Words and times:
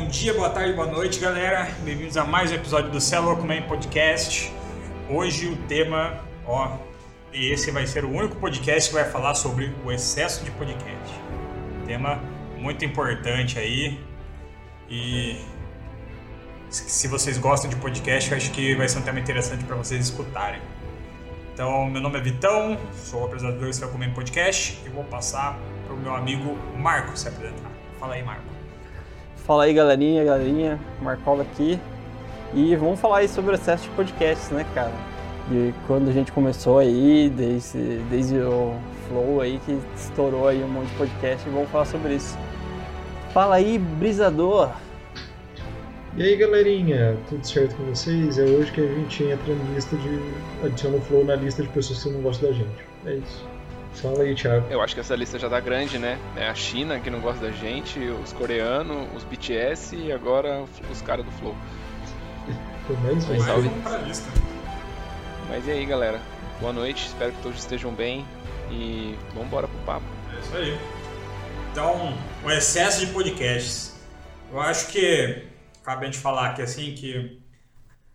Bom 0.00 0.06
dia, 0.06 0.32
boa 0.32 0.48
tarde, 0.48 0.72
boa 0.72 0.86
noite, 0.86 1.20
galera. 1.20 1.70
Bem-vindos 1.84 2.16
a 2.16 2.24
mais 2.24 2.50
um 2.50 2.54
episódio 2.54 2.90
do 2.90 2.98
Cell 2.98 3.22
Man 3.36 3.60
Podcast. 3.68 4.50
Hoje 5.10 5.46
o 5.46 5.56
tema, 5.68 6.24
ó, 6.46 6.78
e 7.34 7.52
esse 7.52 7.70
vai 7.70 7.86
ser 7.86 8.06
o 8.06 8.10
único 8.10 8.36
podcast 8.36 8.88
que 8.88 8.96
vai 8.96 9.04
falar 9.04 9.34
sobre 9.34 9.70
o 9.84 9.92
excesso 9.92 10.42
de 10.42 10.50
podcast. 10.52 11.14
Tema 11.86 12.18
muito 12.56 12.82
importante 12.82 13.58
aí. 13.58 14.00
E 14.88 15.36
se 16.70 17.06
vocês 17.06 17.36
gostam 17.36 17.68
de 17.68 17.76
podcast, 17.76 18.30
eu 18.30 18.38
acho 18.38 18.50
que 18.52 18.74
vai 18.74 18.88
ser 18.88 19.00
um 19.00 19.02
tema 19.02 19.20
interessante 19.20 19.64
para 19.64 19.76
vocês 19.76 20.02
escutarem. 20.02 20.62
Então, 21.52 21.84
meu 21.90 22.00
nome 22.00 22.18
é 22.18 22.22
Vitão, 22.22 22.78
sou 23.04 23.20
o 23.20 23.24
apresentador 23.26 23.66
do 23.66 23.72
Cell 23.74 23.92
Man 23.98 24.14
Podcast 24.14 24.80
e 24.82 24.88
vou 24.88 25.04
passar 25.04 25.58
para 25.84 25.94
o 25.94 25.98
meu 25.98 26.14
amigo 26.14 26.56
Marco 26.74 27.14
se 27.18 27.28
apresentar. 27.28 27.70
Fala 27.98 28.14
aí, 28.14 28.22
Marco. 28.22 28.59
Fala 29.50 29.64
aí, 29.64 29.74
galerinha, 29.74 30.22
galerinha, 30.22 30.78
Marcola 31.02 31.42
aqui. 31.42 31.76
E 32.54 32.76
vamos 32.76 33.00
falar 33.00 33.18
aí 33.18 33.28
sobre 33.28 33.50
o 33.50 33.54
excesso 33.54 33.82
de 33.82 33.90
podcasts, 33.96 34.48
né, 34.50 34.64
cara? 34.72 34.92
De 35.48 35.74
quando 35.88 36.08
a 36.08 36.12
gente 36.12 36.30
começou 36.30 36.78
aí, 36.78 37.28
desde, 37.28 37.98
desde 38.08 38.38
o 38.38 38.76
Flow 39.08 39.40
aí, 39.40 39.60
que 39.66 39.76
estourou 39.96 40.46
aí 40.46 40.62
um 40.62 40.68
monte 40.68 40.86
de 40.90 40.94
podcast, 40.94 41.48
e 41.48 41.50
vamos 41.50 41.68
falar 41.68 41.84
sobre 41.84 42.14
isso. 42.14 42.38
Fala 43.34 43.56
aí, 43.56 43.76
brisador! 43.76 44.70
E 46.16 46.22
aí, 46.22 46.36
galerinha, 46.36 47.16
tudo 47.28 47.44
certo 47.44 47.74
com 47.74 47.86
vocês? 47.86 48.38
É 48.38 48.44
hoje 48.44 48.70
que 48.70 48.80
a 48.80 48.86
gente 48.86 49.24
entra 49.24 49.52
na 49.52 49.74
lista 49.74 49.96
de... 49.96 50.20
adiciona 50.64 50.96
o 50.96 51.00
Flow 51.00 51.24
na 51.24 51.34
lista 51.34 51.64
de 51.64 51.68
pessoas 51.70 52.00
que 52.04 52.10
não 52.10 52.20
gostam 52.20 52.50
da 52.50 52.54
gente. 52.54 52.84
É 53.04 53.14
isso. 53.14 53.49
Fala 53.94 54.22
aí, 54.22 54.34
Thiago. 54.34 54.66
Eu 54.70 54.80
acho 54.80 54.94
que 54.94 55.00
essa 55.00 55.14
lista 55.14 55.38
já 55.38 55.48
tá 55.48 55.60
grande, 55.60 55.98
né? 55.98 56.18
É 56.36 56.48
a 56.48 56.54
China 56.54 56.98
que 57.00 57.10
não 57.10 57.20
gosta 57.20 57.46
da 57.46 57.52
gente, 57.52 57.98
os 57.98 58.32
coreanos, 58.32 59.08
os 59.14 59.24
BTS 59.24 59.96
e 59.96 60.12
agora 60.12 60.64
os 60.90 61.02
caras 61.02 61.24
do 61.24 61.30
Flow. 61.32 61.54
Pelo 62.86 63.00
menos 63.00 63.26
Mas 63.26 63.40
um. 63.40 63.44
salve. 63.44 63.70
Mas 65.48 65.66
e 65.66 65.70
aí, 65.70 65.84
galera? 65.84 66.20
Boa 66.60 66.72
noite, 66.72 67.06
espero 67.06 67.32
que 67.32 67.42
todos 67.42 67.58
estejam 67.58 67.92
bem 67.92 68.24
e 68.70 69.16
vamos 69.30 69.46
embora 69.46 69.68
pro 69.68 69.78
papo. 69.80 70.06
É 70.34 70.40
isso 70.40 70.56
aí. 70.56 70.78
Então, 71.72 72.16
o 72.44 72.50
excesso 72.50 73.04
de 73.04 73.12
podcasts. 73.12 73.98
Eu 74.52 74.60
acho 74.60 74.88
que 74.88 75.44
cabe 75.84 76.02
a 76.02 76.06
gente 76.06 76.18
falar 76.18 76.54
que 76.54 76.62
assim 76.62 76.94
que 76.94 77.40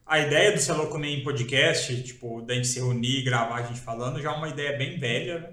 a 0.06 0.20
ideia 0.20 0.52
do 0.52 0.60
Celo 0.60 0.88
Comer 0.88 1.10
em 1.10 1.24
podcast, 1.24 2.04
tipo, 2.04 2.42
da 2.42 2.54
gente 2.54 2.68
se 2.68 2.80
reunir 2.80 3.20
e 3.20 3.24
gravar 3.24 3.56
a 3.56 3.64
gente 3.64 3.80
falando, 3.80 4.22
já 4.22 4.32
é 4.32 4.36
uma 4.36 4.50
ideia 4.50 4.78
bem 4.78 5.00
velha, 5.00 5.40
né? 5.40 5.50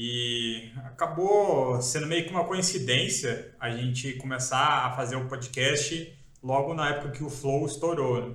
E 0.00 0.70
acabou 0.84 1.82
sendo 1.82 2.06
meio 2.06 2.24
que 2.24 2.30
uma 2.30 2.44
coincidência 2.44 3.52
a 3.58 3.68
gente 3.68 4.12
começar 4.12 4.86
a 4.86 4.94
fazer 4.94 5.16
o 5.16 5.26
podcast 5.26 6.16
logo 6.40 6.72
na 6.72 6.90
época 6.90 7.10
que 7.10 7.24
o 7.24 7.28
Flow 7.28 7.66
estourou. 7.66 8.28
né? 8.28 8.34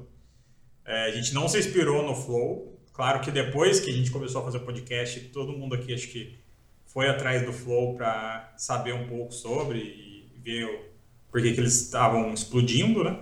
É, 0.84 1.06
a 1.06 1.12
gente 1.12 1.34
não 1.34 1.48
se 1.48 1.58
inspirou 1.58 2.06
no 2.06 2.14
Flow. 2.14 2.78
Claro 2.92 3.22
que 3.22 3.32
depois 3.32 3.80
que 3.80 3.90
a 3.90 3.94
gente 3.94 4.12
começou 4.12 4.42
a 4.42 4.44
fazer 4.44 4.58
o 4.58 4.66
podcast, 4.66 5.18
todo 5.30 5.58
mundo 5.58 5.74
aqui 5.76 5.94
acho 5.94 6.10
que 6.10 6.38
foi 6.86 7.08
atrás 7.08 7.46
do 7.46 7.54
Flow 7.54 7.96
para 7.96 8.54
saber 8.58 8.94
um 8.94 9.08
pouco 9.08 9.34
sobre 9.34 9.80
e 9.80 10.30
ver 10.44 10.92
por 11.32 11.42
que, 11.42 11.54
que 11.54 11.62
eles 11.62 11.80
estavam 11.80 12.34
explodindo, 12.34 13.06
né? 13.06 13.22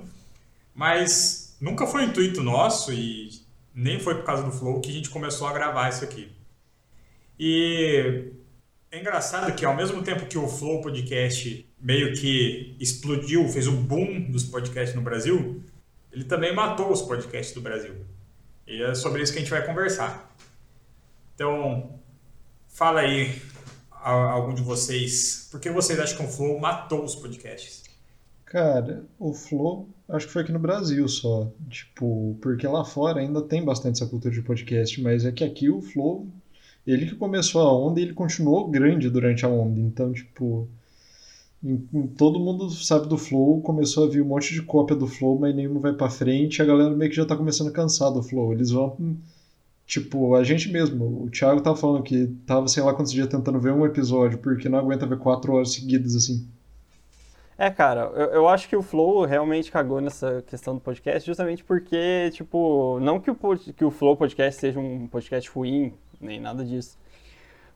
Mas 0.73 1.55
nunca 1.61 1.85
foi 1.85 2.05
intuito 2.05 2.41
nosso 2.41 2.91
e 2.91 3.29
nem 3.71 3.99
foi 3.99 4.15
por 4.15 4.23
causa 4.23 4.41
do 4.41 4.51
Flow 4.51 4.81
que 4.81 4.89
a 4.89 4.93
gente 4.93 5.11
começou 5.11 5.47
a 5.47 5.53
gravar 5.53 5.89
isso 5.89 6.03
aqui. 6.03 6.40
E 7.39 8.31
é 8.91 8.99
engraçado 8.99 9.53
que 9.55 9.65
ao 9.65 9.75
mesmo 9.75 10.03
tempo 10.03 10.25
que 10.25 10.37
o 10.37 10.47
Flow 10.47 10.81
Podcast 10.81 11.67
meio 11.79 12.13
que 12.13 12.75
explodiu, 12.79 13.47
fez 13.49 13.67
um 13.67 13.75
boom 13.75 14.29
dos 14.29 14.43
podcasts 14.43 14.95
no 14.95 15.01
Brasil, 15.01 15.63
ele 16.11 16.23
também 16.25 16.53
matou 16.53 16.91
os 16.91 17.01
podcasts 17.01 17.55
do 17.55 17.61
Brasil. 17.61 17.95
E 18.67 18.83
é 18.83 18.93
sobre 18.93 19.23
isso 19.23 19.31
que 19.33 19.39
a 19.39 19.41
gente 19.41 19.49
vai 19.49 19.65
conversar. 19.65 20.31
Então, 21.33 21.99
fala 22.67 22.99
aí 23.01 23.41
a- 23.91 24.11
algum 24.11 24.53
de 24.53 24.61
vocês, 24.61 25.47
por 25.49 25.59
que 25.59 25.71
vocês 25.71 25.99
acham 25.99 26.17
que 26.17 26.23
o 26.23 26.27
Flow 26.27 26.59
matou 26.59 27.03
os 27.03 27.15
podcasts? 27.15 27.83
Cara, 28.45 29.05
o 29.17 29.33
Flow, 29.33 29.87
acho 30.09 30.27
que 30.27 30.33
foi 30.33 30.41
aqui 30.43 30.51
no 30.51 30.59
Brasil 30.59 31.07
só. 31.07 31.49
Tipo, 31.69 32.37
porque 32.41 32.67
lá 32.67 32.83
fora 32.85 33.21
ainda 33.21 33.41
tem 33.41 33.63
bastante 33.63 33.95
essa 34.01 34.09
cultura 34.09 34.33
de 34.33 34.41
podcast, 34.41 35.01
mas 35.01 35.25
é 35.25 35.31
que 35.31 35.43
aqui 35.43 35.69
o 35.69 35.81
Flow, 35.81 36.27
ele 36.85 37.05
que 37.05 37.15
começou 37.15 37.61
a 37.61 37.73
onda 37.73 37.99
e 37.99 38.03
ele 38.03 38.13
continuou 38.13 38.67
grande 38.67 39.09
durante 39.09 39.45
a 39.45 39.49
onda. 39.49 39.79
Então, 39.79 40.11
tipo, 40.13 40.67
em- 41.63 41.87
em- 41.93 42.07
todo 42.07 42.39
mundo 42.39 42.69
sabe 42.69 43.07
do 43.07 43.17
Flow, 43.17 43.61
começou 43.61 44.05
a 44.05 44.09
vir 44.09 44.21
um 44.21 44.25
monte 44.25 44.53
de 44.53 44.61
cópia 44.61 44.95
do 44.95 45.07
Flow, 45.07 45.37
mas 45.39 45.55
nenhuma 45.55 45.79
vai 45.79 45.93
pra 45.93 46.09
frente. 46.09 46.61
A 46.61 46.65
galera 46.65 46.89
meio 46.95 47.09
que 47.09 47.15
já 47.17 47.25
tá 47.25 47.35
começando 47.35 47.67
a 47.69 47.71
cansar 47.73 48.11
do 48.11 48.23
Flow. 48.23 48.51
Eles 48.53 48.71
vão. 48.71 48.97
Tipo, 49.85 50.35
a 50.35 50.43
gente 50.43 50.71
mesmo. 50.71 51.23
O 51.25 51.29
Thiago 51.29 51.61
tava 51.61 51.75
falando 51.75 52.03
que 52.03 52.27
tava, 52.45 52.67
sei 52.67 52.81
lá 52.81 52.93
quantos 52.93 53.11
dias 53.11 53.27
tentando 53.27 53.59
ver 53.59 53.73
um 53.73 53.85
episódio, 53.85 54.37
porque 54.37 54.69
não 54.69 54.79
aguenta 54.79 55.05
ver 55.05 55.17
quatro 55.17 55.53
horas 55.53 55.73
seguidas 55.73 56.15
assim. 56.15 56.47
É, 57.57 57.69
cara, 57.69 58.11
eu, 58.15 58.25
eu 58.27 58.47
acho 58.47 58.67
que 58.67 58.75
o 58.75 58.81
Flow 58.81 59.23
realmente 59.25 59.71
cagou 59.71 60.01
nessa 60.01 60.43
questão 60.47 60.73
do 60.73 60.79
podcast, 60.81 61.27
justamente 61.27 61.63
porque, 61.63 62.31
tipo, 62.33 62.99
não 63.01 63.19
que 63.19 63.29
o, 63.29 63.35
que 63.75 63.85
o 63.85 63.91
Flow 63.91 64.15
Podcast 64.17 64.59
seja 64.59 64.79
um 64.79 65.05
podcast 65.07 65.47
ruim, 65.51 65.93
nem 66.21 66.39
nada 66.39 66.63
disso. 66.63 66.97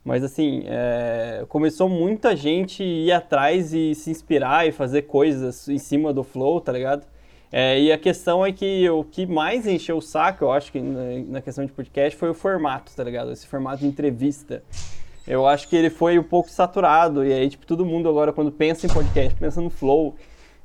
Mas, 0.04 0.24
assim, 0.24 0.64
é, 0.68 1.44
começou 1.50 1.90
muita 1.90 2.36
gente 2.36 2.84
ir 2.84 3.12
atrás 3.12 3.74
e 3.74 3.96
se 3.96 4.12
inspirar 4.12 4.68
e 4.68 4.72
fazer 4.72 5.04
coisas 5.04 5.68
em 5.68 5.80
cima 5.80 6.14
do 6.14 6.24
Flow, 6.24 6.62
tá 6.62 6.72
ligado? 6.72 7.08
É, 7.52 7.80
e 7.80 7.92
a 7.92 7.98
questão 7.98 8.46
é 8.46 8.52
que 8.52 8.88
o 8.90 9.04
que 9.04 9.26
mais 9.26 9.66
encheu 9.66 9.98
o 9.98 10.02
saco, 10.02 10.44
eu 10.44 10.52
acho 10.52 10.72
que 10.72 10.80
na, 10.80 11.42
questão 11.42 11.66
de 11.66 11.72
podcast, 11.72 12.18
foi 12.18 12.30
o 12.30 12.34
formato, 12.34 12.92
tá 12.96 13.04
ligado? 13.04 13.32
Esse 13.32 13.48
formato 13.48 13.80
de 13.80 13.88
entrevista. 13.88 14.62
Eu 15.28 15.48
acho 15.48 15.68
que 15.68 15.76
ele 15.76 15.90
foi 15.90 16.20
um 16.20 16.24
pouco 16.24 16.52
saturado, 16.52 17.26
e 17.26 17.34
aí, 17.34 17.50
tipo, 17.50 17.66
todo 17.66 17.84
mundo 17.84 18.08
agora, 18.08 18.32
quando 18.32 18.52
pensa 18.52 18.86
em 18.86 18.90
podcast, 18.90 19.34
pensa 19.40 19.60
no 19.60 19.72
flow, 19.72 20.16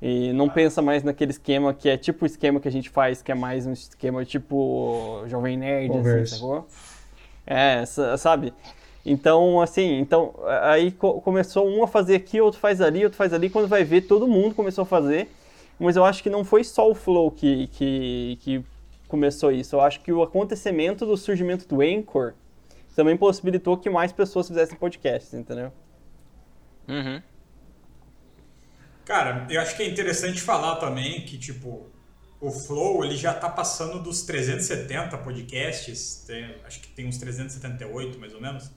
e 0.03 0.33
não 0.33 0.49
pensa 0.49 0.81
mais 0.81 1.03
naquele 1.03 1.31
esquema 1.31 1.75
que 1.75 1.89
é 1.89 1.97
tipo 1.97 2.25
o 2.25 2.27
esquema 2.27 2.59
que 2.59 2.69
a 2.69 2.73
gente 2.73 2.89
faz, 2.89 3.21
que 3.21 3.31
é 3.31 3.35
mais 3.35 3.67
um 3.67 3.73
esquema 3.73 4.25
tipo 4.25 5.23
Jovem 5.27 5.59
Nerd, 5.59 5.91
assim, 5.91 5.99
Conversa. 5.99 6.35
sacou? 6.37 6.67
É, 7.51 7.85
sa- 7.85 8.17
sabe? 8.17 8.55
Então, 9.05 9.61
assim, 9.61 9.99
então, 9.99 10.35
aí 10.63 10.93
co- 10.93 11.21
começou 11.21 11.67
um 11.69 11.83
a 11.83 11.89
fazer 11.89 12.15
aqui, 12.15 12.41
outro 12.41 12.61
faz 12.61 12.81
ali, 12.81 13.03
outro 13.03 13.17
faz 13.17 13.33
ali, 13.33 13.51
quando 13.51 13.67
vai 13.67 13.83
ver, 13.83 14.03
todo 14.03 14.29
mundo 14.29 14.55
começou 14.55 14.83
a 14.83 14.87
fazer, 14.87 15.29
mas 15.79 15.97
eu 15.97 16.05
acho 16.05 16.23
que 16.23 16.31
não 16.31 16.45
foi 16.45 16.63
só 16.63 16.89
o 16.89 16.95
Flow 16.95 17.29
que, 17.31 17.67
que, 17.69 18.39
que 18.43 18.65
começou 19.09 19.51
isso, 19.51 19.75
eu 19.75 19.81
acho 19.81 20.01
que 20.01 20.13
o 20.13 20.23
acontecimento 20.23 21.05
do 21.05 21.17
surgimento 21.17 21.67
do 21.67 21.81
Anchor 21.81 22.35
também 22.95 23.17
possibilitou 23.17 23.77
que 23.77 23.91
mais 23.91 24.13
pessoas 24.13 24.47
fizessem 24.47 24.77
podcasts, 24.79 25.35
entendeu? 25.35 25.73
Uhum. 26.87 27.21
Cara, 29.05 29.47
eu 29.51 29.61
acho 29.61 29.77
que 29.77 29.83
é 29.83 29.89
interessante 29.89 30.41
falar 30.41 30.77
também 30.77 31.23
que, 31.23 31.37
tipo, 31.37 31.87
o 32.41 32.51
Flow, 32.51 33.05
ele 33.05 33.17
já 33.17 33.35
tá 33.35 33.49
passando 33.51 34.03
dos 34.03 34.23
370 34.23 35.19
podcasts, 35.19 36.25
tem- 36.27 36.55
acho 36.65 36.81
que 36.81 36.89
tem 36.89 37.07
uns 37.07 37.19
378, 37.19 38.19
mais 38.19 38.33
ou 38.35 38.41
menos. 38.41 38.71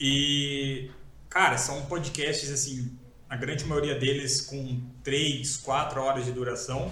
E, 0.00 0.90
cara, 1.28 1.58
são 1.58 1.84
podcasts, 1.86 2.50
assim, 2.50 2.96
a 3.28 3.36
grande 3.36 3.64
maioria 3.64 3.94
deles 3.98 4.40
com 4.40 4.80
3, 5.02 5.56
4 5.58 6.00
horas 6.00 6.24
de 6.24 6.32
duração. 6.32 6.90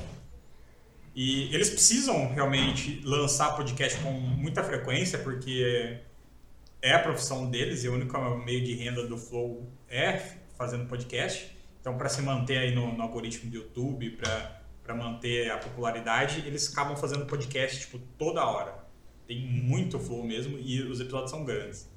E 1.15 1.55
eles 1.55 1.71
precisam 1.71 2.33
realmente 2.35 3.01
lançar 3.05 3.55
podcast 3.57 4.01
com 4.01 4.11
muita 4.13 4.65
frequência, 4.65 5.19
porque 5.19 5.99
é 6.83 6.93
a 6.93 6.99
profissão 6.99 7.49
deles 7.49 7.85
e 7.85 7.89
o 7.89 7.95
único 7.95 8.19
meio 8.45 8.65
de 8.65 8.75
renda 8.75 9.07
do 9.07 9.17
Flow 9.17 9.71
é 9.89 10.21
fazendo 10.59 10.87
podcast. 10.89 11.57
Então, 11.81 11.97
para 11.97 12.09
se 12.09 12.21
manter 12.21 12.59
aí 12.59 12.75
no, 12.75 12.97
no 12.97 13.03
algoritmo 13.03 13.51
do 13.51 13.57
YouTube, 13.59 14.11
para 14.11 14.61
manter 14.93 15.51
a 15.53 15.57
popularidade, 15.57 16.41
eles 16.47 16.71
acabam 16.73 16.97
fazendo 16.97 17.25
podcast 17.27 17.81
tipo 17.81 17.99
toda 18.19 18.45
hora. 18.45 18.85
Tem 19.27 19.41
muito 19.47 19.99
flow 20.01 20.23
mesmo 20.25 20.59
e 20.59 20.83
os 20.83 21.01
episódios 21.01 21.31
são 21.31 21.45
grandes. 21.45 21.89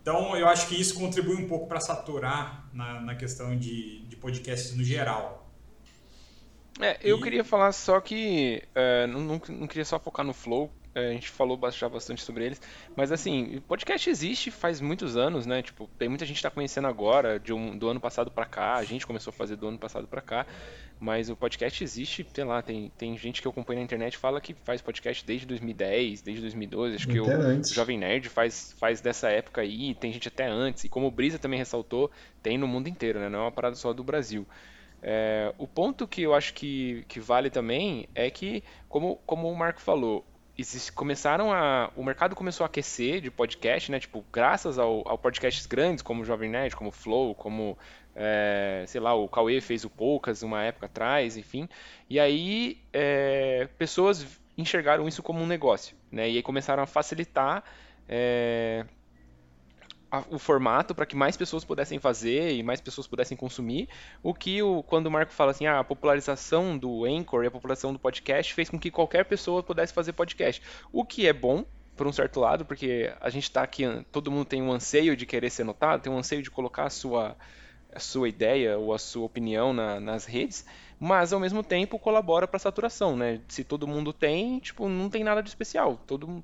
Então, 0.00 0.36
eu 0.36 0.46
acho 0.48 0.68
que 0.68 0.80
isso 0.80 0.94
contribui 0.98 1.34
um 1.36 1.48
pouco 1.48 1.66
para 1.66 1.80
saturar 1.80 2.68
na, 2.72 3.00
na 3.00 3.14
questão 3.14 3.58
de, 3.58 4.04
de 4.06 4.16
podcasts 4.16 4.74
no 4.76 4.84
geral. 4.84 5.50
É, 6.80 6.98
eu 7.02 7.18
E- 7.18 7.22
queria 7.22 7.44
falar 7.44 7.72
só 7.72 8.00
que 8.00 8.62
é, 8.74 9.06
não, 9.06 9.20
não, 9.20 9.40
não 9.48 9.66
queria 9.66 9.84
só 9.84 9.98
focar 9.98 10.24
no 10.24 10.32
Flow, 10.34 10.70
a 10.94 11.12
gente 11.12 11.28
falou 11.28 11.58
já 11.72 11.88
bastante 11.88 12.22
sobre 12.22 12.44
eles, 12.44 12.60
mas 12.94 13.10
assim, 13.10 13.56
o 13.56 13.60
podcast 13.62 14.08
existe 14.08 14.50
faz 14.50 14.80
muitos 14.80 15.16
anos, 15.16 15.44
né? 15.46 15.62
Tipo, 15.62 15.88
tem 15.98 16.08
muita 16.08 16.24
gente 16.24 16.36
que 16.36 16.42
tá 16.42 16.50
conhecendo 16.50 16.86
agora, 16.86 17.38
de 17.38 17.52
um, 17.52 17.76
do 17.76 17.88
ano 17.88 18.00
passado 18.00 18.30
pra 18.30 18.46
cá, 18.46 18.74
a 18.74 18.84
gente 18.84 19.06
começou 19.06 19.30
a 19.30 19.34
fazer 19.34 19.56
do 19.56 19.66
ano 19.66 19.78
passado 19.78 20.06
pra 20.06 20.20
cá, 20.20 20.46
mas 21.00 21.28
o 21.28 21.36
podcast 21.36 21.82
existe, 21.82 22.26
sei 22.32 22.44
lá, 22.44 22.62
tem, 22.62 22.92
tem 22.96 23.16
gente 23.18 23.42
que 23.42 23.48
eu 23.48 23.50
acompanho 23.50 23.80
na 23.80 23.84
internet 23.84 24.16
fala 24.16 24.40
que 24.40 24.54
faz 24.54 24.80
podcast 24.80 25.24
desde 25.26 25.46
2010, 25.46 26.22
desde 26.22 26.40
2012, 26.42 26.94
acho 26.94 27.08
que 27.08 27.20
o, 27.20 27.24
o 27.24 27.64
Jovem 27.64 27.98
Nerd 27.98 28.28
faz, 28.28 28.74
faz 28.78 29.00
dessa 29.00 29.28
época 29.28 29.62
aí, 29.62 29.94
tem 29.94 30.12
gente 30.12 30.28
até 30.28 30.46
antes, 30.46 30.84
e 30.84 30.88
como 30.88 31.08
o 31.08 31.10
Brisa 31.10 31.38
também 31.38 31.58
ressaltou, 31.58 32.10
tem 32.42 32.56
no 32.56 32.68
mundo 32.68 32.88
inteiro, 32.88 33.18
né? 33.18 33.28
Não 33.28 33.40
é 33.40 33.42
uma 33.42 33.52
parada 33.52 33.74
só 33.74 33.92
do 33.92 34.04
Brasil. 34.04 34.46
É, 35.06 35.52
o 35.58 35.66
ponto 35.66 36.08
que 36.08 36.22
eu 36.22 36.34
acho 36.34 36.54
que, 36.54 37.04
que 37.08 37.20
vale 37.20 37.50
também 37.50 38.08
é 38.14 38.30
que, 38.30 38.64
como, 38.88 39.16
como 39.26 39.50
o 39.50 39.54
Marco 39.54 39.80
falou, 39.80 40.24
começaram 40.94 41.52
a. 41.52 41.90
O 41.96 42.04
mercado 42.04 42.36
começou 42.36 42.64
a 42.64 42.66
aquecer 42.66 43.20
de 43.20 43.30
podcast, 43.30 43.90
né? 43.90 43.98
Tipo, 43.98 44.24
graças 44.32 44.78
ao, 44.78 45.06
ao 45.06 45.18
podcasts 45.18 45.66
grandes, 45.66 46.02
como 46.02 46.22
o 46.22 46.24
Jovem 46.24 46.50
Nerd, 46.50 46.76
como 46.76 46.90
o 46.90 46.92
Flow, 46.92 47.34
como. 47.34 47.76
É, 48.16 48.84
sei 48.86 49.00
lá, 49.00 49.12
o 49.12 49.28
Cauê 49.28 49.60
fez 49.60 49.84
o 49.84 49.90
Poucas 49.90 50.42
uma 50.44 50.62
época 50.62 50.86
atrás, 50.86 51.36
enfim. 51.36 51.68
E 52.08 52.20
aí 52.20 52.78
é, 52.92 53.68
pessoas 53.76 54.24
enxergaram 54.56 55.08
isso 55.08 55.22
como 55.22 55.40
um 55.40 55.46
negócio, 55.46 55.96
né? 56.12 56.30
E 56.30 56.36
aí 56.36 56.42
começaram 56.42 56.82
a 56.82 56.86
facilitar 56.86 57.64
é, 58.08 58.84
o 60.30 60.38
formato 60.38 60.94
para 60.94 61.06
que 61.06 61.16
mais 61.16 61.36
pessoas 61.36 61.64
pudessem 61.64 61.98
fazer 61.98 62.52
e 62.52 62.62
mais 62.62 62.80
pessoas 62.80 63.06
pudessem 63.06 63.36
consumir. 63.36 63.88
O 64.22 64.34
que, 64.34 64.62
o, 64.62 64.82
quando 64.82 65.06
o 65.06 65.10
Marco 65.10 65.32
fala 65.32 65.50
assim, 65.50 65.66
ah, 65.66 65.80
a 65.80 65.84
popularização 65.84 66.76
do 66.76 67.04
Anchor 67.04 67.44
e 67.44 67.46
a 67.46 67.50
população 67.50 67.92
do 67.92 67.98
podcast 67.98 68.52
fez 68.52 68.68
com 68.68 68.78
que 68.78 68.90
qualquer 68.90 69.24
pessoa 69.24 69.62
pudesse 69.62 69.92
fazer 69.92 70.12
podcast. 70.12 70.62
O 70.92 71.04
que 71.04 71.26
é 71.26 71.32
bom, 71.32 71.64
por 71.96 72.06
um 72.06 72.12
certo 72.12 72.40
lado, 72.40 72.64
porque 72.64 73.12
a 73.20 73.30
gente 73.30 73.44
está 73.44 73.62
aqui, 73.62 73.84
todo 74.10 74.30
mundo 74.30 74.44
tem 74.44 74.62
um 74.62 74.72
anseio 74.72 75.16
de 75.16 75.26
querer 75.26 75.50
ser 75.50 75.64
notado, 75.64 76.02
tem 76.02 76.12
um 76.12 76.18
anseio 76.18 76.42
de 76.42 76.50
colocar 76.50 76.84
a 76.84 76.90
sua, 76.90 77.36
a 77.92 78.00
sua 78.00 78.28
ideia 78.28 78.78
ou 78.78 78.92
a 78.92 78.98
sua 78.98 79.24
opinião 79.24 79.72
na, 79.72 80.00
nas 80.00 80.24
redes, 80.24 80.66
mas 80.98 81.32
ao 81.32 81.40
mesmo 81.40 81.62
tempo 81.62 81.98
colabora 81.98 82.46
para 82.46 82.56
a 82.56 82.60
saturação, 82.60 83.16
né? 83.16 83.40
Se 83.48 83.62
todo 83.62 83.86
mundo 83.86 84.12
tem, 84.12 84.58
tipo, 84.58 84.88
não 84.88 85.08
tem 85.08 85.22
nada 85.22 85.42
de 85.42 85.48
especial. 85.48 86.00
Todo, 86.06 86.42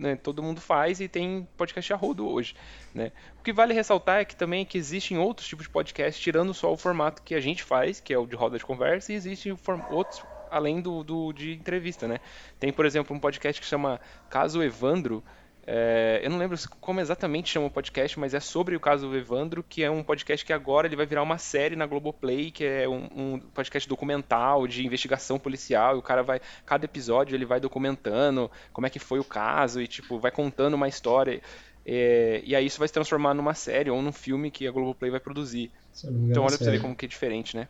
né, 0.00 0.16
todo 0.16 0.42
mundo 0.42 0.62
faz 0.62 0.98
e 0.98 1.06
tem 1.06 1.46
podcast 1.58 1.92
a 1.92 1.96
rodo 1.96 2.26
hoje. 2.26 2.56
Né? 2.94 3.12
O 3.38 3.42
que 3.42 3.52
vale 3.52 3.74
ressaltar 3.74 4.20
é 4.20 4.24
que 4.24 4.34
também 4.34 4.64
que 4.64 4.78
existem 4.78 5.18
outros 5.18 5.46
tipos 5.46 5.66
de 5.66 5.70
podcast, 5.70 6.20
tirando 6.20 6.54
só 6.54 6.72
o 6.72 6.76
formato 6.76 7.22
que 7.22 7.34
a 7.34 7.40
gente 7.40 7.62
faz, 7.62 8.00
que 8.00 8.14
é 8.14 8.18
o 8.18 8.26
de 8.26 8.34
roda 8.34 8.56
de 8.56 8.64
conversa, 8.64 9.12
e 9.12 9.14
existem 9.14 9.54
outros 9.90 10.22
além 10.50 10.80
do, 10.80 11.04
do 11.04 11.32
de 11.34 11.52
entrevista. 11.52 12.08
Né? 12.08 12.18
Tem, 12.58 12.72
por 12.72 12.86
exemplo, 12.86 13.14
um 13.14 13.20
podcast 13.20 13.60
que 13.60 13.66
chama 13.66 14.00
Caso 14.30 14.62
Evandro, 14.62 15.22
é, 15.72 16.18
eu 16.24 16.30
não 16.30 16.36
lembro 16.36 16.58
como 16.80 17.00
exatamente 17.00 17.48
chama 17.48 17.66
o 17.66 17.70
podcast, 17.70 18.18
mas 18.18 18.34
é 18.34 18.40
sobre 18.40 18.74
o 18.74 18.80
caso 18.80 19.08
do 19.08 19.16
Evandro, 19.16 19.62
que 19.62 19.84
é 19.84 19.88
um 19.88 20.02
podcast 20.02 20.44
que 20.44 20.52
agora 20.52 20.88
ele 20.88 20.96
vai 20.96 21.06
virar 21.06 21.22
uma 21.22 21.38
série 21.38 21.76
na 21.76 21.86
Globoplay, 21.86 22.50
que 22.50 22.64
é 22.64 22.88
um, 22.88 23.08
um, 23.14 23.38
podcast 23.38 23.88
documental 23.88 24.66
de 24.66 24.84
investigação 24.84 25.38
policial, 25.38 25.94
e 25.94 25.98
o 26.00 26.02
cara 26.02 26.24
vai, 26.24 26.40
cada 26.66 26.86
episódio 26.86 27.36
ele 27.36 27.44
vai 27.44 27.60
documentando 27.60 28.50
como 28.72 28.88
é 28.88 28.90
que 28.90 28.98
foi 28.98 29.20
o 29.20 29.24
caso, 29.24 29.80
e 29.80 29.86
tipo, 29.86 30.18
vai 30.18 30.32
contando 30.32 30.74
uma 30.74 30.88
história. 30.88 31.40
É, 31.86 32.42
e 32.44 32.56
aí 32.56 32.66
isso 32.66 32.80
vai 32.80 32.88
se 32.88 32.94
transformar 32.94 33.32
numa 33.32 33.54
série 33.54 33.90
ou 33.90 34.02
num 34.02 34.12
filme 34.12 34.50
que 34.50 34.66
a 34.66 34.72
Globoplay 34.72 35.12
vai 35.12 35.20
produzir. 35.20 35.70
Então 36.02 36.42
olha 36.42 36.56
pra 36.56 36.66
você 36.66 36.70
ver 36.72 36.80
como 36.80 36.96
que 36.96 37.04
é 37.04 37.08
diferente, 37.08 37.56
né? 37.56 37.68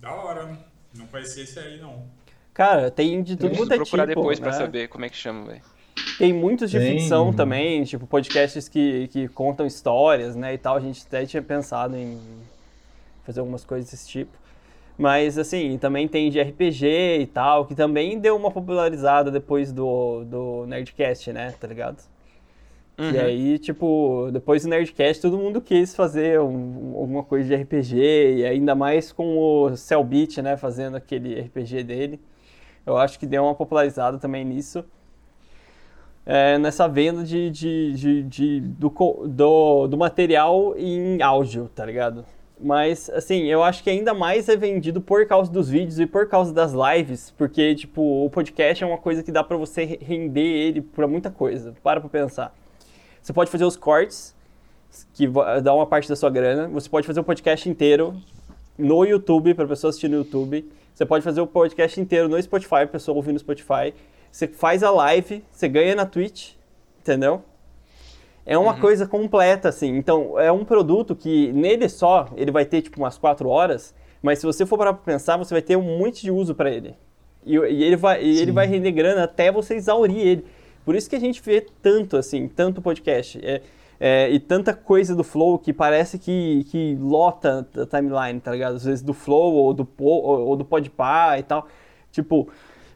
Da 0.00 0.14
hora. 0.14 0.58
Não 0.96 1.06
conhecia 1.08 1.42
esse 1.42 1.58
aí, 1.58 1.78
não. 1.78 2.06
Cara, 2.54 2.90
tem 2.90 3.22
de 3.22 3.36
tudo 3.36 3.54
quanto 3.54 3.72
é 3.74 3.76
procurar 3.76 4.06
tipo, 4.06 4.18
depois 4.18 4.40
né? 4.40 4.48
pra 4.48 4.54
saber 4.54 4.88
como 4.88 5.04
é 5.04 5.10
que 5.10 5.16
chama, 5.16 5.44
velho. 5.44 5.77
Tem 6.18 6.32
muitos 6.32 6.70
de 6.70 6.78
Tem. 6.78 6.98
ficção 6.98 7.32
também, 7.32 7.84
tipo 7.84 8.06
podcasts 8.06 8.68
que, 8.68 9.08
que 9.08 9.28
contam 9.28 9.64
histórias, 9.66 10.34
né, 10.34 10.54
e 10.54 10.58
tal. 10.58 10.76
A 10.76 10.80
gente 10.80 11.04
até 11.06 11.24
tinha 11.24 11.42
pensado 11.42 11.96
em 11.96 12.18
fazer 13.24 13.40
algumas 13.40 13.64
coisas 13.64 13.90
desse 13.90 14.08
tipo. 14.08 14.36
Mas, 14.96 15.38
assim, 15.38 15.78
também 15.78 16.08
tem 16.08 16.28
de 16.28 16.40
RPG 16.40 17.20
e 17.20 17.26
tal, 17.26 17.66
que 17.66 17.74
também 17.74 18.18
deu 18.18 18.34
uma 18.36 18.50
popularizada 18.50 19.30
depois 19.30 19.70
do, 19.70 20.24
do 20.24 20.66
Nerdcast, 20.66 21.32
né, 21.32 21.54
tá 21.60 21.68
ligado? 21.68 22.02
Uhum. 22.98 23.12
E 23.12 23.18
aí, 23.18 23.58
tipo, 23.60 24.28
depois 24.32 24.64
do 24.64 24.68
Nerdcast, 24.68 25.22
todo 25.22 25.38
mundo 25.38 25.60
quis 25.60 25.94
fazer 25.94 26.40
um, 26.40 26.94
alguma 26.96 27.22
coisa 27.22 27.46
de 27.46 27.54
RPG, 27.62 28.38
e 28.38 28.44
ainda 28.44 28.74
mais 28.74 29.12
com 29.12 29.38
o 29.38 29.76
Cellbit, 29.76 30.42
né, 30.42 30.56
fazendo 30.56 30.96
aquele 30.96 31.40
RPG 31.42 31.84
dele. 31.84 32.20
Eu 32.84 32.96
acho 32.96 33.20
que 33.20 33.26
deu 33.26 33.44
uma 33.44 33.54
popularizada 33.54 34.18
também 34.18 34.44
nisso 34.44 34.84
é, 36.30 36.58
nessa 36.58 36.86
venda 36.86 37.24
de, 37.24 37.48
de, 37.48 37.92
de, 37.94 38.22
de 38.24 38.60
do, 38.60 38.90
do, 39.26 39.86
do, 39.86 39.96
material 39.96 40.74
em 40.76 41.22
áudio, 41.22 41.70
tá 41.74 41.86
ligado? 41.86 42.22
Mas, 42.60 43.08
assim, 43.08 43.44
eu 43.44 43.62
acho 43.62 43.82
que 43.82 43.88
ainda 43.88 44.12
mais 44.12 44.46
é 44.46 44.54
vendido 44.54 45.00
por 45.00 45.26
causa 45.26 45.50
dos 45.50 45.70
vídeos 45.70 45.98
e 45.98 46.06
por 46.06 46.28
causa 46.28 46.52
das 46.52 46.72
lives, 46.74 47.32
porque, 47.38 47.74
tipo, 47.74 48.02
o 48.26 48.28
podcast 48.28 48.84
é 48.84 48.86
uma 48.86 48.98
coisa 48.98 49.22
que 49.22 49.32
dá 49.32 49.42
pra 49.42 49.56
você 49.56 49.98
render 50.02 50.42
ele 50.42 50.82
pra 50.82 51.08
muita 51.08 51.30
coisa. 51.30 51.74
Para 51.82 51.98
pra 51.98 52.10
pensar. 52.10 52.54
Você 53.22 53.32
pode 53.32 53.50
fazer 53.50 53.64
os 53.64 53.76
cortes, 53.76 54.36
que 55.14 55.26
dá 55.62 55.72
uma 55.72 55.86
parte 55.86 56.10
da 56.10 56.16
sua 56.16 56.28
grana. 56.28 56.68
Você 56.68 56.90
pode 56.90 57.06
fazer 57.06 57.20
o 57.20 57.24
podcast 57.24 57.66
inteiro 57.66 58.14
no 58.76 59.02
YouTube, 59.02 59.54
pra 59.54 59.66
pessoa 59.66 59.88
assistir 59.88 60.08
no 60.08 60.16
YouTube. 60.16 60.70
Você 60.94 61.06
pode 61.06 61.24
fazer 61.24 61.40
o 61.40 61.46
podcast 61.46 61.98
inteiro 61.98 62.28
no 62.28 62.42
Spotify, 62.42 62.68
pra 62.68 62.88
pessoa 62.88 63.16
ouvir 63.16 63.32
no 63.32 63.38
Spotify. 63.38 63.94
Você 64.30 64.46
faz 64.46 64.82
a 64.82 64.90
live, 64.90 65.44
você 65.50 65.68
ganha 65.68 65.94
na 65.94 66.06
Twitch, 66.06 66.52
entendeu? 67.00 67.42
É 68.44 68.56
uma 68.56 68.74
uhum. 68.74 68.80
coisa 68.80 69.06
completa, 69.06 69.68
assim. 69.68 69.96
Então, 69.96 70.38
é 70.38 70.50
um 70.50 70.64
produto 70.64 71.14
que 71.14 71.52
nele 71.52 71.88
só, 71.88 72.28
ele 72.36 72.50
vai 72.50 72.64
ter 72.64 72.80
tipo 72.82 72.98
umas 72.98 73.18
4 73.18 73.48
horas, 73.48 73.94
mas 74.22 74.38
se 74.38 74.46
você 74.46 74.64
for 74.64 74.78
parar 74.78 74.94
pra 74.94 75.12
pensar, 75.12 75.36
você 75.36 75.52
vai 75.52 75.62
ter 75.62 75.76
um 75.76 75.98
monte 75.98 76.22
de 76.22 76.30
uso 76.30 76.54
para 76.54 76.70
ele. 76.70 76.94
E, 77.44 77.54
e, 77.54 77.84
ele 77.84 77.96
vai, 77.96 78.22
e 78.22 78.40
ele 78.40 78.52
vai 78.52 78.66
render 78.66 78.92
grana 78.92 79.24
até 79.24 79.52
você 79.52 79.74
exaurir 79.74 80.18
ele. 80.18 80.46
Por 80.84 80.94
isso 80.94 81.08
que 81.08 81.16
a 81.16 81.20
gente 81.20 81.42
vê 81.42 81.66
tanto, 81.82 82.16
assim, 82.16 82.48
tanto 82.48 82.80
podcast. 82.80 83.38
É, 83.44 83.60
é, 84.00 84.30
e 84.30 84.38
tanta 84.38 84.72
coisa 84.72 85.14
do 85.14 85.24
Flow 85.24 85.58
que 85.58 85.72
parece 85.72 86.18
que, 86.18 86.64
que 86.70 86.96
lota 87.00 87.66
a 87.76 87.84
timeline, 87.84 88.40
tá 88.40 88.52
ligado? 88.52 88.76
Às 88.76 88.84
vezes 88.84 89.02
do 89.02 89.12
Flow 89.12 89.54
ou 89.54 89.74
do, 89.74 89.86
ou, 89.98 90.46
ou 90.46 90.56
do 90.56 90.64
Podpah 90.64 91.38
e 91.38 91.42
tal. 91.42 91.66
Tipo, 92.10 92.48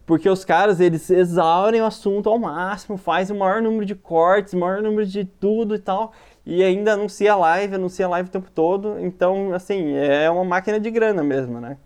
porque 0.04 0.28
os 0.28 0.44
caras, 0.44 0.80
eles 0.80 1.08
exaurem 1.10 1.80
o 1.80 1.86
assunto 1.86 2.28
ao 2.28 2.38
máximo, 2.38 2.96
fazem 2.96 3.36
o 3.36 3.38
maior 3.38 3.62
número 3.62 3.86
de 3.86 3.94
cortes, 3.94 4.52
o 4.52 4.58
maior 4.58 4.82
número 4.82 5.06
de 5.06 5.24
tudo 5.24 5.74
e 5.74 5.78
tal, 5.78 6.12
e 6.44 6.62
ainda 6.62 6.94
anuncia 6.94 7.36
live, 7.36 7.76
anuncia 7.76 8.08
live 8.08 8.28
o 8.28 8.32
tempo 8.32 8.50
todo. 8.50 8.98
Então, 8.98 9.54
assim, 9.54 9.94
é 9.94 10.28
uma 10.28 10.44
máquina 10.44 10.80
de 10.80 10.90
grana 10.90 11.22
mesmo, 11.22 11.60
né? 11.60 11.76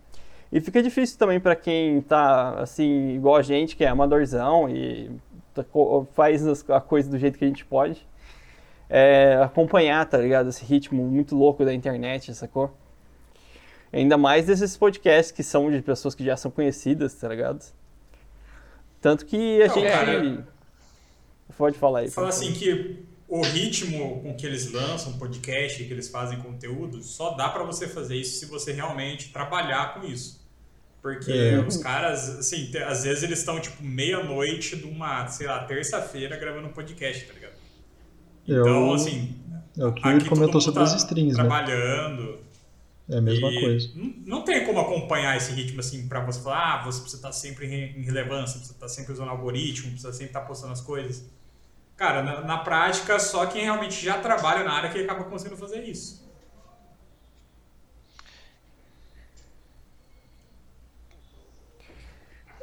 E 0.51 0.61
fica 0.61 0.81
difícil 0.81 1.17
também 1.19 1.39
para 1.39 1.55
quem 1.55 2.01
tá, 2.01 2.55
assim, 2.59 3.09
igual 3.09 3.35
a 3.35 3.41
gente, 3.41 3.75
que 3.75 3.83
é 3.83 3.87
amadorzão 3.87 4.69
e 4.69 5.11
tá 5.53 5.65
faz 6.13 6.45
a 6.69 6.81
coisa 6.81 7.09
do 7.09 7.17
jeito 7.17 7.37
que 7.37 7.45
a 7.45 7.47
gente 7.47 7.65
pode, 7.65 8.07
é, 8.89 9.39
acompanhar, 9.43 10.05
tá 10.05 10.17
ligado? 10.17 10.49
Esse 10.49 10.63
ritmo 10.63 11.03
muito 11.03 11.35
louco 11.35 11.65
da 11.65 11.73
internet, 11.73 12.33
sacou? 12.33 12.71
Ainda 13.91 14.17
mais 14.17 14.45
desses 14.45 14.75
podcasts 14.77 15.31
que 15.31 15.43
são 15.43 15.71
de 15.71 15.81
pessoas 15.81 16.15
que 16.15 16.23
já 16.23 16.37
são 16.37 16.51
conhecidas, 16.51 17.13
tá 17.15 17.27
ligado? 17.27 17.76
Tanto 19.07 19.25
que 19.25 19.61
a 19.63 19.67
Não, 19.67 19.73
gente. 19.73 19.87
Cara, 19.89 20.47
pode 21.57 21.77
falar 21.77 21.99
aí. 21.99 22.11
Fala 22.11 22.27
assim 22.27 22.51
que 22.51 23.05
o 23.25 23.41
ritmo 23.41 24.21
com 24.21 24.35
que 24.35 24.45
eles 24.45 24.69
lançam 24.69 25.13
podcast, 25.13 25.81
que 25.81 25.93
eles 25.93 26.09
fazem 26.09 26.39
conteúdo, 26.39 27.01
só 27.01 27.31
dá 27.31 27.47
para 27.47 27.63
você 27.63 27.87
fazer 27.87 28.17
isso 28.17 28.37
se 28.37 28.45
você 28.47 28.73
realmente 28.73 29.31
trabalhar 29.31 29.93
com 29.93 30.05
isso. 30.05 30.45
Porque 31.01 31.31
é. 31.31 31.57
os 31.59 31.77
caras, 31.77 32.37
assim, 32.37 32.69
às 32.85 33.05
vezes 33.05 33.23
eles 33.23 33.39
estão 33.39 33.61
tipo 33.61 33.81
meia-noite 33.81 34.75
de 34.75 34.83
uma, 34.83 35.25
sei 35.27 35.47
lá, 35.47 35.63
terça-feira 35.63 36.35
gravando 36.35 36.67
um 36.67 36.73
podcast, 36.73 37.25
tá 37.25 37.33
ligado? 37.33 37.55
Então, 38.43 38.87
Eu... 38.87 38.93
assim. 38.93 39.35
É 39.77 39.85
o 39.85 39.93
que 39.93 40.05
ele 40.05 40.27
comentou 40.27 40.59
sobre 40.59 40.79
tá 40.79 40.85
as 40.85 40.95
strings, 40.95 41.35
trabalhando, 41.35 42.23
né? 42.23 42.37
É 43.09 43.17
a 43.17 43.21
mesma 43.21 43.49
e 43.49 43.61
coisa. 43.61 43.89
Não, 44.25 44.43
tem 44.43 44.65
como 44.65 44.79
acompanhar 44.79 45.37
esse 45.37 45.53
ritmo 45.53 45.79
assim 45.79 46.07
para 46.07 46.19
você 46.19 46.41
falar, 46.41 46.81
ah, 46.81 46.83
você 46.83 46.99
precisa 46.99 47.17
estar 47.17 47.31
sempre 47.31 47.65
em 47.65 48.03
relevância, 48.03 48.57
precisa 48.57 48.73
estar 48.73 48.89
sempre 48.89 49.13
usando 49.13 49.29
algoritmo, 49.29 49.91
precisa 49.91 50.11
sempre 50.11 50.27
estar 50.27 50.41
postando 50.41 50.73
as 50.73 50.81
coisas. 50.81 51.25
Cara, 51.95 52.21
na, 52.21 52.41
na 52.41 52.57
prática, 52.57 53.17
só 53.17 53.45
quem 53.45 53.63
realmente 53.63 54.03
já 54.03 54.19
trabalha 54.19 54.63
na 54.63 54.73
área 54.73 54.89
que 54.89 54.99
acaba 54.99 55.23
conseguindo 55.23 55.59
fazer 55.59 55.83
isso. 55.83 56.26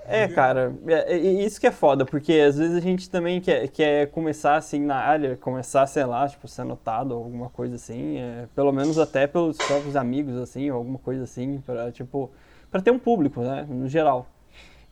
É, 0.06 0.28
cara, 0.28 0.75
é, 0.87 1.14
é, 1.14 1.18
isso 1.18 1.58
que 1.58 1.66
é 1.66 1.70
foda, 1.70 2.04
porque 2.04 2.32
às 2.34 2.58
vezes 2.58 2.76
a 2.76 2.80
gente 2.80 3.08
também 3.08 3.40
quer, 3.40 3.68
quer 3.68 4.11
começar 4.11 4.56
assim 4.56 4.80
na 4.80 4.96
área, 4.96 5.37
começar, 5.37 5.87
sei 5.87 6.04
lá, 6.04 6.28
tipo, 6.28 6.46
ser 6.46 6.64
notado 6.64 7.12
ou 7.12 7.25
alguma 7.25 7.49
coisa 7.49 7.76
assim, 7.76 8.18
é, 8.18 8.46
pelo 8.54 8.70
menos 8.70 8.99
até 8.99 9.26
pelos 9.26 9.56
próprios 9.56 9.96
amigos, 9.96 10.37
assim, 10.37 10.70
ou 10.70 10.76
alguma 10.76 10.99
coisa 10.99 11.25
assim, 11.25 11.62
pra, 11.64 11.90
tipo, 11.90 12.30
pra 12.70 12.82
ter 12.82 12.90
um 12.90 12.99
público, 12.99 13.40
né, 13.40 13.66
no 13.68 13.88
geral. 13.88 14.28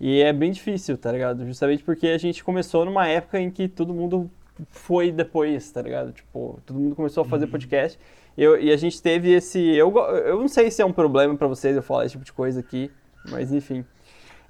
E 0.00 0.20
é 0.20 0.32
bem 0.32 0.50
difícil, 0.50 0.96
tá 0.96 1.12
ligado? 1.12 1.46
Justamente 1.46 1.84
porque 1.84 2.08
a 2.08 2.18
gente 2.18 2.42
começou 2.42 2.84
numa 2.84 3.06
época 3.06 3.38
em 3.38 3.50
que 3.50 3.68
todo 3.68 3.94
mundo 3.94 4.30
foi 4.70 5.12
depois, 5.12 5.70
tá 5.70 5.82
ligado? 5.82 6.12
Tipo, 6.12 6.58
todo 6.66 6.80
mundo 6.80 6.96
começou 6.96 7.22
a 7.22 7.24
fazer 7.24 7.44
uhum. 7.44 7.50
podcast. 7.50 7.98
Eu, 8.36 8.60
e 8.60 8.72
a 8.72 8.76
gente 8.76 9.00
teve 9.00 9.30
esse. 9.30 9.60
Eu, 9.60 9.94
eu 9.96 10.40
não 10.40 10.48
sei 10.48 10.70
se 10.70 10.80
é 10.82 10.84
um 10.84 10.92
problema 10.92 11.36
para 11.36 11.46
vocês 11.46 11.76
eu 11.76 11.82
falar 11.82 12.06
esse 12.06 12.12
tipo 12.12 12.24
de 12.24 12.32
coisa 12.32 12.60
aqui, 12.60 12.90
mas 13.30 13.52
enfim. 13.52 13.84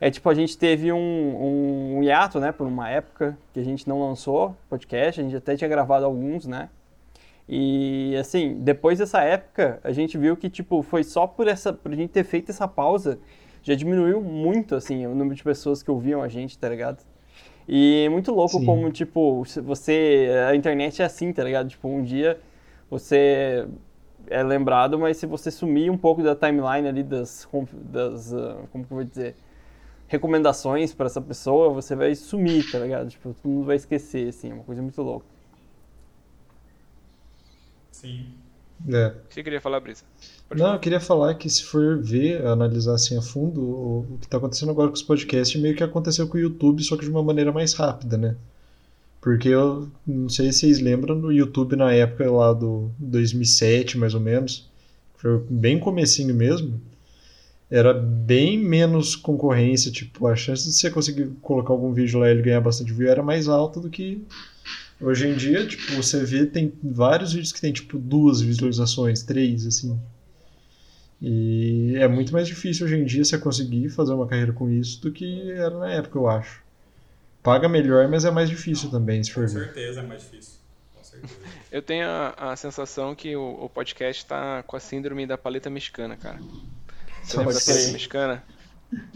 É 0.02 0.10
tipo, 0.10 0.28
a 0.28 0.34
gente 0.34 0.58
teve 0.58 0.92
um, 0.92 1.98
um 1.98 2.02
hiato, 2.02 2.40
né, 2.40 2.50
por 2.50 2.66
uma 2.66 2.90
época 2.90 3.38
que 3.54 3.60
a 3.60 3.62
gente 3.62 3.88
não 3.88 4.00
lançou 4.00 4.56
podcast, 4.68 5.20
a 5.20 5.22
gente 5.22 5.36
até 5.36 5.54
tinha 5.54 5.68
gravado 5.68 6.04
alguns, 6.04 6.44
né? 6.44 6.70
E 7.48 8.16
assim, 8.18 8.56
depois 8.58 8.98
dessa 8.98 9.22
época, 9.22 9.78
a 9.84 9.92
gente 9.92 10.18
viu 10.18 10.36
que 10.36 10.50
tipo 10.50 10.82
foi 10.82 11.04
só 11.04 11.24
por 11.24 11.46
essa 11.46 11.72
por 11.72 11.92
a 11.92 11.94
gente 11.94 12.10
ter 12.10 12.24
feito 12.24 12.50
essa 12.50 12.66
pausa, 12.66 13.20
já 13.62 13.76
diminuiu 13.76 14.20
muito 14.20 14.74
assim 14.74 15.06
o 15.06 15.14
número 15.14 15.36
de 15.36 15.44
pessoas 15.44 15.84
que 15.84 15.90
ouviam 15.90 16.20
a 16.20 16.26
gente, 16.26 16.58
tá 16.58 16.68
ligado? 16.68 17.04
E 17.68 18.02
é 18.04 18.08
muito 18.08 18.32
louco 18.32 18.58
Sim. 18.58 18.66
como 18.66 18.90
tipo 18.90 19.44
você 19.62 20.30
a 20.48 20.56
internet 20.56 21.00
é 21.00 21.04
assim, 21.04 21.32
tá 21.32 21.44
ligado? 21.44 21.68
Tipo, 21.68 21.86
um 21.86 22.02
dia 22.02 22.40
você 22.90 23.68
é 24.28 24.42
lembrado, 24.42 24.98
mas 24.98 25.16
se 25.16 25.26
você 25.26 25.48
sumir 25.48 25.92
um 25.92 25.96
pouco 25.96 26.24
da 26.24 26.34
timeline 26.34 26.88
ali 26.88 27.04
das 27.04 27.48
das 27.72 28.34
ah, 28.34 28.56
como 28.72 28.84
que 28.84 28.92
eu 28.92 28.96
vou 28.96 29.04
dizer, 29.04 29.36
recomendações 30.12 30.94
para 30.94 31.06
essa 31.06 31.20
pessoa, 31.20 31.70
você 31.72 31.96
vai 31.96 32.14
sumir, 32.14 32.70
tá 32.70 32.78
ligado? 32.78 33.08
Tipo, 33.10 33.34
todo 33.34 33.50
mundo 33.52 33.66
vai 33.66 33.76
esquecer 33.76 34.28
assim, 34.28 34.50
é 34.50 34.54
uma 34.54 34.64
coisa 34.64 34.82
muito 34.82 35.00
louca. 35.02 35.26
Sim. 37.90 38.26
É. 38.88 39.06
O 39.08 39.28
que 39.28 39.34
você 39.34 39.42
queria 39.42 39.60
falar, 39.60 39.80
Brisa? 39.80 40.04
Pode 40.48 40.60
Não, 40.60 40.66
falar. 40.66 40.76
eu 40.76 40.80
queria 40.80 41.00
falar 41.00 41.34
que 41.36 41.48
se 41.48 41.62
for 41.64 41.98
ver, 42.02 42.44
analisar 42.46 42.94
assim 42.94 43.16
a 43.16 43.22
fundo, 43.22 43.62
o, 43.62 44.00
o 44.14 44.18
que 44.18 44.26
está 44.26 44.38
acontecendo 44.38 44.70
agora 44.70 44.88
com 44.88 44.94
os 44.94 45.02
podcasts 45.02 45.60
meio 45.60 45.76
que 45.76 45.84
aconteceu 45.84 46.28
com 46.28 46.36
o 46.36 46.40
YouTube, 46.40 46.82
só 46.82 46.96
que 46.96 47.04
de 47.04 47.10
uma 47.10 47.22
maneira 47.22 47.52
mais 47.52 47.74
rápida, 47.74 48.16
né? 48.18 48.36
Porque 49.20 49.48
eu 49.48 49.88
não 50.06 50.28
sei 50.28 50.52
se 50.52 50.60
vocês 50.60 50.80
lembram 50.80 51.20
do 51.20 51.32
YouTube 51.32 51.76
na 51.76 51.92
época 51.92 52.30
lá 52.30 52.52
do 52.52 52.90
2007, 52.98 53.98
mais 53.98 54.14
ou 54.14 54.20
menos, 54.20 54.70
foi 55.16 55.38
bem 55.48 55.78
comecinho 55.78 56.34
mesmo, 56.34 56.80
era 57.72 57.94
bem 57.94 58.58
menos 58.58 59.16
concorrência, 59.16 59.90
tipo, 59.90 60.26
a 60.26 60.36
chance 60.36 60.66
de 60.66 60.74
você 60.74 60.90
conseguir 60.90 61.30
colocar 61.40 61.72
algum 61.72 61.90
vídeo 61.90 62.20
lá 62.20 62.28
e 62.28 62.32
ele 62.32 62.42
ganhar 62.42 62.60
bastante 62.60 62.92
view 62.92 63.08
era 63.08 63.22
mais 63.22 63.48
alta 63.48 63.80
do 63.80 63.88
que 63.88 64.22
hoje 65.00 65.26
em 65.26 65.34
dia, 65.34 65.66
tipo, 65.66 65.94
você 65.94 66.22
vê, 66.22 66.44
tem 66.44 66.70
vários 66.82 67.32
vídeos 67.32 67.50
que 67.50 67.62
tem, 67.62 67.72
tipo, 67.72 67.98
duas 67.98 68.42
visualizações, 68.42 69.22
três, 69.22 69.66
assim. 69.66 69.98
E 71.18 71.94
é 71.96 72.06
muito 72.06 72.30
mais 72.30 72.46
difícil 72.46 72.84
hoje 72.84 72.96
em 72.96 73.06
dia 73.06 73.24
você 73.24 73.38
conseguir 73.38 73.88
fazer 73.88 74.12
uma 74.12 74.26
carreira 74.26 74.52
com 74.52 74.70
isso 74.70 75.00
do 75.00 75.10
que 75.10 75.50
era 75.52 75.78
na 75.78 75.90
época, 75.90 76.18
eu 76.18 76.28
acho. 76.28 76.62
Paga 77.42 77.70
melhor, 77.70 78.06
mas 78.06 78.26
é 78.26 78.30
mais 78.30 78.50
difícil 78.50 78.90
também, 78.90 79.24
se 79.24 79.32
for 79.32 79.44
Com 79.44 79.48
certeza 79.48 80.00
é 80.00 80.02
mais 80.02 80.20
difícil. 80.20 80.58
Com 80.94 81.02
certeza. 81.02 81.34
Eu 81.72 81.80
tenho 81.80 82.06
a, 82.06 82.52
a 82.52 82.56
sensação 82.56 83.14
que 83.14 83.34
o, 83.34 83.64
o 83.64 83.68
podcast 83.70 84.26
tá 84.26 84.62
com 84.62 84.76
a 84.76 84.80
síndrome 84.80 85.26
da 85.26 85.38
paleta 85.38 85.70
mexicana, 85.70 86.18
cara. 86.18 86.38
Você 87.22 87.36
lembra 87.36 87.54
da 87.54 87.92
mexicana? 87.92 88.44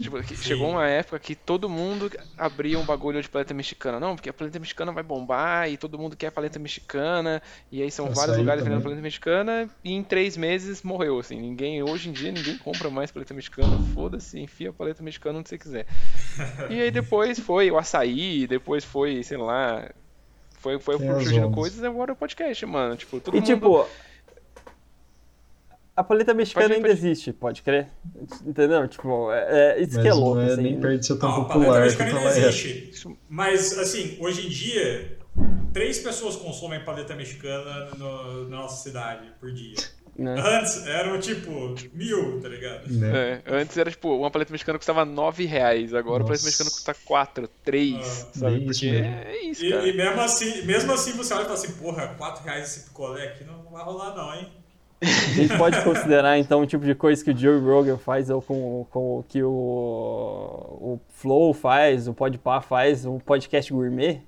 Tipo, 0.01 0.23
chegou 0.23 0.71
uma 0.71 0.87
época 0.87 1.19
que 1.19 1.35
todo 1.35 1.69
mundo 1.69 2.11
abria 2.35 2.79
um 2.79 2.83
bagulho 2.83 3.21
de 3.21 3.29
paleta 3.29 3.53
mexicana. 3.53 3.99
Não, 3.99 4.15
porque 4.15 4.29
a 4.29 4.33
paleta 4.33 4.57
mexicana 4.57 4.91
vai 4.91 5.03
bombar 5.03 5.69
e 5.69 5.77
todo 5.77 5.99
mundo 5.99 6.15
quer 6.15 6.27
a 6.27 6.31
paleta 6.31 6.57
mexicana. 6.57 7.41
E 7.71 7.83
aí 7.83 7.91
são 7.91 8.05
Açaí 8.07 8.15
vários 8.15 8.37
lugares 8.37 8.63
também. 8.63 8.73
vendendo 8.77 8.83
paleta 8.83 9.01
mexicana 9.03 9.69
e 9.83 9.93
em 9.93 10.03
três 10.03 10.35
meses 10.35 10.81
morreu, 10.81 11.19
assim. 11.19 11.39
Ninguém, 11.39 11.83
hoje 11.83 12.09
em 12.09 12.11
dia, 12.11 12.31
ninguém 12.31 12.57
compra 12.57 12.89
mais 12.89 13.11
paleta 13.11 13.35
mexicana. 13.35 13.77
Foda-se, 13.93 14.39
enfia 14.39 14.71
a 14.71 14.73
paleta 14.73 15.03
mexicana 15.03 15.37
onde 15.39 15.49
você 15.49 15.59
quiser. 15.59 15.85
E 16.71 16.81
aí 16.81 16.89
depois 16.89 17.39
foi 17.39 17.69
o 17.69 17.77
açaí, 17.77 18.47
depois 18.47 18.83
foi, 18.83 19.21
sei 19.21 19.37
lá... 19.37 19.91
Foi, 20.59 20.79
foi 20.79 20.97
surgindo 20.97 21.51
coisas, 21.51 21.83
agora 21.83 22.11
é 22.11 22.13
o 22.13 22.15
podcast, 22.15 22.65
mano. 22.65 22.95
Tipo, 22.95 23.19
todo 23.19 23.37
E 23.37 23.41
mundo... 23.41 23.45
tipo, 23.45 23.87
a 25.97 26.03
paleta 26.03 26.33
mexicana 26.33 26.67
ir, 26.69 26.73
ainda 26.75 26.87
pode 26.87 26.99
existe, 26.99 27.33
pode 27.33 27.61
crer? 27.63 27.87
Entendeu? 28.45 28.87
Tipo, 28.87 29.31
é, 29.31 29.71
é 29.77 29.81
isso 29.81 29.93
Mas 29.95 30.01
que 30.03 30.07
é 30.07 30.11
não 30.11 30.19
louco, 30.19 30.39
é 30.41 30.45
assim. 30.53 30.61
nem 30.61 30.79
perto 30.79 30.99
de 30.99 31.05
ser 31.07 31.17
tão 31.17 31.29
Não, 31.29 31.35
a 31.41 31.45
paleta 31.45 31.59
popular 31.59 31.81
mexicana 31.81 32.11
quanto 32.11 32.27
ainda 32.27 32.39
é. 32.39 32.47
existe. 32.47 33.17
Mas, 33.27 33.77
assim, 33.77 34.17
hoje 34.21 34.45
em 34.47 34.49
dia, 34.49 35.17
três 35.73 35.99
pessoas 35.99 36.35
consomem 36.35 36.83
paleta 36.85 37.15
mexicana 37.15 37.89
no- 37.97 38.47
na 38.47 38.57
nossa 38.57 38.83
cidade 38.83 39.27
por 39.39 39.51
dia. 39.51 39.75
Né? 40.17 40.33
Antes 40.35 40.83
eram 40.87 41.19
tipo 41.19 41.75
mil, 41.93 42.39
tá 42.41 42.49
ligado? 42.49 42.87
Né? 42.91 43.41
É, 43.45 43.53
antes 43.55 43.77
era 43.77 43.91
tipo, 43.91 44.09
uma 44.17 44.31
paleta 44.31 44.51
mexicana 44.51 44.79
custava 44.79 45.05
9 45.05 45.45
reais, 45.45 45.93
agora 45.93 46.23
a 46.23 46.25
paleta 46.25 46.43
mexicana 46.43 46.71
custa 46.71 46.95
4, 47.05 47.47
3, 47.63 47.97
Ah, 47.99 48.39
sabe? 48.39 48.55
isso 48.55 48.65
Porque 48.65 48.91
mesmo. 48.91 49.05
é 49.15 49.41
isso, 49.43 49.63
E, 49.65 49.69
cara. 49.69 49.87
e 49.87 49.93
mesmo, 49.95 50.21
assim, 50.21 50.61
mesmo 50.65 50.91
assim 50.91 51.11
você 51.13 51.33
olha 51.35 51.41
e 51.41 51.45
fala 51.45 51.55
assim, 51.55 51.71
porra, 51.73 52.15
4 52.17 52.43
reais 52.43 52.63
esse 52.63 52.85
picolé 52.89 53.27
aqui 53.27 53.43
não 53.43 53.63
vai 53.71 53.83
rolar 53.83 54.15
não, 54.15 54.33
hein? 54.33 54.47
A 55.01 55.05
gente 55.05 55.55
pode 55.57 55.79
considerar, 55.83 56.39
então, 56.39 56.61
o 56.61 56.65
tipo 56.65 56.83
de 56.83 56.95
coisa 56.95 57.23
que 57.23 57.29
o 57.31 57.37
Joe 57.37 57.59
Rogan 57.59 57.97
faz 57.97 58.29
ou 58.31 58.41
com, 58.41 58.85
com 58.89 59.19
o 59.19 59.23
que 59.23 59.43
o, 59.43 59.47
o 59.49 60.99
Flow 61.09 61.53
faz, 61.53 62.07
o 62.07 62.13
Podpah 62.13 62.61
faz, 62.61 63.05
o 63.05 63.19
podcast 63.19 63.71
gourmet? 63.71 64.21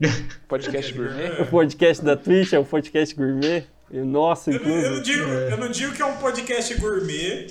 Podcast 0.48 0.92
gourmet. 0.92 1.40
O 1.40 1.46
podcast 1.46 2.04
da 2.04 2.16
Twitch 2.16 2.52
é 2.52 2.58
o 2.58 2.64
podcast 2.64 3.14
gourmet? 3.14 3.64
E 3.90 3.98
o 4.00 4.04
nosso, 4.04 4.50
Eu, 4.50 4.60
não- 4.60 4.68
eu 4.70 4.74
não 4.76 4.80
incluso. 4.98 5.02
digo, 5.02 5.24
É. 5.30 5.52
eu 5.52 5.56
não 5.56 5.68
digo 5.70 5.92
que 5.94 6.02
é 6.02 6.06
um 6.06 6.16
podcast 6.16 6.74
gourmet, 6.74 7.46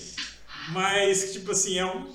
mas 0.74 1.32
tipo 1.32 1.52
assim, 1.52 1.80
é 1.80 1.86
um 1.86 2.06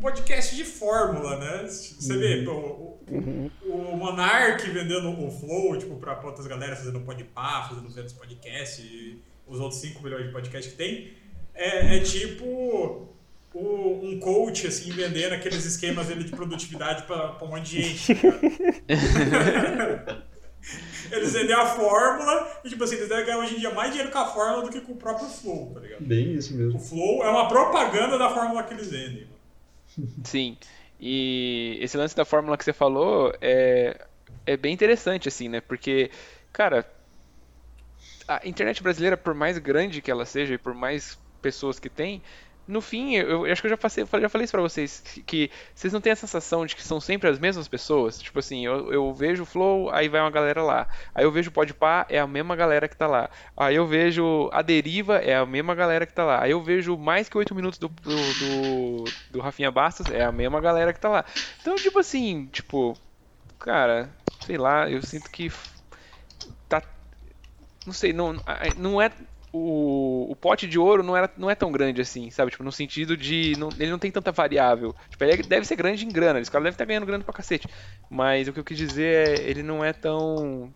podcast 0.00 0.54
de 0.56 0.64
fórmula, 0.64 1.38
né? 1.38 1.66
Você 1.66 2.16
vê, 2.16 2.42
pô, 2.44 2.52
o, 2.52 2.98
Uhum. 3.10 3.50
o 3.64 3.96
Monark 3.96 4.68
vendendo 4.70 5.08
o 5.10 5.30
Flow, 5.30 5.78
tipo, 5.78 5.96
pra 5.96 6.20
outras 6.24 6.46
galera 6.46 6.76
fazendo 6.76 7.00
podpah, 7.00 7.66
fazendo 7.68 7.88
podcasts, 8.14 8.84
os 9.46 9.58
outros 9.60 9.80
5 9.80 10.02
milhões 10.02 10.26
de 10.26 10.32
podcasts 10.32 10.72
que 10.72 10.76
tem, 10.78 11.12
é, 11.54 11.96
é 11.96 12.00
tipo 12.00 12.44
o- 13.54 14.00
um 14.04 14.20
coach, 14.20 14.66
assim, 14.66 14.90
vendendo 14.92 15.32
aqueles 15.32 15.64
esquemas 15.64 16.06
dele 16.06 16.22
de 16.24 16.30
produtividade 16.32 17.04
pra, 17.04 17.28
pra 17.28 17.46
um 17.46 17.50
monte 17.50 17.70
de 17.70 17.82
gente. 17.82 18.14
tá? 18.14 18.28
Eles 21.10 21.32
vendem 21.32 21.54
a 21.54 21.64
fórmula 21.64 22.60
e, 22.62 22.68
tipo 22.68 22.84
assim, 22.84 22.96
eles 22.96 23.08
devem 23.08 23.24
ganhar 23.24 23.38
hoje 23.38 23.56
em 23.56 23.58
dia 23.60 23.70
mais 23.72 23.90
dinheiro 23.90 24.12
com 24.12 24.18
a 24.18 24.26
fórmula 24.26 24.62
do 24.64 24.70
que 24.70 24.80
com 24.82 24.92
o 24.92 24.96
próprio 24.96 25.26
Flow, 25.26 25.70
tá 25.72 25.80
ligado? 25.80 26.00
Bem 26.04 26.34
isso 26.34 26.52
O 26.52 26.56
mesmo. 26.58 26.78
Flow 26.78 27.22
é 27.24 27.28
uma 27.30 27.48
propaganda 27.48 28.18
da 28.18 28.28
fórmula 28.28 28.62
que 28.64 28.74
eles 28.74 28.90
vendem. 28.90 29.26
Sim. 30.24 30.58
E 31.00 31.78
esse 31.80 31.96
lance 31.96 32.14
da 32.16 32.24
fórmula 32.24 32.56
que 32.56 32.64
você 32.64 32.72
falou 32.72 33.32
é, 33.40 34.06
é 34.46 34.56
bem 34.56 34.74
interessante, 34.74 35.28
assim, 35.28 35.48
né? 35.48 35.60
Porque, 35.60 36.10
cara, 36.52 36.86
a 38.26 38.46
internet 38.46 38.82
brasileira, 38.82 39.16
por 39.16 39.34
mais 39.34 39.58
grande 39.58 40.02
que 40.02 40.10
ela 40.10 40.24
seja 40.24 40.54
e 40.54 40.58
por 40.58 40.74
mais 40.74 41.18
pessoas 41.40 41.78
que 41.78 41.88
tem, 41.88 42.22
no 42.68 42.82
fim, 42.82 43.14
eu, 43.14 43.46
eu 43.46 43.52
acho 43.52 43.62
que 43.62 43.66
eu 43.66 43.70
já, 43.70 43.78
passei, 43.78 44.04
já 44.04 44.28
falei 44.28 44.44
isso 44.44 44.52
pra 44.52 44.60
vocês, 44.60 45.02
que 45.26 45.50
vocês 45.74 45.90
não 45.90 46.02
têm 46.02 46.12
a 46.12 46.16
sensação 46.16 46.66
de 46.66 46.76
que 46.76 46.82
são 46.82 47.00
sempre 47.00 47.26
as 47.30 47.38
mesmas 47.38 47.66
pessoas? 47.66 48.18
Tipo 48.18 48.40
assim, 48.40 48.66
eu, 48.66 48.92
eu 48.92 49.14
vejo 49.14 49.44
o 49.44 49.46
Flow, 49.46 49.90
aí 49.90 50.06
vai 50.06 50.20
uma 50.20 50.30
galera 50.30 50.62
lá. 50.62 50.86
Aí 51.14 51.24
eu 51.24 51.32
vejo 51.32 51.48
o 51.48 51.52
Podpah, 51.52 52.04
é 52.10 52.18
a 52.18 52.26
mesma 52.26 52.54
galera 52.54 52.86
que 52.86 52.94
tá 52.94 53.06
lá. 53.06 53.30
Aí 53.56 53.74
eu 53.74 53.86
vejo 53.86 54.50
a 54.52 54.60
Deriva, 54.60 55.16
é 55.16 55.34
a 55.34 55.46
mesma 55.46 55.74
galera 55.74 56.04
que 56.04 56.12
tá 56.12 56.26
lá. 56.26 56.42
Aí 56.42 56.50
eu 56.50 56.62
vejo 56.62 56.94
mais 56.98 57.26
que 57.26 57.38
8 57.38 57.54
minutos 57.54 57.78
do, 57.78 57.88
do, 57.88 58.10
do, 58.10 59.04
do 59.30 59.40
Rafinha 59.40 59.70
Bastos, 59.70 60.10
é 60.10 60.22
a 60.22 60.30
mesma 60.30 60.60
galera 60.60 60.92
que 60.92 61.00
tá 61.00 61.08
lá. 61.08 61.24
Então, 61.62 61.74
tipo 61.76 61.98
assim, 61.98 62.50
tipo, 62.52 62.98
cara, 63.58 64.10
sei 64.44 64.58
lá, 64.58 64.90
eu 64.90 65.02
sinto 65.02 65.30
que 65.30 65.50
tá. 66.68 66.82
Não 67.86 67.94
sei, 67.94 68.12
não, 68.12 68.36
não 68.76 69.00
é. 69.00 69.10
O, 69.58 70.30
o 70.32 70.36
pote 70.36 70.66
de 70.68 70.78
ouro 70.78 71.02
não, 71.02 71.16
era, 71.16 71.30
não 71.36 71.50
é 71.50 71.54
tão 71.54 71.72
grande 71.72 72.00
assim, 72.00 72.30
sabe? 72.30 72.50
Tipo, 72.50 72.64
no 72.64 72.72
sentido 72.72 73.16
de. 73.16 73.56
Não, 73.56 73.74
ele 73.78 73.90
não 73.90 73.98
tem 73.98 74.10
tanta 74.10 74.32
variável. 74.32 74.94
Tipo, 75.10 75.24
ele 75.24 75.42
deve 75.42 75.66
ser 75.66 75.76
grande 75.76 76.06
em 76.06 76.12
grana, 76.12 76.40
esse 76.40 76.50
cara 76.50 76.64
deve 76.64 76.74
estar 76.74 76.84
ganhando 76.84 77.06
grana 77.06 77.24
pra 77.24 77.34
cacete. 77.34 77.68
Mas 78.08 78.48
o 78.48 78.52
que 78.52 78.60
eu 78.60 78.64
quis 78.64 78.76
dizer 78.78 79.40
é, 79.40 79.50
ele 79.50 79.62
não 79.62 79.84
é 79.84 79.92
tão. 79.92 80.74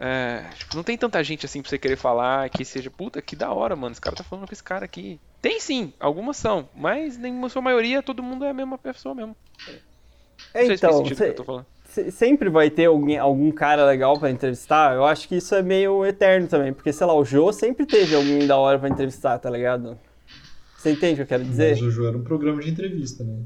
É, 0.00 0.48
tipo, 0.54 0.76
não 0.76 0.84
tem 0.84 0.96
tanta 0.96 1.22
gente 1.24 1.44
assim 1.44 1.60
pra 1.60 1.68
você 1.70 1.78
querer 1.78 1.96
falar 1.96 2.48
que 2.50 2.64
seja, 2.64 2.90
puta, 2.90 3.20
que 3.22 3.34
da 3.36 3.52
hora, 3.52 3.74
mano. 3.76 3.92
Esse 3.92 4.00
cara 4.00 4.16
tá 4.16 4.24
falando 4.24 4.46
com 4.46 4.52
esse 4.54 4.62
cara 4.62 4.84
aqui. 4.84 5.20
Tem 5.40 5.60
sim, 5.60 5.92
algumas 6.00 6.36
são, 6.36 6.68
mas 6.74 7.18
em 7.18 7.48
sua 7.48 7.62
maioria 7.62 8.02
todo 8.02 8.22
mundo 8.22 8.44
é 8.44 8.50
a 8.50 8.54
mesma 8.54 8.78
pessoa 8.78 9.14
mesmo. 9.14 9.36
É, 10.54 10.64
Não 10.64 10.66
sei 10.66 10.76
se 10.76 10.84
faz 10.84 10.96
então, 10.96 10.96
sentido 10.96 11.18
o 11.18 11.20
que 11.20 11.32
cê- 11.32 11.34
sempre 12.10 12.48
vai 12.48 12.70
ter 12.70 12.86
alguém, 12.86 13.18
algum 13.18 13.50
cara 13.50 13.84
legal 13.86 14.18
pra 14.18 14.30
entrevistar. 14.30 14.94
Eu 14.94 15.04
acho 15.04 15.28
que 15.28 15.36
isso 15.36 15.54
é 15.54 15.62
meio 15.62 16.04
eterno 16.04 16.46
também, 16.48 16.72
porque, 16.72 16.92
sei 16.92 17.06
lá, 17.06 17.14
o 17.14 17.24
Jô 17.24 17.52
sempre 17.52 17.84
teve 17.86 18.14
alguém 18.14 18.46
da 18.46 18.56
hora 18.56 18.78
pra 18.78 18.88
entrevistar, 18.88 19.38
tá 19.38 19.50
ligado? 19.50 19.98
Você 20.76 20.90
entende 20.92 21.14
o 21.14 21.16
que 21.16 21.22
eu 21.22 21.26
quero 21.38 21.44
dizer? 21.44 21.70
Mas 21.72 21.82
o 21.82 21.90
Ju 21.90 22.06
era 22.06 22.16
um 22.16 22.22
programa 22.22 22.60
de 22.62 22.70
entrevista, 22.70 23.24
né? 23.24 23.36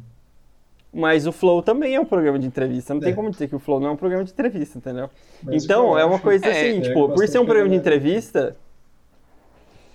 Mas 0.95 1.27
o 1.27 1.33
Flow 1.33 1.63
também 1.63 1.95
é 1.95 2.01
um 2.01 2.05
programa 2.05 2.39
de 2.39 2.47
entrevista. 2.47 2.93
Não 2.93 3.01
tem 3.01 3.13
É. 3.13 3.15
como 3.15 3.31
dizer 3.31 3.49
que 3.49 3.57
o 3.57 3.59
Flow 3.59 3.81
não 3.81 3.89
é 3.89 3.91
um 3.93 3.97
programa 3.97 4.25
de 4.25 4.31
entrevista, 4.33 4.77
entendeu? 4.77 5.09
Mas 5.43 5.65
então, 5.65 5.93
eu 5.93 5.99
é 5.99 6.05
uma 6.05 6.19
coisa 6.19 6.45
É, 6.47 6.51
assim, 6.51 6.79
é, 6.79 6.81
tipo, 6.83 7.09
por 7.09 7.27
ser 7.27 7.39
um 7.39 7.47
programa 7.47 7.71
de 7.71 7.77
galera- 7.77 7.97
entrevista, 7.97 8.57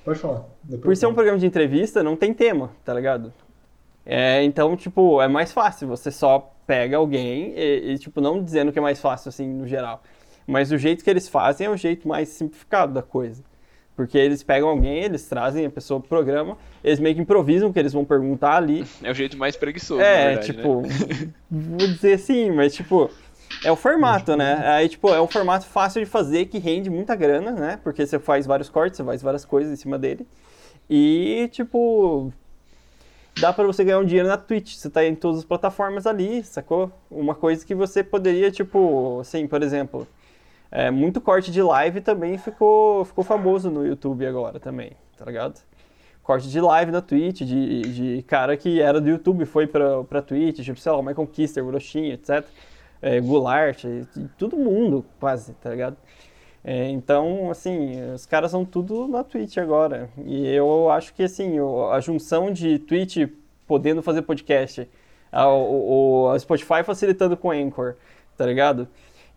Pode 0.04 0.20
falar. 0.20 0.46
Por 0.82 0.96
ser 0.96 1.06
um 1.06 1.14
programa 1.14 1.38
de 1.38 1.46
entrevista, 1.46 2.02
não 2.02 2.16
tem 2.16 2.34
tema, 2.34 2.72
tá 2.86 2.94
ligado? 2.94 3.32
É, 4.10 4.42
então, 4.44 4.76
tipo, 4.78 5.22
é 5.22 5.28
mais 5.28 5.52
fácil. 5.52 5.88
Você 5.90 6.10
só 6.12 6.54
pega 6.66 6.96
alguém 6.96 7.54
e, 7.56 7.92
e, 7.92 8.00
tipo, 8.00 8.22
não 8.22 8.42
dizendo 8.42 8.72
que 8.72 8.80
é 8.80 8.82
mais 8.82 9.02
fácil, 9.02 9.28
assim, 9.30 9.48
no 9.48 9.68
geral. 9.68 10.02
Mas 10.48 10.72
o 10.72 10.78
jeito 10.78 11.04
que 11.04 11.10
eles 11.10 11.28
fazem 11.28 11.68
é 11.68 11.70
o 11.70 11.76
jeito 11.76 12.08
mais 12.08 12.30
simplificado 12.30 12.94
da 12.94 13.02
coisa. 13.02 13.44
Porque 13.98 14.18
eles 14.18 14.44
pegam 14.44 14.70
alguém, 14.70 15.04
eles 15.04 15.28
trazem 15.28 15.66
a 15.66 15.70
pessoa 15.70 16.00
pro 16.00 16.08
programa, 16.08 16.56
eles 16.84 17.00
meio 17.00 17.16
que 17.16 17.22
improvisam 17.22 17.70
o 17.70 17.74
que 17.74 17.80
eles 17.80 17.92
vão 17.92 18.06
perguntar 18.06 18.56
ali. 18.56 18.86
É 19.04 19.12
o 19.12 19.14
jeito 19.14 19.36
mais 19.38 19.58
preguiçoso, 19.58 20.02
É, 20.02 20.36
verdade, 20.36 20.54
né? 20.56 20.64
tipo, 20.64 20.84
vou 21.50 21.88
dizer 21.88 22.14
assim, 22.14 22.52
mas 22.52 22.74
tipo, 22.76 23.10
É 23.66 23.72
o 23.72 23.76
formato, 23.76 24.36
né? 24.38 24.62
Aí, 24.68 24.88
tipo, 24.88 25.10
é 25.10 25.20
um 25.20 25.28
formato 25.28 25.66
fácil 25.66 26.04
de 26.04 26.10
fazer, 26.10 26.46
que 26.46 26.60
rende 26.60 26.90
muita 26.90 27.16
grana, 27.16 27.52
né? 27.52 27.80
Porque 27.84 28.06
você 28.06 28.20
faz 28.20 28.46
vários 28.46 28.70
cortes, 28.70 28.98
você 28.98 29.04
faz 29.04 29.22
várias 29.22 29.44
coisas 29.46 29.74
em 29.74 29.76
cima 29.76 29.98
dele. 29.98 30.28
E, 30.90 31.50
tipo, 31.52 32.32
dá 33.39 33.53
para 33.53 33.65
você 33.65 33.84
ganhar 33.84 34.00
um 34.00 34.06
dinheiro 34.06 34.27
na 34.27 34.38
Twitch. 34.38 34.75
Você 34.75 34.89
tá 34.89 35.06
em 35.06 35.15
todas 35.15 35.39
as 35.39 35.46
plataformas 35.46 36.06
ali, 36.06 36.44
sacou? 36.44 36.91
Uma 37.10 37.36
coisa 37.36 37.65
que 37.65 37.75
você 37.75 38.03
poderia, 38.03 38.51
tipo, 38.51 39.20
assim, 39.22 39.48
por 39.48 39.62
exemplo, 39.63 40.08
é, 40.72 40.91
muito 40.91 41.22
corte 41.22 41.51
de 41.51 41.62
live 41.62 42.01
também 42.01 42.38
ficou, 42.38 43.06
ficou 43.06 43.24
famoso 43.24 43.70
no 43.70 43.86
YouTube 43.86 44.25
agora 44.25 44.60
também, 44.60 44.91
tá 45.17 45.25
ligado? 45.25 45.62
Corte 46.24 46.50
de 46.50 46.60
live 46.60 46.91
na 46.91 47.01
Twitch, 47.01 47.41
de, 47.41 47.82
de 47.82 48.24
cara 48.24 48.58
que 48.58 48.82
era 48.82 49.00
do 49.00 49.10
YouTube, 49.10 49.46
foi 49.46 49.65
pra, 49.65 50.03
pra 50.03 50.22
Twitch, 50.22 50.60
tipo, 50.60 50.79
sei 50.79 50.91
lá, 50.91 50.98
o 50.98 51.03
Michael 51.03 51.27
Kister, 51.27 51.65
o 51.65 51.72
Rochinha, 51.72 52.13
etc 52.13 52.46
é, 53.01 53.20
Goulart, 53.20 53.84
todo 54.38 54.58
mundo 54.58 55.06
quase, 55.20 55.53
tá 55.53 55.70
ligado? 55.70 55.98
É, 56.69 56.89
então, 56.89 57.50
assim, 57.50 58.12
os 58.13 58.25
caras 58.25 58.51
são 58.51 58.65
tudo 58.65 59.07
na 59.07 59.24
Twitch 59.24 59.57
agora. 59.57 60.09
E 60.25 60.45
eu 60.47 60.91
acho 60.91 61.13
que, 61.13 61.24
assim, 61.24 61.55
a 61.93 62.00
junção 62.01 62.51
de 62.51 62.77
Twitch 62.79 63.19
podendo 63.65 64.01
fazer 64.03 64.24
podcast, 64.24 64.86
a, 65.31 65.47
o, 65.50 66.29
a 66.29 66.38
Spotify 66.38 66.83
facilitando 66.83 67.38
com 67.38 67.51
Anchor, 67.51 67.95
tá 68.36 68.45
ligado? 68.45 68.86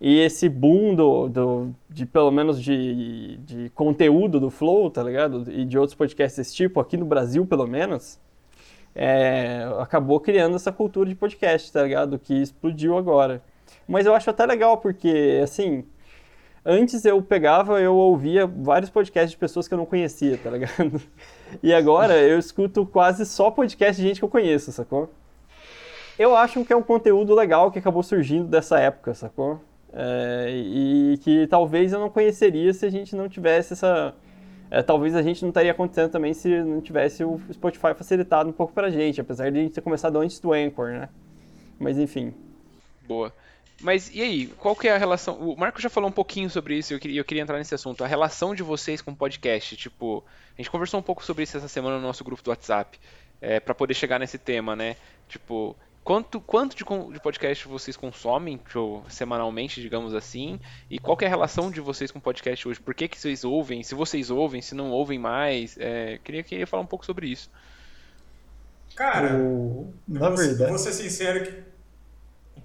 E 0.00 0.18
esse 0.18 0.49
boom 0.49 0.92
do, 0.96 1.28
do, 1.28 1.75
de 1.88 2.04
pelo 2.04 2.32
menos 2.32 2.60
de, 2.60 3.37
de 3.44 3.70
conteúdo 3.76 4.40
do 4.40 4.50
Flow, 4.50 4.90
tá 4.90 5.00
ligado? 5.04 5.44
E 5.52 5.64
de 5.64 5.78
outros 5.78 5.94
podcasts 5.94 6.37
desse 6.37 6.56
tipo, 6.56 6.80
aqui 6.80 6.96
no 6.96 7.04
Brasil 7.04 7.46
pelo 7.46 7.66
menos, 7.66 8.18
é, 8.92 9.68
acabou 9.78 10.18
criando 10.18 10.56
essa 10.56 10.72
cultura 10.72 11.08
de 11.08 11.14
podcast, 11.14 11.72
tá 11.72 11.84
ligado? 11.84 12.18
Que 12.18 12.34
explodiu 12.42 12.99
agora. 12.99 13.40
Mas 13.87 14.04
eu 14.04 14.16
acho 14.16 14.28
até 14.30 14.44
legal, 14.44 14.78
porque, 14.78 15.40
assim, 15.44 15.84
antes 16.64 17.05
eu 17.05 17.21
pegava, 17.23 17.81
eu 17.81 17.95
ouvia 17.95 18.47
vários 18.47 18.90
podcasts 18.90 19.33
de 19.33 19.37
pessoas 19.37 19.67
que 19.67 19.75
eu 19.75 19.79
não 19.79 19.87
conhecia, 19.87 20.38
tá 20.38 20.50
ligado? 20.50 21.00
E 21.64 21.75
agora 21.75 22.17
eu 22.17 22.38
escuto 22.38 22.87
quase 22.87 23.26
só 23.26 23.50
podcast 23.50 24.00
de 24.00 24.07
gente 24.07 24.21
que 24.21 24.25
eu 24.25 24.29
conheço, 24.29 24.71
sacou? 24.71 25.11
Eu 26.17 26.37
acho 26.37 26.64
que 26.64 26.73
é 26.73 26.76
um 26.76 26.83
conteúdo 26.83 27.35
legal 27.35 27.73
que 27.73 27.79
acabou 27.81 28.05
surgindo 28.05 28.47
dessa 28.47 28.79
época, 28.79 29.14
sacou? 29.14 29.61
É, 29.93 30.49
e 30.52 31.19
que 31.23 31.47
talvez 31.49 31.93
eu 31.93 31.99
não 31.99 32.09
conheceria 32.09 32.73
se 32.73 32.87
a 32.87 32.90
gente 32.90 33.17
não 33.17 33.29
tivesse 33.29 33.73
essa. 33.73 34.14
É, 34.71 34.83
talvez 34.83 35.17
a 35.17 35.23
gente 35.23 35.43
não 35.43 35.49
estaria 35.49 35.73
acontecendo 35.73 36.11
também 36.11 36.33
se 36.33 36.62
não 36.62 36.81
tivesse 36.81 37.25
o 37.25 37.40
Spotify 37.52 37.93
facilitado 37.97 38.49
um 38.49 38.52
pouco 38.52 38.73
pra 38.73 38.88
gente, 38.88 39.21
apesar 39.21 39.50
de 39.50 39.59
a 39.59 39.62
gente 39.62 39.73
ter 39.73 39.81
começado 39.81 40.17
antes 40.19 40.38
do 40.38 40.52
Anchor, 40.52 40.90
né? 40.90 41.09
Mas 41.79 41.99
enfim. 41.99 42.33
Boa. 43.09 43.33
Mas 43.80 44.10
e 44.14 44.20
aí, 44.20 44.46
qual 44.58 44.76
que 44.76 44.88
é 44.88 44.94
a 44.94 44.99
relação? 44.99 45.37
O 45.37 45.56
Marco 45.56 45.80
já 45.80 45.88
falou 45.88 46.10
um 46.10 46.12
pouquinho 46.12 46.50
sobre 46.50 46.76
isso 46.76 46.92
e 46.92 46.94
eu 46.94 47.00
queria, 47.00 47.20
eu 47.20 47.25
queria 47.25 47.42
entrar 47.42 47.56
nesse 47.56 47.75
assunto. 47.75 48.04
A 48.04 48.06
relação 48.06 48.54
de 48.54 48.62
vocês 48.62 49.00
com 49.00 49.10
o 49.10 49.16
podcast. 49.16 49.76
Tipo, 49.76 50.22
a 50.54 50.60
gente 50.60 50.70
conversou 50.70 51.00
um 51.00 51.02
pouco 51.02 51.25
sobre 51.25 51.44
isso 51.44 51.56
essa 51.56 51.68
semana 51.68 51.96
no 51.96 52.02
nosso 52.02 52.22
grupo 52.22 52.42
do 52.42 52.50
WhatsApp, 52.50 53.00
é, 53.40 53.58
para 53.58 53.75
poder 53.75 53.94
chegar 53.94 54.18
nesse 54.18 54.37
tema, 54.37 54.76
né? 54.76 54.96
Tipo, 55.28 55.75
quanto, 56.04 56.40
quanto 56.40 56.76
de, 56.76 56.84
de 56.84 57.20
podcast 57.20 57.66
vocês 57.66 57.96
consomem 57.96 58.58
tipo, 58.58 59.02
semanalmente, 59.08 59.80
digamos 59.80 60.14
assim? 60.14 60.60
E 60.90 60.99
qual 60.99 61.16
que 61.16 61.25
é 61.25 61.26
a 61.26 61.30
relação 61.30 61.70
de 61.70 61.80
vocês 61.80 62.10
com 62.10 62.18
o 62.18 62.22
podcast 62.22 62.68
hoje? 62.68 62.78
Por 62.78 62.94
que, 62.94 63.08
que 63.08 63.18
vocês 63.18 63.44
ouvem? 63.44 63.82
Se 63.82 63.94
vocês 63.94 64.30
ouvem, 64.30 64.60
se 64.60 64.75
não 64.75 64.90
ouvem 64.90 65.18
mais? 65.18 65.78
É, 65.78 66.18
queria, 66.22 66.42
queria 66.42 66.66
falar 66.66 66.82
um 66.82 66.87
pouco 66.87 67.06
sobre 67.06 67.28
isso. 67.28 67.50
Cara, 68.94 69.37
o... 69.37 69.94
na 70.06 70.28
vou, 70.28 70.37
verdade. 70.37 70.68
Vou 70.68 70.78
ser 70.78 70.92
sincero 70.92 71.44
que 71.44 71.70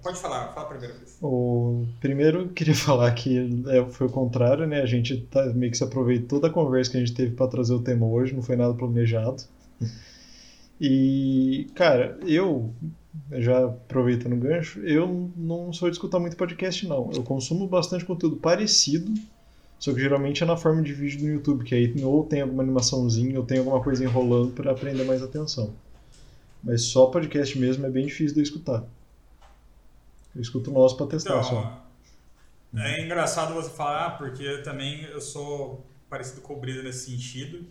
Pode 0.06 0.20
falar, 0.20 0.52
fala 0.52 0.68
primeiro. 0.68 0.94
O 1.20 1.84
primeiro 1.98 2.48
queria 2.50 2.74
falar 2.76 3.10
que 3.12 3.64
é, 3.66 3.84
foi 3.90 4.06
o 4.06 4.10
contrário, 4.10 4.64
né? 4.64 4.80
A 4.80 4.86
gente 4.86 5.16
tá, 5.22 5.44
meio 5.46 5.72
que 5.72 5.76
se 5.76 5.82
aproveitou 5.82 6.38
da 6.38 6.48
conversa 6.48 6.92
que 6.92 6.96
a 6.96 7.00
gente 7.00 7.12
teve 7.12 7.34
para 7.34 7.48
trazer 7.48 7.74
o 7.74 7.82
tema 7.82 8.06
hoje, 8.06 8.32
não 8.32 8.40
foi 8.40 8.54
nada 8.54 8.72
planejado. 8.72 9.42
E, 10.78 11.68
cara, 11.74 12.18
eu 12.26 12.70
já 13.32 13.64
aproveitando 13.64 14.34
o 14.34 14.36
gancho, 14.36 14.78
eu 14.80 15.30
não 15.34 15.72
sou 15.72 15.88
de 15.88 15.96
escutar 15.96 16.18
muito 16.18 16.36
podcast, 16.36 16.86
não. 16.86 17.10
Eu 17.14 17.22
consumo 17.22 17.66
bastante 17.66 18.04
conteúdo 18.04 18.36
parecido, 18.36 19.10
só 19.78 19.94
que 19.94 20.00
geralmente 20.00 20.42
é 20.42 20.46
na 20.46 20.54
forma 20.54 20.82
de 20.82 20.92
vídeo 20.92 21.26
no 21.26 21.32
YouTube, 21.32 21.64
que 21.64 21.74
aí 21.74 21.94
ou 22.04 22.24
tem 22.24 22.42
alguma 22.42 22.62
animaçãozinha, 22.62 23.40
ou 23.40 23.46
tem 23.46 23.56
alguma 23.56 23.82
coisa 23.82 24.04
enrolando 24.04 24.52
para 24.52 24.74
prender 24.74 25.06
mais 25.06 25.22
atenção. 25.22 25.72
Mas 26.62 26.82
só 26.82 27.06
podcast 27.06 27.58
mesmo 27.58 27.86
é 27.86 27.88
bem 27.88 28.04
difícil 28.04 28.34
de 28.34 28.40
eu 28.40 28.44
escutar. 28.44 28.84
Eu 30.36 30.42
escuto 30.42 30.70
o 30.70 30.74
nosso 30.74 30.98
para 30.98 31.06
testar 31.06 31.30
então, 31.30 31.42
só. 31.42 31.86
É 32.76 33.02
engraçado 33.02 33.54
você 33.54 33.70
falar, 33.70 34.18
porque 34.18 34.58
também 34.58 35.02
eu 35.04 35.20
sou 35.20 35.86
parecido 36.10 36.42
com 36.42 36.52
o 36.52 36.60
Brisa 36.60 36.82
nesse 36.82 37.10
sentido, 37.10 37.66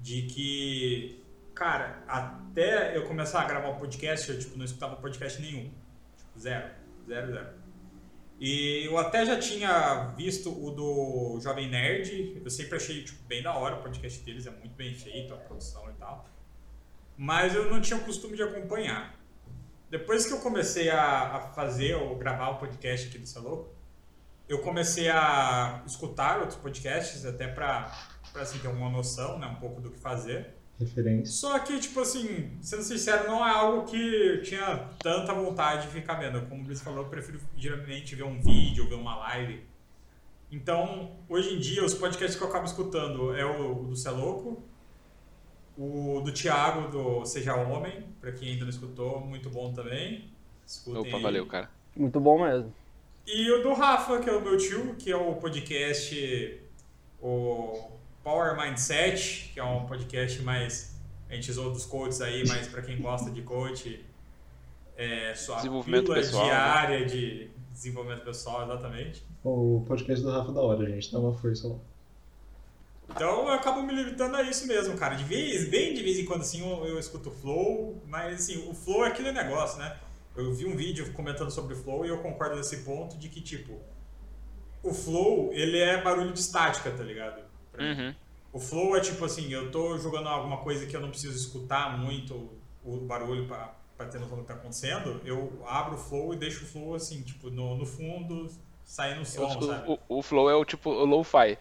de 0.00 0.22
que, 0.22 1.22
cara, 1.54 2.02
até 2.08 2.96
eu 2.96 3.04
começar 3.04 3.42
a 3.42 3.44
gravar 3.44 3.68
um 3.68 3.78
podcast, 3.78 4.30
eu 4.30 4.38
tipo, 4.38 4.56
não 4.56 4.64
escutava 4.64 4.96
podcast 4.96 5.40
nenhum. 5.42 5.70
Tipo, 6.16 6.38
zero. 6.40 6.70
Zero, 7.06 7.30
zero. 7.30 7.48
E 8.40 8.86
eu 8.86 8.96
até 8.96 9.26
já 9.26 9.38
tinha 9.38 10.14
visto 10.16 10.50
o 10.50 10.70
do 10.70 11.40
Jovem 11.42 11.68
Nerd, 11.68 12.40
eu 12.42 12.50
sempre 12.50 12.76
achei 12.76 13.04
tipo, 13.04 13.22
bem 13.26 13.42
da 13.42 13.54
hora 13.54 13.76
o 13.76 13.82
podcast 13.82 14.24
deles, 14.24 14.46
é 14.46 14.50
muito 14.50 14.74
bem 14.76 14.94
feito, 14.94 15.34
a 15.34 15.36
produção 15.36 15.90
e 15.90 15.94
tal. 15.94 16.24
Mas 17.18 17.54
eu 17.54 17.70
não 17.70 17.82
tinha 17.82 17.98
o 17.98 18.04
costume 18.04 18.34
de 18.36 18.42
acompanhar. 18.42 19.17
Depois 19.90 20.26
que 20.26 20.32
eu 20.32 20.38
comecei 20.38 20.90
a, 20.90 21.36
a 21.36 21.40
fazer 21.52 21.94
ou 21.94 22.16
gravar 22.16 22.50
o 22.50 22.58
podcast 22.58 23.08
aqui 23.08 23.18
do 23.18 23.26
Salou, 23.26 23.74
eu 24.48 24.60
comecei 24.60 25.08
a 25.08 25.82
escutar 25.86 26.40
outros 26.40 26.58
podcasts 26.58 27.24
até 27.24 27.46
para 27.46 27.92
assim, 28.34 28.58
ter 28.58 28.68
uma 28.68 28.90
noção, 28.90 29.38
né, 29.38 29.46
um 29.46 29.56
pouco 29.56 29.80
do 29.80 29.90
que 29.90 29.98
fazer. 29.98 30.54
Referência. 30.78 31.32
Só 31.32 31.58
que, 31.58 31.78
tipo 31.80 32.00
assim, 32.00 32.56
sendo 32.60 32.82
sincero, 32.82 33.26
não 33.26 33.44
é 33.44 33.50
algo 33.50 33.84
que 33.84 33.96
eu 33.96 34.42
tinha 34.42 34.88
tanta 35.00 35.34
vontade 35.34 35.86
de 35.86 35.88
ficar 35.88 36.14
vendo. 36.14 36.40
Como 36.46 36.62
o 36.62 36.66
Luiz 36.66 36.80
falou, 36.80 37.02
eu 37.02 37.08
prefiro 37.08 37.40
geralmente 37.56 38.14
ver 38.14 38.22
um 38.22 38.40
vídeo 38.40 38.84
ou 38.84 38.90
ver 38.90 38.94
uma 38.94 39.16
live. 39.16 39.66
Então, 40.52 41.16
hoje 41.28 41.54
em 41.54 41.58
dia, 41.58 41.84
os 41.84 41.94
podcasts 41.94 42.36
que 42.36 42.42
eu 42.42 42.48
acabo 42.48 42.64
escutando 42.64 43.34
é 43.34 43.44
o, 43.44 43.82
o 43.82 43.86
do 43.88 43.96
Cé 43.96 44.10
Louco, 44.10 44.62
o 45.78 46.20
do 46.20 46.32
Thiago, 46.32 46.90
do 46.90 47.24
Seja 47.24 47.54
Homem, 47.54 48.04
para 48.20 48.32
quem 48.32 48.50
ainda 48.50 48.64
não 48.64 48.70
escutou, 48.70 49.20
muito 49.20 49.48
bom 49.48 49.72
também. 49.72 50.28
Escutem 50.66 51.00
Opa, 51.00 51.16
aí. 51.16 51.22
valeu, 51.22 51.46
cara. 51.46 51.70
Muito 51.96 52.18
bom 52.18 52.44
mesmo. 52.44 52.74
E 53.24 53.50
o 53.52 53.62
do 53.62 53.72
Rafa, 53.74 54.18
que 54.18 54.28
é 54.28 54.32
o 54.32 54.40
meu 54.40 54.58
tio, 54.58 54.96
que 54.96 55.10
é 55.10 55.16
o 55.16 55.34
podcast 55.36 56.60
o 57.20 57.90
Power 58.22 58.56
Mindset, 58.56 59.50
que 59.52 59.60
é 59.60 59.64
um 59.64 59.86
podcast 59.86 60.42
mais. 60.42 60.98
A 61.28 61.34
gente 61.34 61.50
usou 61.50 61.70
dos 61.70 61.84
coaches 61.84 62.20
aí, 62.20 62.46
mas 62.46 62.66
para 62.68 62.82
quem 62.82 63.00
gosta 63.00 63.30
de 63.30 63.42
coach, 63.42 64.04
é 64.96 65.34
sua 65.34 65.56
desenvolvimento 65.56 66.12
pessoal, 66.12 66.44
né? 66.44 66.50
diária 66.50 67.00
né? 67.00 67.06
de 67.06 67.50
desenvolvimento 67.72 68.24
pessoal, 68.24 68.64
exatamente. 68.64 69.22
O 69.44 69.84
podcast 69.86 70.24
do 70.24 70.30
Rafa 70.30 70.52
da 70.52 70.60
hora, 70.60 70.86
gente, 70.90 71.12
dá 71.12 71.18
uma 71.20 71.34
força 71.34 71.68
lá. 71.68 71.76
Então 73.10 73.48
eu 73.48 73.54
acabo 73.54 73.82
me 73.82 73.94
limitando 73.94 74.36
a 74.36 74.42
isso 74.42 74.66
mesmo, 74.66 74.96
cara. 74.96 75.14
De 75.14 75.24
vez, 75.24 75.68
bem 75.68 75.94
de 75.94 76.02
vez 76.02 76.18
em 76.18 76.24
quando 76.24 76.42
assim 76.42 76.60
eu, 76.60 76.86
eu 76.86 76.98
escuto 76.98 77.30
o 77.30 77.32
flow, 77.32 78.00
mas 78.06 78.34
assim, 78.34 78.68
o 78.68 78.74
flow 78.74 79.04
é 79.04 79.08
aquele 79.08 79.32
negócio, 79.32 79.78
né? 79.78 79.96
Eu 80.36 80.52
vi 80.54 80.66
um 80.66 80.76
vídeo 80.76 81.12
comentando 81.12 81.50
sobre 81.50 81.74
o 81.74 81.76
flow 81.76 82.04
e 82.04 82.08
eu 82.08 82.18
concordo 82.18 82.56
nesse 82.56 82.78
ponto 82.78 83.16
de 83.16 83.28
que, 83.28 83.40
tipo, 83.40 83.80
o 84.82 84.94
flow, 84.94 85.50
ele 85.52 85.78
é 85.78 86.00
barulho 86.00 86.32
de 86.32 86.38
estática, 86.38 86.90
tá 86.90 87.02
ligado? 87.02 87.42
Uhum. 87.78 88.14
O 88.52 88.60
flow 88.60 88.96
é 88.96 89.00
tipo 89.00 89.24
assim, 89.24 89.52
eu 89.52 89.70
tô 89.70 89.98
jogando 89.98 90.28
alguma 90.28 90.58
coisa 90.58 90.86
que 90.86 90.94
eu 90.94 91.00
não 91.00 91.10
preciso 91.10 91.36
escutar 91.36 91.98
muito 91.98 92.50
o 92.84 92.98
barulho 92.98 93.46
pra, 93.46 93.74
pra 93.96 94.06
ter 94.06 94.18
noção 94.18 94.36
do 94.36 94.42
que 94.42 94.48
tá 94.48 94.54
acontecendo, 94.54 95.20
eu 95.24 95.62
abro 95.66 95.96
o 95.96 95.98
flow 95.98 96.32
e 96.32 96.36
deixo 96.36 96.64
o 96.64 96.68
flow 96.68 96.94
assim, 96.94 97.22
tipo, 97.22 97.50
no, 97.50 97.76
no 97.76 97.84
fundo, 97.84 98.48
saindo 98.84 99.22
o 99.22 99.26
som, 99.26 99.58
o, 99.58 99.62
sabe? 99.62 99.98
O, 100.08 100.18
o 100.18 100.22
flow 100.22 100.48
é 100.48 100.54
o 100.54 100.64
tipo 100.64 100.90
o 100.90 101.04
lo-fi. 101.04 101.58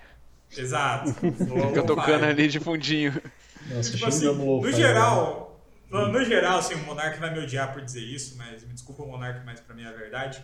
Exato. 0.55 1.13
Fica 1.19 1.83
tocando 1.83 2.25
ali 2.25 2.47
de 2.47 2.59
fundinho. 2.59 3.21
Nossa, 3.69 3.91
tipo 3.91 4.05
assim, 4.05 4.25
no 4.25 4.61
né? 4.61 4.71
geral, 4.71 5.59
no, 5.89 6.07
no, 6.07 6.23
geral, 6.23 6.59
assim, 6.59 6.75
o 6.75 6.79
Monark 6.79 7.19
vai 7.19 7.33
me 7.33 7.39
odiar 7.39 7.73
por 7.73 7.81
dizer 7.81 8.01
isso, 8.01 8.37
mas 8.37 8.63
me 8.63 8.73
desculpa 8.73 9.03
o 9.03 9.07
Monark, 9.07 9.45
mas 9.45 9.59
pra 9.59 9.75
mim 9.75 9.83
é 9.83 9.87
a 9.87 9.91
verdade. 9.91 10.41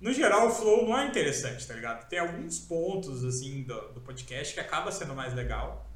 No 0.00 0.12
geral, 0.12 0.48
o 0.48 0.50
flow 0.50 0.84
não 0.84 0.98
é 0.98 1.06
interessante, 1.06 1.66
tá 1.66 1.74
ligado? 1.74 2.08
Tem 2.08 2.18
alguns 2.18 2.58
pontos, 2.58 3.24
assim, 3.24 3.62
do, 3.62 3.92
do 3.92 4.00
podcast 4.00 4.52
que 4.52 4.60
acaba 4.60 4.90
sendo 4.90 5.14
mais 5.14 5.32
legal, 5.34 5.86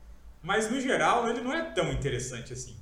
mas 0.40 0.70
no 0.70 0.80
geral 0.80 1.28
ele 1.28 1.40
não 1.40 1.52
é 1.52 1.62
tão 1.72 1.92
interessante 1.92 2.52
assim, 2.52 2.76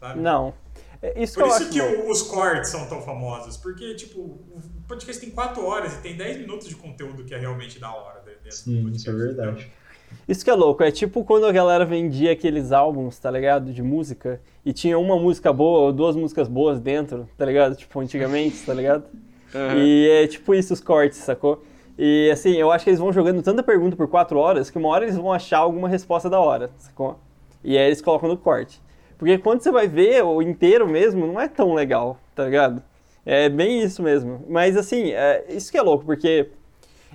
sabe? 0.00 0.20
Não. 0.20 0.54
É, 1.02 1.22
isso 1.22 1.34
Por 1.34 1.44
que 1.44 1.62
isso 1.62 1.70
que 1.70 1.80
o, 1.82 2.10
os 2.10 2.22
cortes 2.22 2.70
são 2.70 2.88
tão 2.88 3.02
famosos, 3.02 3.58
porque, 3.58 3.94
tipo, 3.94 4.20
o 4.20 4.62
podcast 4.88 5.20
tem 5.20 5.30
4 5.30 5.62
horas 5.62 5.92
e 5.92 5.98
tem 5.98 6.16
10 6.16 6.38
minutos 6.38 6.66
de 6.66 6.76
conteúdo 6.76 7.24
que 7.24 7.34
é 7.34 7.38
realmente 7.38 7.78
da 7.78 7.94
hora 7.94 8.20
dentro 8.20 8.50
Sim, 8.52 8.76
do 8.76 8.82
podcast. 8.84 9.10
Isso 9.10 9.10
é 9.10 9.26
verdade. 9.26 9.60
Então, 9.60 9.83
isso 10.28 10.44
que 10.44 10.50
é 10.50 10.54
louco, 10.54 10.82
é 10.82 10.90
tipo 10.90 11.24
quando 11.24 11.46
a 11.46 11.52
galera 11.52 11.84
vendia 11.84 12.32
aqueles 12.32 12.72
álbuns, 12.72 13.18
tá 13.18 13.30
ligado? 13.30 13.72
De 13.72 13.82
música, 13.82 14.40
e 14.64 14.72
tinha 14.72 14.98
uma 14.98 15.18
música 15.18 15.52
boa 15.52 15.80
ou 15.80 15.92
duas 15.92 16.16
músicas 16.16 16.48
boas 16.48 16.80
dentro, 16.80 17.28
tá 17.36 17.44
ligado? 17.44 17.76
Tipo, 17.76 18.00
antigamente, 18.00 18.64
tá 18.64 18.74
ligado? 18.74 19.04
Uhum. 19.54 19.78
E 19.78 20.10
é 20.10 20.26
tipo 20.26 20.52
isso 20.52 20.74
os 20.74 20.80
cortes, 20.80 21.18
sacou? 21.18 21.62
E 21.96 22.28
assim, 22.32 22.56
eu 22.56 22.72
acho 22.72 22.82
que 22.82 22.90
eles 22.90 22.98
vão 22.98 23.12
jogando 23.12 23.40
tanta 23.40 23.62
pergunta 23.62 23.94
por 23.94 24.08
quatro 24.08 24.36
horas 24.36 24.68
que 24.68 24.76
uma 24.76 24.88
hora 24.88 25.04
eles 25.04 25.16
vão 25.16 25.32
achar 25.32 25.58
alguma 25.58 25.88
resposta 25.88 26.28
da 26.28 26.40
hora, 26.40 26.70
sacou? 26.76 27.20
E 27.62 27.78
aí 27.78 27.86
eles 27.86 28.02
colocam 28.02 28.28
no 28.28 28.36
corte. 28.36 28.82
Porque 29.16 29.38
quando 29.38 29.60
você 29.60 29.70
vai 29.70 29.86
ver 29.86 30.24
o 30.24 30.42
inteiro 30.42 30.88
mesmo, 30.88 31.24
não 31.24 31.40
é 31.40 31.46
tão 31.46 31.72
legal, 31.72 32.18
tá 32.34 32.44
ligado? 32.44 32.82
É 33.24 33.48
bem 33.48 33.80
isso 33.80 34.02
mesmo. 34.02 34.44
Mas 34.48 34.76
assim, 34.76 35.12
é, 35.12 35.44
isso 35.48 35.70
que 35.70 35.78
é 35.78 35.82
louco, 35.82 36.04
porque 36.04 36.50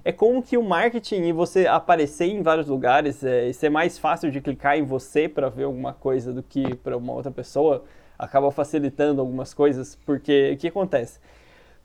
é 0.03 0.11
como 0.11 0.41
que 0.41 0.57
o 0.57 0.63
marketing 0.63 1.23
e 1.23 1.31
você 1.31 1.67
aparecer 1.67 2.25
em 2.25 2.41
vários 2.41 2.67
lugares 2.67 3.23
é, 3.23 3.49
e 3.49 3.53
ser 3.53 3.69
mais 3.69 3.97
fácil 3.97 4.31
de 4.31 4.41
clicar 4.41 4.77
em 4.77 4.83
você 4.83 5.27
para 5.27 5.49
ver 5.49 5.63
alguma 5.63 5.93
coisa 5.93 6.33
do 6.33 6.41
que 6.41 6.75
para 6.75 6.97
uma 6.97 7.13
outra 7.13 7.31
pessoa 7.31 7.83
acaba 8.17 8.51
facilitando 8.51 9.21
algumas 9.21 9.53
coisas, 9.53 9.95
porque 10.05 10.51
o 10.53 10.57
que 10.57 10.67
acontece? 10.67 11.19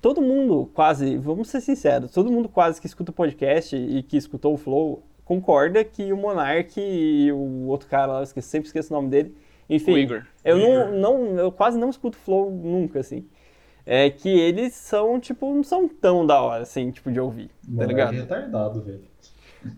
Todo 0.00 0.20
mundo 0.20 0.70
quase, 0.74 1.16
vamos 1.16 1.48
ser 1.48 1.60
sinceros, 1.60 2.10
todo 2.10 2.30
mundo 2.30 2.48
quase 2.48 2.80
que 2.80 2.86
escuta 2.86 3.10
o 3.10 3.14
podcast 3.14 3.76
e 3.76 4.02
que 4.02 4.16
escutou 4.16 4.54
o 4.54 4.56
Flow 4.56 5.02
concorda 5.24 5.82
que 5.84 6.12
o 6.12 6.16
Monark 6.16 6.78
e 6.78 7.32
o 7.32 7.66
outro 7.68 7.88
cara 7.88 8.12
lá, 8.12 8.18
eu 8.18 8.24
esqueci, 8.24 8.48
sempre 8.48 8.66
esqueço 8.66 8.92
o 8.92 8.96
nome 8.96 9.08
dele, 9.08 9.34
enfim, 9.70 9.92
o 9.92 9.98
Igor. 9.98 10.26
eu 10.44 10.58
não, 10.58 10.92
não, 10.92 11.38
eu 11.38 11.52
quase 11.52 11.78
não 11.78 11.88
escuto 11.88 12.18
Flow 12.18 12.50
nunca, 12.50 13.00
assim 13.00 13.24
é 13.86 14.08
que 14.08 14.28
eles 14.28 14.72
são, 14.74 15.20
tipo, 15.20 15.52
não 15.52 15.62
são 15.62 15.88
tão 15.88 16.26
da 16.26 16.40
hora, 16.40 16.62
assim, 16.62 16.90
tipo, 16.90 17.12
de 17.12 17.20
ouvir, 17.20 17.50
tá 17.76 17.84
ligado? 17.84 18.14
É 18.14 18.20
retardado, 18.20 18.82
velho. 18.82 19.02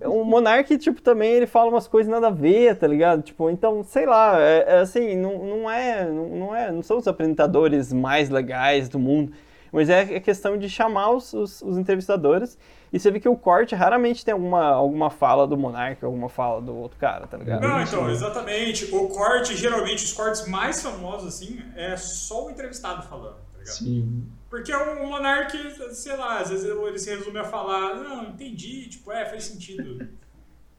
O 0.05 0.25
Monark, 0.25 0.77
tipo, 0.79 1.01
também 1.01 1.33
ele 1.33 1.47
fala 1.47 1.71
umas 1.71 1.87
coisas 1.87 2.11
nada 2.11 2.27
a 2.29 2.31
ver, 2.31 2.77
tá 2.77 2.87
ligado? 2.87 3.23
Tipo, 3.23 3.49
então, 3.51 3.85
sei 3.85 4.05
lá, 4.05 4.40
é, 4.40 4.64
é 4.66 4.79
assim, 4.79 5.16
não, 5.16 5.45
não 5.45 5.71
é, 5.71 6.05
não 6.05 6.57
é, 6.57 6.73
não 6.73 6.83
são 6.83 6.99
os 6.99 7.07
apresentadores 7.07 7.92
mais 7.92 8.29
legais 8.29 8.88
do 8.88 8.99
mundo, 8.99 9.33
mas 9.73 9.88
é 9.88 10.19
questão 10.19 10.57
de 10.57 10.69
chamar 10.69 11.11
os, 11.11 11.33
os, 11.33 11.62
os 11.62 11.79
entrevistadores 11.79 12.59
e 12.92 12.99
você 12.99 13.11
vê 13.11 13.21
que 13.21 13.29
o 13.29 13.37
corte 13.37 13.75
raramente 13.75 14.25
tem 14.25 14.33
alguma, 14.33 14.64
alguma 14.71 15.11
fala 15.11 15.47
do 15.47 15.57
Monark, 15.57 16.05
alguma 16.05 16.29
fala 16.29 16.62
do 16.62 16.75
outro 16.75 16.99
cara, 16.99 17.27
tá 17.27 17.37
ligado? 17.37 17.62
Não, 17.62 17.81
então, 17.81 18.11
exatamente. 18.11 18.92
O 18.95 19.09
corte, 19.09 19.57
geralmente, 19.57 20.05
os 20.05 20.12
cortes 20.12 20.49
mais 20.49 20.83
famosos, 20.83 21.29
assim, 21.29 21.61
é 21.77 21.97
só 21.97 22.47
o 22.47 22.51
entrevistado 22.51 23.03
falando 23.03 23.46
ligado? 23.67 23.79
Sim. 23.79 24.25
Porque 24.49 24.73
o 24.73 25.09
Monark, 25.09 25.53
sei 25.93 26.17
lá, 26.17 26.41
às 26.41 26.51
vezes 26.51 26.65
ele 26.65 26.99
se 26.99 27.11
resume 27.11 27.39
a 27.39 27.45
falar, 27.45 27.97
não, 27.97 28.25
entendi, 28.31 28.89
tipo, 28.89 29.13
é, 29.13 29.25
faz 29.25 29.45
sentido. 29.45 30.09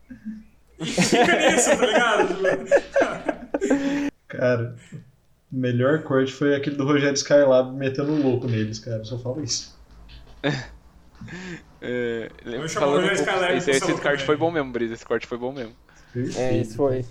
E 0.80 0.86
fica 0.86 1.50
nisso, 1.50 1.70
tá 1.72 1.86
ligado? 1.88 2.36
cara, 4.30 4.76
o 5.52 5.56
melhor 5.58 6.04
corte 6.04 6.32
foi 6.32 6.56
aquele 6.56 6.76
do 6.76 6.86
Rogério 6.86 7.16
Skylab 7.16 7.76
metendo 7.76 8.12
um 8.12 8.22
louco 8.22 8.48
neles, 8.48 8.78
cara. 8.78 8.98
Eu 8.98 9.06
só 9.06 9.18
falo 9.18 9.44
isso. 9.44 9.76
É, 11.82 12.30
falando 12.70 13.06
um 13.06 13.16
pouco, 13.16 13.54
esse, 13.54 13.72
esse 13.72 14.02
corte 14.02 14.24
foi 14.24 14.36
bom 14.36 14.52
mesmo, 14.52 14.72
Brisa. 14.72 14.94
Esse 14.94 15.06
corte 15.06 15.28
foi 15.28 15.38
bom 15.38 15.52
mesmo. 15.52 15.76
É, 16.36 16.58
isso 16.58 16.76
foi. 16.76 17.06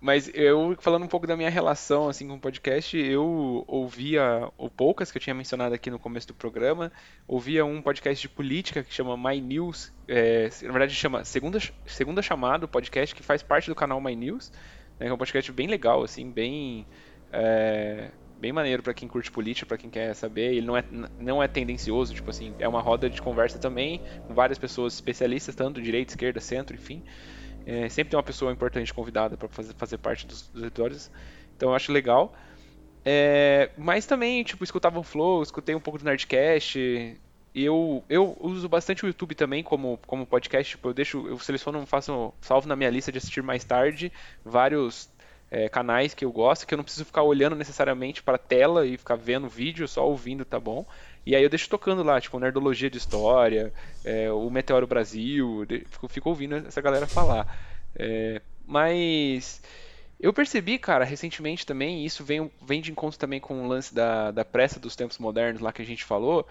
Mas 0.00 0.30
eu, 0.34 0.76
falando 0.78 1.04
um 1.04 1.08
pouco 1.08 1.26
da 1.26 1.36
minha 1.36 1.48
relação 1.48 2.08
assim 2.08 2.28
com 2.28 2.34
o 2.34 2.40
podcast, 2.40 2.96
eu 2.96 3.64
ouvia 3.66 4.48
o 4.58 4.68
poucas 4.68 5.10
que 5.10 5.16
eu 5.16 5.22
tinha 5.22 5.34
mencionado 5.34 5.74
aqui 5.74 5.90
no 5.90 5.98
começo 5.98 6.28
do 6.28 6.34
programa, 6.34 6.92
ouvia 7.26 7.64
um 7.64 7.80
podcast 7.80 8.20
de 8.20 8.28
política 8.28 8.82
que 8.82 8.92
chama 8.92 9.16
My 9.16 9.40
News, 9.40 9.92
é, 10.06 10.50
na 10.62 10.72
verdade 10.72 10.94
chama 10.94 11.24
Segunda, 11.24 11.58
Segunda 11.86 12.20
Chamada, 12.20 12.66
o 12.66 12.68
podcast 12.68 13.14
que 13.14 13.22
faz 13.22 13.42
parte 13.42 13.68
do 13.68 13.74
canal 13.74 14.00
My 14.00 14.14
News, 14.14 14.52
né, 15.00 15.06
é 15.08 15.12
um 15.12 15.18
podcast 15.18 15.50
bem 15.50 15.66
legal, 15.66 16.02
assim, 16.02 16.30
bem... 16.30 16.86
É, 17.32 18.10
bem 18.38 18.52
maneiro 18.52 18.82
para 18.82 18.94
quem 18.94 19.08
curte 19.08 19.30
política, 19.30 19.66
para 19.66 19.78
quem 19.78 19.90
quer 19.90 20.14
saber. 20.14 20.54
Ele 20.54 20.66
não 20.66 20.76
é, 20.76 20.84
não 21.18 21.42
é 21.42 21.48
tendencioso, 21.48 22.14
tipo 22.14 22.30
assim, 22.30 22.54
é 22.58 22.68
uma 22.68 22.80
roda 22.80 23.08
de 23.08 23.20
conversa 23.20 23.58
também, 23.58 24.00
com 24.26 24.34
várias 24.34 24.58
pessoas 24.58 24.94
especialistas, 24.94 25.54
tanto 25.54 25.80
direita, 25.80 26.12
esquerda, 26.12 26.40
centro, 26.40 26.76
enfim. 26.76 27.02
É, 27.66 27.88
sempre 27.88 28.10
tem 28.10 28.16
uma 28.16 28.22
pessoa 28.22 28.52
importante 28.52 28.94
convidada 28.94 29.36
para 29.36 29.48
fazer, 29.48 29.74
fazer 29.74 29.98
parte 29.98 30.26
dos, 30.26 30.48
dos 30.48 30.62
episódios. 30.62 31.10
Então 31.56 31.70
eu 31.70 31.74
acho 31.74 31.90
legal. 31.92 32.32
É, 33.04 33.70
mas 33.76 34.06
também, 34.06 34.42
tipo, 34.44 34.62
escutava 34.62 34.98
o 34.98 35.02
Flow, 35.02 35.42
escutei 35.42 35.74
um 35.74 35.80
pouco 35.80 35.98
do 35.98 36.04
Nerdcast. 36.04 37.18
Eu, 37.54 38.04
eu 38.08 38.36
uso 38.40 38.68
bastante 38.68 39.04
o 39.04 39.08
YouTube 39.08 39.34
também 39.34 39.64
como, 39.64 39.98
como 40.06 40.24
podcast. 40.26 40.76
Tipo, 40.76 40.90
eu 40.90 40.94
deixo, 40.94 41.26
eu 41.26 41.38
seleciono, 41.40 41.84
faço, 41.86 42.32
salvo 42.40 42.68
na 42.68 42.76
minha 42.76 42.90
lista 42.90 43.10
de 43.10 43.18
assistir 43.18 43.42
mais 43.42 43.64
tarde 43.64 44.12
vários 44.44 45.10
é, 45.50 45.68
canais 45.68 46.14
que 46.14 46.24
eu 46.24 46.30
gosto, 46.30 46.66
que 46.66 46.74
eu 46.74 46.76
não 46.76 46.84
preciso 46.84 47.04
ficar 47.04 47.22
olhando 47.22 47.56
necessariamente 47.56 48.22
para 48.22 48.36
a 48.36 48.38
tela 48.38 48.86
e 48.86 48.96
ficar 48.96 49.16
vendo 49.16 49.48
vídeo, 49.48 49.88
só 49.88 50.06
ouvindo 50.06 50.44
tá 50.44 50.60
bom. 50.60 50.86
E 51.26 51.34
aí 51.34 51.42
eu 51.42 51.48
deixo 51.50 51.68
tocando 51.68 52.04
lá, 52.04 52.20
tipo, 52.20 52.38
Nerdologia 52.38 52.88
de 52.88 52.98
História, 52.98 53.74
é, 54.04 54.30
o 54.30 54.48
Meteoro 54.48 54.86
Brasil, 54.86 55.66
fico, 55.86 56.08
fico, 56.08 56.28
ouvindo 56.28 56.54
essa 56.56 56.80
galera 56.80 57.06
falar. 57.08 57.46
É, 57.98 58.40
mas 58.64 59.60
eu 60.20 60.32
percebi, 60.32 60.78
cara, 60.78 61.04
recentemente 61.04 61.66
também, 61.66 62.02
e 62.02 62.06
isso 62.06 62.24
vem, 62.24 62.50
vem 62.62 62.80
de 62.80 62.92
encontro 62.92 63.18
também 63.18 63.40
com 63.40 63.64
o 63.64 63.68
lance 63.68 63.92
da, 63.94 64.30
da 64.30 64.44
pressa 64.44 64.78
dos 64.78 64.94
tempos 64.94 65.18
modernos 65.18 65.60
lá 65.60 65.72
que 65.72 65.82
a 65.82 65.84
gente 65.86 66.04
falou, 66.04 66.46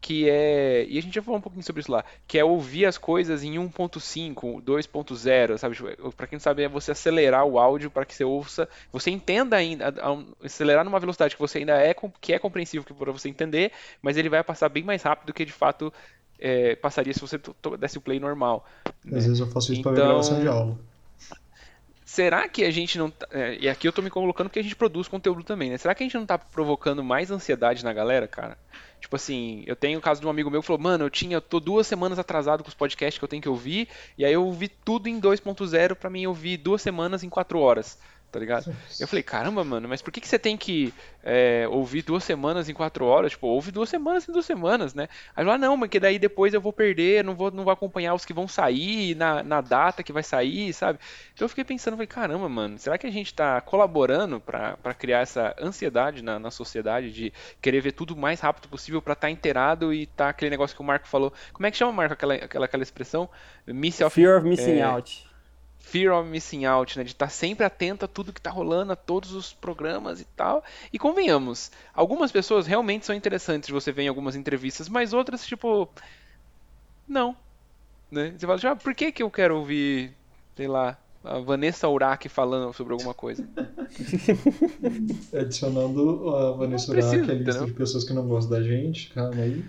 que 0.00 0.28
é. 0.28 0.86
E 0.88 0.98
a 0.98 1.02
gente 1.02 1.14
já 1.14 1.22
falou 1.22 1.38
um 1.38 1.42
pouquinho 1.42 1.62
sobre 1.62 1.80
isso 1.80 1.92
lá, 1.92 2.04
que 2.26 2.38
é 2.38 2.44
ouvir 2.44 2.86
as 2.86 2.96
coisas 2.96 3.42
em 3.42 3.54
1.5, 3.54 4.62
2.0, 4.62 5.58
sabe? 5.58 5.76
Tipo, 5.76 6.12
para 6.12 6.26
quem 6.26 6.36
não 6.36 6.40
sabe, 6.40 6.62
é 6.62 6.68
você 6.68 6.92
acelerar 6.92 7.44
o 7.44 7.58
áudio 7.58 7.90
para 7.90 8.04
que 8.04 8.14
você 8.14 8.24
ouça, 8.24 8.68
você 8.90 9.10
entenda 9.10 9.56
ainda, 9.56 9.94
acelerar 10.42 10.84
numa 10.84 10.98
velocidade 10.98 11.34
que 11.34 11.40
você 11.40 11.58
ainda 11.58 11.76
é 11.76 11.94
que 12.20 12.32
é 12.32 12.38
compreensível 12.38 12.94
para 12.94 13.12
você 13.12 13.28
entender, 13.28 13.72
mas 14.00 14.16
ele 14.16 14.28
vai 14.28 14.42
passar 14.42 14.68
bem 14.68 14.82
mais 14.82 15.02
rápido 15.02 15.26
do 15.26 15.34
que 15.34 15.44
de 15.44 15.52
fato 15.52 15.92
é, 16.38 16.74
passaria 16.76 17.12
se 17.12 17.20
você 17.20 17.38
desse 17.78 17.98
o 17.98 18.00
play 18.00 18.18
normal. 18.18 18.66
Às 18.84 18.92
né? 19.04 19.20
vezes 19.20 19.38
eu 19.38 19.46
faço 19.48 19.72
isso 19.72 19.80
então... 19.80 19.92
para 19.92 20.04
gravação 20.04 20.40
de 20.40 20.48
aula. 20.48 20.78
Será 22.06 22.48
que 22.48 22.64
a 22.64 22.72
gente 22.72 22.98
não. 22.98 23.08
Tá, 23.08 23.28
é, 23.30 23.56
e 23.60 23.68
aqui 23.68 23.86
eu 23.86 23.92
tô 23.92 24.02
me 24.02 24.10
colocando 24.10 24.48
porque 24.48 24.58
a 24.58 24.62
gente 24.62 24.74
produz 24.74 25.06
conteúdo 25.06 25.44
também, 25.44 25.70
né? 25.70 25.78
Será 25.78 25.94
que 25.94 26.02
a 26.02 26.06
gente 26.06 26.16
não 26.16 26.26
tá 26.26 26.36
provocando 26.36 27.04
mais 27.04 27.30
ansiedade 27.30 27.84
na 27.84 27.92
galera, 27.92 28.26
cara? 28.26 28.58
Tipo 29.00 29.16
assim, 29.16 29.64
eu 29.66 29.74
tenho 29.74 29.98
o 29.98 30.02
caso 30.02 30.20
de 30.20 30.26
um 30.26 30.30
amigo 30.30 30.50
meu 30.50 30.60
que 30.60 30.66
falou, 30.66 30.82
mano, 30.82 31.04
eu 31.04 31.10
tinha, 31.10 31.40
tô 31.40 31.58
duas 31.58 31.86
semanas 31.86 32.18
atrasado 32.18 32.62
com 32.62 32.68
os 32.68 32.74
podcasts 32.74 33.18
que 33.18 33.24
eu 33.24 33.28
tenho 33.28 33.42
que 33.42 33.48
ouvir, 33.48 33.88
e 34.16 34.24
aí 34.24 34.32
eu 34.32 34.44
ouvi 34.44 34.68
tudo 34.68 35.08
em 35.08 35.20
2.0 35.20 35.94
para 35.94 36.10
mim 36.10 36.26
ouvir 36.26 36.58
duas 36.58 36.82
semanas 36.82 37.22
em 37.22 37.28
quatro 37.28 37.58
horas 37.58 37.98
tá 38.30 38.38
ligado? 38.38 38.74
Eu 38.98 39.08
falei, 39.08 39.22
caramba, 39.22 39.64
mano, 39.64 39.88
mas 39.88 40.00
por 40.00 40.12
que, 40.12 40.20
que 40.20 40.28
você 40.28 40.38
tem 40.38 40.56
que 40.56 40.94
é, 41.22 41.66
ouvir 41.68 42.02
duas 42.02 42.22
semanas 42.22 42.68
em 42.68 42.74
quatro 42.74 43.04
horas? 43.04 43.32
Tipo, 43.32 43.48
ouve 43.48 43.72
duas 43.72 43.88
semanas 43.88 44.28
em 44.28 44.32
duas 44.32 44.46
semanas, 44.46 44.94
né? 44.94 45.08
Aí 45.34 45.44
lá, 45.44 45.58
não, 45.58 45.76
mas 45.76 45.90
que 45.90 45.98
daí 45.98 46.18
depois 46.18 46.54
eu 46.54 46.60
vou 46.60 46.72
perder, 46.72 47.24
não 47.24 47.34
vou, 47.34 47.50
não 47.50 47.64
vou 47.64 47.72
acompanhar 47.72 48.14
os 48.14 48.24
que 48.24 48.32
vão 48.32 48.46
sair 48.46 49.14
na, 49.16 49.42
na 49.42 49.60
data 49.60 50.02
que 50.02 50.12
vai 50.12 50.22
sair, 50.22 50.72
sabe? 50.72 50.98
Então 51.34 51.44
eu 51.44 51.48
fiquei 51.48 51.64
pensando, 51.64 51.94
falei, 51.94 52.06
caramba, 52.06 52.48
mano, 52.48 52.78
será 52.78 52.96
que 52.96 53.06
a 53.06 53.10
gente 53.10 53.34
tá 53.34 53.60
colaborando 53.60 54.40
para 54.40 54.94
criar 54.94 55.20
essa 55.20 55.54
ansiedade 55.60 56.22
na, 56.22 56.38
na 56.38 56.50
sociedade 56.50 57.12
de 57.12 57.32
querer 57.60 57.80
ver 57.80 57.92
tudo 57.92 58.14
o 58.14 58.16
mais 58.16 58.40
rápido 58.40 58.68
possível 58.68 59.02
para 59.02 59.14
estar 59.14 59.26
tá 59.26 59.30
inteirado 59.30 59.92
e 59.92 60.06
tá 60.06 60.28
aquele 60.28 60.50
negócio 60.50 60.76
que 60.76 60.82
o 60.82 60.84
Marco 60.84 61.08
falou. 61.08 61.32
Como 61.52 61.66
é 61.66 61.70
que 61.70 61.76
chama, 61.76 61.92
Marco, 61.92 62.14
aquela, 62.14 62.34
aquela, 62.34 62.64
aquela 62.66 62.82
expressão? 62.82 63.28
Miss 63.66 64.00
of, 64.00 64.14
Fear 64.14 64.38
of 64.38 64.48
missing 64.48 64.78
é, 64.78 64.82
out 64.82 65.29
fear 65.80 66.14
of 66.14 66.28
missing 66.28 66.64
out, 66.64 66.96
né? 66.96 67.02
De 67.02 67.10
estar 67.10 67.28
sempre 67.30 67.64
atento 67.64 68.04
a 68.04 68.08
tudo 68.08 68.32
que 68.32 68.38
está 68.38 68.50
rolando, 68.50 68.92
a 68.92 68.96
todos 68.96 69.32
os 69.32 69.52
programas 69.52 70.20
e 70.20 70.24
tal. 70.36 70.62
E 70.92 70.98
convenhamos, 70.98 71.72
algumas 71.92 72.30
pessoas 72.30 72.66
realmente 72.66 73.06
são 73.06 73.14
interessantes, 73.14 73.70
você 73.70 73.90
vê 73.90 74.02
em 74.02 74.08
algumas 74.08 74.36
entrevistas, 74.36 74.88
mas 74.88 75.12
outras, 75.12 75.44
tipo, 75.44 75.88
não. 77.08 77.34
Né? 78.10 78.34
Você 78.36 78.46
fala, 78.46 78.54
assim, 78.56 78.66
ah, 78.68 78.76
por 78.76 78.94
que, 78.94 79.10
que 79.10 79.22
eu 79.22 79.30
quero 79.30 79.56
ouvir, 79.56 80.12
sei 80.56 80.68
lá, 80.68 80.96
a 81.24 81.38
Vanessa 81.38 81.88
Urach 81.88 82.28
falando 82.28 82.72
sobre 82.72 82.92
alguma 82.92 83.14
coisa? 83.14 83.46
Adicionando 85.34 86.34
a 86.36 86.52
Vanessa 86.52 86.92
Urach 86.92 87.14
à 87.14 87.34
lista 87.34 87.66
de 87.66 87.72
pessoas 87.72 88.04
que 88.04 88.12
não 88.12 88.28
gostam 88.28 88.58
da 88.58 88.62
gente, 88.62 89.10
calma 89.10 89.42
aí. 89.42 89.64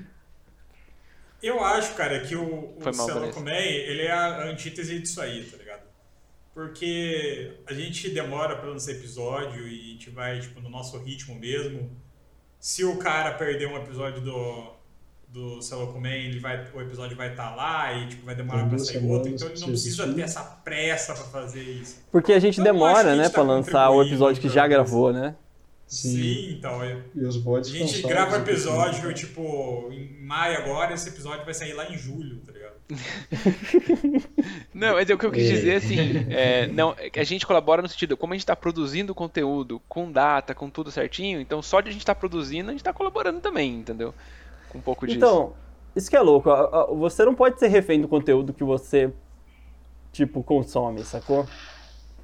Eu 1.42 1.64
acho, 1.64 1.96
cara, 1.96 2.20
que 2.20 2.36
o, 2.36 2.76
o 2.78 2.94
Celo 2.94 3.32
Comey, 3.32 3.68
ele 3.88 4.04
é 4.04 4.12
a 4.12 4.44
antítese 4.44 5.00
disso 5.00 5.20
aí, 5.20 5.44
tá? 5.44 5.58
Porque 6.54 7.54
a 7.66 7.74
gente 7.74 8.10
demora 8.10 8.56
para 8.58 8.70
lançar 8.70 8.92
episódio 8.92 9.68
e 9.68 9.80
a 9.80 9.94
gente 9.94 10.10
vai 10.10 10.40
tipo 10.40 10.60
no 10.60 10.70
nosso 10.70 10.98
ritmo 10.98 11.36
mesmo. 11.36 11.90
Se 12.60 12.84
o 12.84 12.98
cara 12.98 13.32
perder 13.34 13.68
um 13.68 13.78
episódio 13.78 14.22
do 14.22 14.82
do 15.32 15.62
Celocuman, 15.62 16.26
ele 16.26 16.40
vai 16.42 16.68
o 16.74 16.82
episódio 16.82 17.16
vai 17.16 17.32
estar 17.32 17.52
tá 17.52 17.56
lá 17.56 17.94
e 17.94 18.10
tipo 18.10 18.26
vai 18.26 18.36
demorar 18.36 18.68
para 18.68 18.78
sair 18.78 19.10
outro, 19.10 19.32
então 19.32 19.48
ele 19.48 19.60
não 19.62 19.68
precisa 19.70 20.14
ter 20.14 20.22
essa 20.22 20.44
pressa 20.44 21.14
para 21.14 21.24
fazer 21.24 21.64
isso. 21.64 22.04
Porque 22.12 22.34
a 22.34 22.40
gente 22.40 22.60
então, 22.60 22.74
demora, 22.74 23.16
né, 23.16 23.24
tá 23.24 23.30
para 23.30 23.44
lançar 23.44 23.90
o 23.92 24.04
episódio 24.04 24.42
que 24.42 24.50
já 24.50 24.68
gravou, 24.68 25.14
né? 25.14 25.36
Sim, 25.88 26.10
Sim 26.10 26.54
então. 26.54 26.84
É, 26.84 27.02
e 27.16 27.24
os 27.26 27.38
bots 27.38 27.70
a 27.70 27.74
gente 27.74 28.02
grava 28.04 28.38
o 28.38 28.42
episódio, 28.42 29.14
tipo, 29.14 29.90
em 29.92 30.22
maio 30.22 30.58
agora, 30.58 30.94
esse 30.94 31.08
episódio 31.08 31.46
vai 31.46 31.54
sair 31.54 31.74
lá 31.74 31.90
em 31.90 31.98
julho, 31.98 32.42
tá 32.46 32.52
ligado? 32.52 32.61
não, 34.74 34.94
mas 34.94 35.10
é 35.10 35.14
o 35.14 35.18
que 35.18 35.26
eu 35.26 35.32
quis 35.32 35.48
dizer, 35.48 35.76
assim, 35.76 36.26
é, 36.30 36.68
não, 36.68 36.96
é 36.98 37.20
a 37.20 37.24
gente 37.24 37.46
colabora 37.46 37.82
no 37.82 37.88
sentido, 37.88 38.18
como 38.18 38.34
a 38.34 38.36
gente 38.36 38.44
está 38.44 38.56
produzindo 38.56 39.16
conteúdo 39.16 39.82
com 39.88 40.12
data, 40.12 40.54
com 40.54 40.70
tudo 40.70 40.92
certinho, 40.92 41.40
então 41.40 41.62
só 41.62 41.82
de 41.82 41.90
a 41.90 41.92
gente 41.92 42.02
estar 42.02 42.16
tá 42.16 42.20
produzindo, 42.20 42.70
a 42.70 42.74
gente 42.74 42.82
está 42.82 42.94
colaborando 42.94 43.40
também, 43.40 43.76
entendeu? 43.76 44.14
com 44.72 44.78
um 44.78 44.82
pouco 44.82 45.06
disso. 45.06 45.18
Então, 45.18 45.54
isso 45.96 46.10
que 46.10 46.16
é 46.16 46.22
louco. 46.22 46.50
Você 46.98 47.26
não 47.26 47.36
pode 47.36 47.60
ser 47.60 47.68
refém 47.68 48.00
do 48.00 48.08
conteúdo 48.08 48.54
que 48.54 48.64
você, 48.64 49.12
tipo, 50.12 50.42
consome, 50.42 51.04
sacou? 51.04 51.46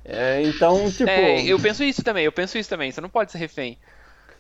É, 0.06 0.42
então, 0.44 0.90
tipo. 0.90 1.10
É, 1.10 1.44
eu 1.44 1.60
penso 1.60 1.84
isso 1.84 2.02
também, 2.02 2.24
eu 2.24 2.32
penso 2.32 2.58
isso 2.58 2.70
também. 2.70 2.92
Você 2.92 3.02
não 3.02 3.10
pode 3.10 3.32
ser 3.32 3.38
refém. 3.38 3.78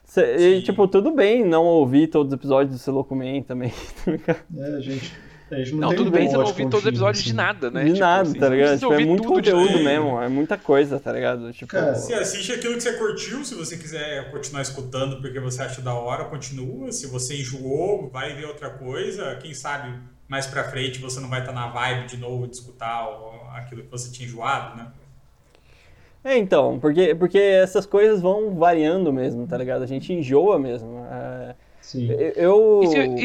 Cê, 0.06 0.38
e, 0.38 0.62
tipo, 0.64 0.88
tudo 0.88 1.12
bem 1.12 1.44
não 1.44 1.66
ouvir 1.66 2.08
todos 2.08 2.32
os 2.32 2.40
episódios 2.40 2.74
do 2.74 2.80
Selocumen 2.80 3.44
também. 3.44 3.74
é, 4.58 4.82
gente. 4.82 5.14
Não, 5.50 5.78
não 5.78 5.96
tudo 5.96 6.12
bem 6.12 6.28
você 6.28 6.36
não 6.36 6.46
ouvir 6.46 6.64
todos 6.64 6.82
os 6.82 6.88
episódios 6.88 7.20
assim. 7.20 7.30
de 7.30 7.36
nada, 7.36 7.72
né? 7.72 7.84
De 7.86 7.92
tipo, 7.92 8.00
nada, 8.00 8.30
assim, 8.30 8.40
tá 8.40 8.50
ligado? 8.50 8.80
Tipo, 8.80 8.94
é 8.94 9.06
muito 9.06 9.24
conteúdo 9.24 9.80
mesmo, 9.80 10.22
é 10.22 10.28
muita 10.28 10.58
coisa, 10.58 11.00
tá 11.00 11.12
ligado? 11.14 11.54
Tipo, 11.54 11.72
Cara, 11.72 11.96
se 11.96 12.14
assiste 12.14 12.52
aquilo 12.52 12.74
que 12.74 12.82
você 12.82 12.94
curtiu, 12.94 13.46
se 13.46 13.56
você 13.56 13.78
quiser 13.78 14.30
continuar 14.30 14.62
escutando 14.62 15.22
porque 15.22 15.40
você 15.40 15.62
acha 15.62 15.82
da 15.82 15.94
hora, 15.94 16.26
continua. 16.26 16.92
Se 16.92 17.08
você 17.08 17.38
enjoou, 17.38 18.10
vai 18.10 18.36
ver 18.36 18.46
outra 18.46 18.70
coisa. 18.70 19.38
Quem 19.42 19.54
sabe 19.54 19.98
mais 20.28 20.46
pra 20.46 20.66
frente 20.66 21.00
você 21.00 21.22
não 21.22 21.30
vai 21.30 21.40
estar 21.40 21.54
tá 21.54 21.60
na 21.60 21.68
vibe 21.68 22.08
de 22.08 22.18
novo 22.18 22.46
de 22.46 22.56
escutar 22.56 23.08
aquilo 23.56 23.84
que 23.84 23.90
você 23.90 24.12
tinha 24.12 24.28
enjoado, 24.28 24.76
né? 24.76 24.92
É, 26.24 26.38
então, 26.38 26.78
porque, 26.78 27.16
porque 27.16 27.38
essas 27.38 27.86
coisas 27.86 28.22
vão 28.22 28.54
variando 28.54 29.14
mesmo, 29.14 29.48
tá 29.48 29.58
ligado? 29.58 29.84
A 29.84 29.88
gente 29.88 30.12
enjoa 30.12 30.60
mesmo. 30.60 31.06
É, 31.10 31.56
Sim. 31.80 32.10
Eu. 32.36 32.82
eu, 32.84 33.16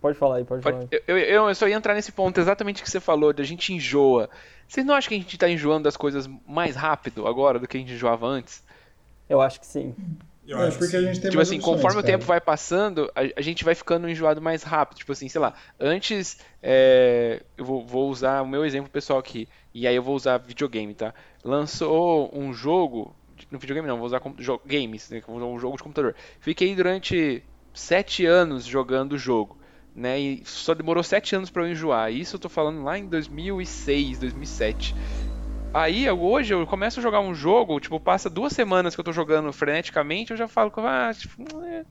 pode 0.00 0.18
falar 0.18 0.36
aí, 0.36 0.44
pode, 0.44 0.62
pode 0.62 0.76
falar. 0.76 0.88
Aí. 0.90 1.02
Eu, 1.06 1.18
eu, 1.18 1.48
eu, 1.48 1.54
só 1.54 1.68
ia 1.68 1.76
entrar 1.76 1.94
nesse 1.94 2.12
ponto 2.12 2.38
exatamente 2.40 2.82
que 2.82 2.90
você 2.90 3.00
falou, 3.00 3.32
de 3.32 3.42
a 3.42 3.44
gente 3.44 3.72
enjoa. 3.72 4.28
Vocês 4.66 4.84
não 4.84 4.94
acham 4.94 5.08
que 5.08 5.14
a 5.14 5.18
gente 5.18 5.38
tá 5.38 5.48
enjoando 5.48 5.84
das 5.84 5.96
coisas 5.96 6.28
mais 6.46 6.76
rápido 6.76 7.26
agora 7.26 7.58
do 7.58 7.66
que 7.66 7.76
a 7.76 7.80
gente 7.80 7.92
enjoava 7.92 8.26
antes? 8.26 8.62
Eu 9.28 9.40
acho 9.40 9.60
que 9.60 9.66
sim. 9.66 9.94
Eu 10.48 10.62
é, 10.62 10.70
porque 10.70 10.96
a 10.96 11.02
gente 11.02 11.20
tem 11.20 11.30
tipo 11.30 11.42
assim, 11.42 11.58
opções, 11.58 11.76
conforme 11.76 11.96
cara. 11.96 12.06
o 12.06 12.18
tempo 12.18 12.24
vai 12.24 12.40
passando, 12.40 13.12
a, 13.14 13.20
a, 13.38 13.42
gente 13.42 13.66
vai 13.66 13.74
ficando 13.74 14.08
enjoado 14.08 14.40
mais 14.40 14.62
rápido. 14.62 14.96
Tipo 14.96 15.12
assim, 15.12 15.28
sei 15.28 15.38
lá, 15.38 15.52
antes, 15.78 16.38
é, 16.62 17.42
eu 17.54 17.66
vou, 17.66 17.84
vou, 17.84 18.08
usar 18.08 18.40
o 18.40 18.48
meu 18.48 18.64
exemplo 18.64 18.90
pessoal 18.90 19.18
aqui, 19.18 19.46
e 19.74 19.86
aí 19.86 19.94
eu 19.94 20.02
vou 20.02 20.16
usar 20.16 20.38
videogame, 20.38 20.94
tá? 20.94 21.12
Lançou 21.44 22.30
um 22.32 22.54
jogo, 22.54 23.14
no 23.50 23.58
videogame 23.58 23.86
não, 23.86 23.98
vou 23.98 24.06
usar 24.06 24.22
games, 24.64 25.10
né, 25.10 25.22
um 25.28 25.58
jogo 25.58 25.76
de 25.76 25.82
computador. 25.82 26.14
Fiquei 26.40 26.74
durante 26.74 27.44
sete 27.74 28.24
anos 28.24 28.64
jogando 28.64 29.12
o 29.12 29.18
jogo, 29.18 29.57
né? 29.98 30.18
E 30.18 30.42
só 30.44 30.74
demorou 30.74 31.02
sete 31.02 31.34
anos 31.34 31.50
para 31.50 31.64
eu 31.64 31.70
enjoar. 31.70 32.12
Isso 32.12 32.36
eu 32.36 32.40
tô 32.40 32.48
falando 32.48 32.82
lá 32.82 32.96
em 32.96 33.06
2006, 33.06 34.20
2007. 34.20 34.94
Aí, 35.74 36.10
hoje, 36.10 36.54
eu 36.54 36.66
começo 36.66 36.98
a 36.98 37.02
jogar 37.02 37.20
um 37.20 37.34
jogo, 37.34 37.78
tipo, 37.78 38.00
passa 38.00 38.30
duas 38.30 38.52
semanas 38.52 38.94
que 38.94 39.00
eu 39.00 39.04
tô 39.04 39.12
jogando 39.12 39.52
freneticamente, 39.52 40.30
eu 40.30 40.36
já 40.36 40.48
falo 40.48 40.70
que, 40.70 40.80
ah, 40.80 41.10
tipo, 41.12 41.62
é, 41.62 41.84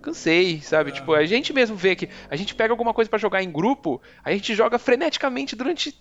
cansei, 0.00 0.60
sabe? 0.62 0.90
É. 0.90 0.94
Tipo, 0.94 1.12
a 1.12 1.24
gente 1.26 1.52
mesmo 1.52 1.76
vê 1.76 1.94
que 1.94 2.08
a 2.30 2.36
gente 2.36 2.54
pega 2.54 2.72
alguma 2.72 2.94
coisa 2.94 3.10
para 3.10 3.18
jogar 3.18 3.42
em 3.42 3.52
grupo, 3.52 4.00
a 4.24 4.32
gente 4.32 4.54
joga 4.54 4.78
freneticamente 4.78 5.54
durante 5.54 5.94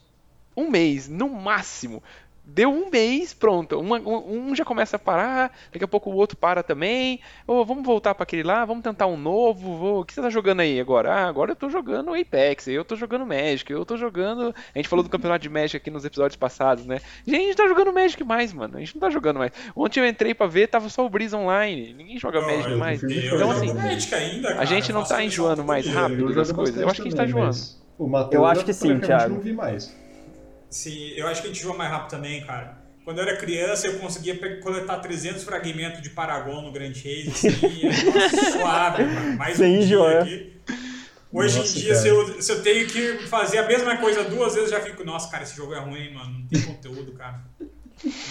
um 0.55 0.69
mês, 0.69 1.09
no 1.09 1.29
máximo. 1.29 2.01
Deu 2.43 2.69
um 2.69 2.89
mês, 2.89 3.33
pronto. 3.33 3.79
Uma, 3.79 3.99
um, 3.99 4.53
já 4.55 4.65
começa 4.65 4.95
a 4.95 4.99
parar, 4.99 5.55
daqui 5.71 5.85
a 5.85 5.87
pouco 5.87 6.09
o 6.09 6.15
outro 6.15 6.35
para 6.35 6.63
também. 6.63 7.19
Oh, 7.45 7.63
vamos 7.63 7.85
voltar 7.85 8.15
para 8.15 8.23
aquele 8.23 8.43
lá, 8.43 8.65
vamos 8.65 8.83
tentar 8.83 9.05
um 9.05 9.15
novo. 9.15 9.99
O 9.99 10.05
que 10.05 10.13
você 10.13 10.21
tá 10.21 10.29
jogando 10.29 10.61
aí 10.61 10.79
agora? 10.79 11.13
Ah, 11.13 11.27
agora 11.27 11.51
eu 11.51 11.55
tô 11.55 11.69
jogando 11.69 12.13
Apex, 12.13 12.67
eu 12.67 12.83
tô 12.83 12.95
jogando 12.95 13.25
Magic, 13.25 13.71
eu 13.71 13.85
tô 13.85 13.95
jogando. 13.95 14.53
A 14.73 14.77
gente 14.77 14.89
falou 14.89 15.03
do 15.03 15.09
campeonato 15.09 15.43
de 15.43 15.49
Magic 15.49 15.77
aqui 15.77 15.91
nos 15.91 16.03
episódios 16.03 16.35
passados, 16.35 16.85
né? 16.85 16.99
Gente, 17.25 17.41
a 17.41 17.45
gente 17.45 17.55
tá 17.55 17.67
jogando 17.67 17.93
Magic 17.93 18.23
mais, 18.23 18.51
mano. 18.51 18.75
A 18.75 18.79
gente 18.79 18.95
não 18.95 19.01
tá 19.01 19.09
jogando 19.09 19.37
mais. 19.37 19.51
Ontem 19.75 19.99
eu 19.99 20.07
entrei 20.07 20.33
para 20.33 20.47
ver, 20.47 20.67
tava 20.67 20.89
só 20.89 21.05
o 21.05 21.09
Breeze 21.09 21.35
Online. 21.35 21.93
Ninguém 21.93 22.17
joga 22.17 22.41
Magic 22.41 22.75
mais. 22.75 23.03
Então, 23.03 23.51
assim, 23.51 23.69
ainda, 23.69 24.59
a 24.59 24.65
gente 24.65 24.91
não 24.91 25.03
tá 25.03 25.23
enjoando 25.23 25.63
mais 25.63 25.85
rápido 25.87 26.33
das 26.33 26.51
coisas. 26.51 26.75
Eu 26.75 26.89
acho 26.89 27.01
que 27.01 27.07
a 27.07 27.11
gente 27.11 27.17
tá 27.17 27.25
enjoando. 27.25 27.55
Eu 28.31 28.45
acho 28.45 28.65
que 28.65 28.73
sim, 28.73 28.99
Thiago. 28.99 29.35
Não 29.35 29.41
vi 29.41 29.53
mais. 29.53 30.00
Sim, 30.71 31.11
eu 31.17 31.27
acho 31.27 31.41
que 31.41 31.49
a 31.49 31.51
gente 31.51 31.61
joga 31.61 31.77
mais 31.77 31.91
rápido 31.91 32.11
também, 32.11 32.41
cara. 32.45 32.79
Quando 33.03 33.17
eu 33.17 33.27
era 33.27 33.35
criança, 33.35 33.87
eu 33.87 33.99
conseguia 33.99 34.37
coletar 34.61 34.97
300 34.99 35.43
fragmentos 35.43 36.01
de 36.01 36.09
Paragon 36.11 36.61
no 36.61 36.71
Grand 36.71 36.93
Chase, 36.93 37.29
assim, 37.29 37.47
e 37.47 37.85
nossa, 37.85 38.51
suave. 38.57 39.03
Mais 39.37 39.57
Sem 39.57 39.79
um 39.79 39.85
dia 39.85 40.19
aqui. 40.19 40.53
Hoje 41.33 41.59
nossa, 41.59 41.77
em 41.77 41.81
dia, 41.81 41.95
se 41.95 42.07
eu, 42.07 42.41
se 42.41 42.51
eu 42.51 42.61
tenho 42.61 42.87
que 42.87 43.27
fazer 43.27 43.57
a 43.57 43.67
mesma 43.67 43.97
coisa 43.97 44.23
duas 44.23 44.53
vezes, 44.53 44.71
eu 44.71 44.77
já 44.77 44.83
fico, 44.83 45.03
nossa, 45.03 45.29
cara, 45.29 45.43
esse 45.43 45.55
jogo 45.55 45.73
é 45.73 45.79
ruim, 45.79 46.13
mano. 46.13 46.39
Não 46.39 46.47
tem 46.47 46.61
conteúdo, 46.61 47.11
cara. 47.13 47.41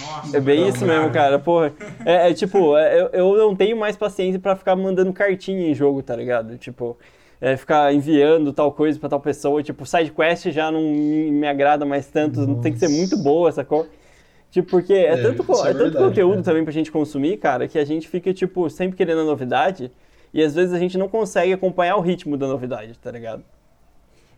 Nossa, 0.01 0.37
é 0.37 0.41
bem 0.41 0.69
isso 0.69 0.85
mesmo, 0.85 1.11
cara. 1.11 1.39
Porra, 1.39 1.73
é, 2.05 2.31
é 2.31 2.35
tipo, 2.35 2.77
é, 2.77 3.01
eu, 3.01 3.09
eu 3.13 3.39
não 3.39 3.57
tenho 3.57 3.77
mais 3.77 3.97
paciência 3.97 4.41
para 4.41 4.57
ficar 4.57 4.77
mandando 4.77 5.13
cartinha 5.13 5.69
em 5.69 5.75
jogo, 5.75 6.03
tá 6.03 6.15
ligado? 6.15 6.57
Tipo, 6.59 6.99
é, 7.41 7.57
ficar 7.57 7.93
enviando 7.95 8.53
tal 8.53 8.71
coisa 8.73 8.99
para 8.99 9.09
tal 9.09 9.21
pessoa. 9.21 9.63
Tipo, 9.63 9.87
side 9.87 10.13
quest 10.13 10.51
já 10.51 10.71
não 10.71 10.83
me 10.83 11.47
agrada 11.47 11.87
mais 11.87 12.07
tanto, 12.07 12.47
Nossa. 12.47 12.63
tem 12.63 12.73
que 12.73 12.79
ser 12.79 12.89
muito 12.89 13.17
boa, 13.17 13.51
sacou? 13.51 13.87
Tipo, 14.51 14.69
porque 14.69 14.93
é, 14.93 15.13
é 15.13 15.17
tanto, 15.17 15.43
é, 15.65 15.71
é 15.71 15.75
tanto 15.75 15.97
conteúdo 15.97 16.33
cara. 16.33 16.43
também 16.43 16.65
pra 16.65 16.73
gente 16.73 16.91
consumir, 16.91 17.37
cara, 17.37 17.69
que 17.69 17.79
a 17.79 17.85
gente 17.85 18.09
fica, 18.09 18.35
tipo, 18.35 18.69
sempre 18.69 18.97
querendo 18.97 19.21
a 19.21 19.25
novidade 19.25 19.91
e 20.35 20.43
às 20.43 20.55
vezes 20.55 20.73
a 20.73 20.79
gente 20.79 20.99
não 20.99 21.09
consegue 21.09 21.53
acompanhar 21.53 21.97
o 21.97 22.01
ritmo 22.01 22.37
da 22.37 22.47
novidade, 22.47 22.99
tá 22.99 23.11
ligado? 23.11 23.45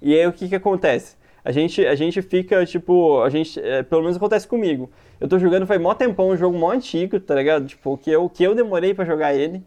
E 0.01 0.15
aí 0.15 0.27
o 0.27 0.33
que 0.33 0.49
que 0.49 0.55
acontece? 0.55 1.17
A 1.45 1.51
gente, 1.51 1.85
a 1.85 1.95
gente 1.95 2.23
fica, 2.23 2.65
tipo, 2.65 3.21
a 3.23 3.29
gente, 3.29 3.59
é, 3.61 3.83
pelo 3.83 4.03
menos 4.03 4.17
acontece 4.17 4.47
comigo. 4.47 4.91
Eu 5.21 5.29
tô 5.29 5.39
jogando 5.39 5.67
faz 5.67 5.81
mó 5.81 5.93
tempão, 5.93 6.29
um 6.29 6.37
jogo 6.37 6.57
mó 6.57 6.71
antigo, 6.71 7.19
tá 7.19 7.35
ligado? 7.35 7.67
Tipo, 7.67 7.97
que 7.99 8.11
eu, 8.11 8.29
que 8.29 8.45
eu 8.45 8.55
demorei 8.55 8.95
para 8.95 9.05
jogar 9.05 9.35
ele. 9.35 9.63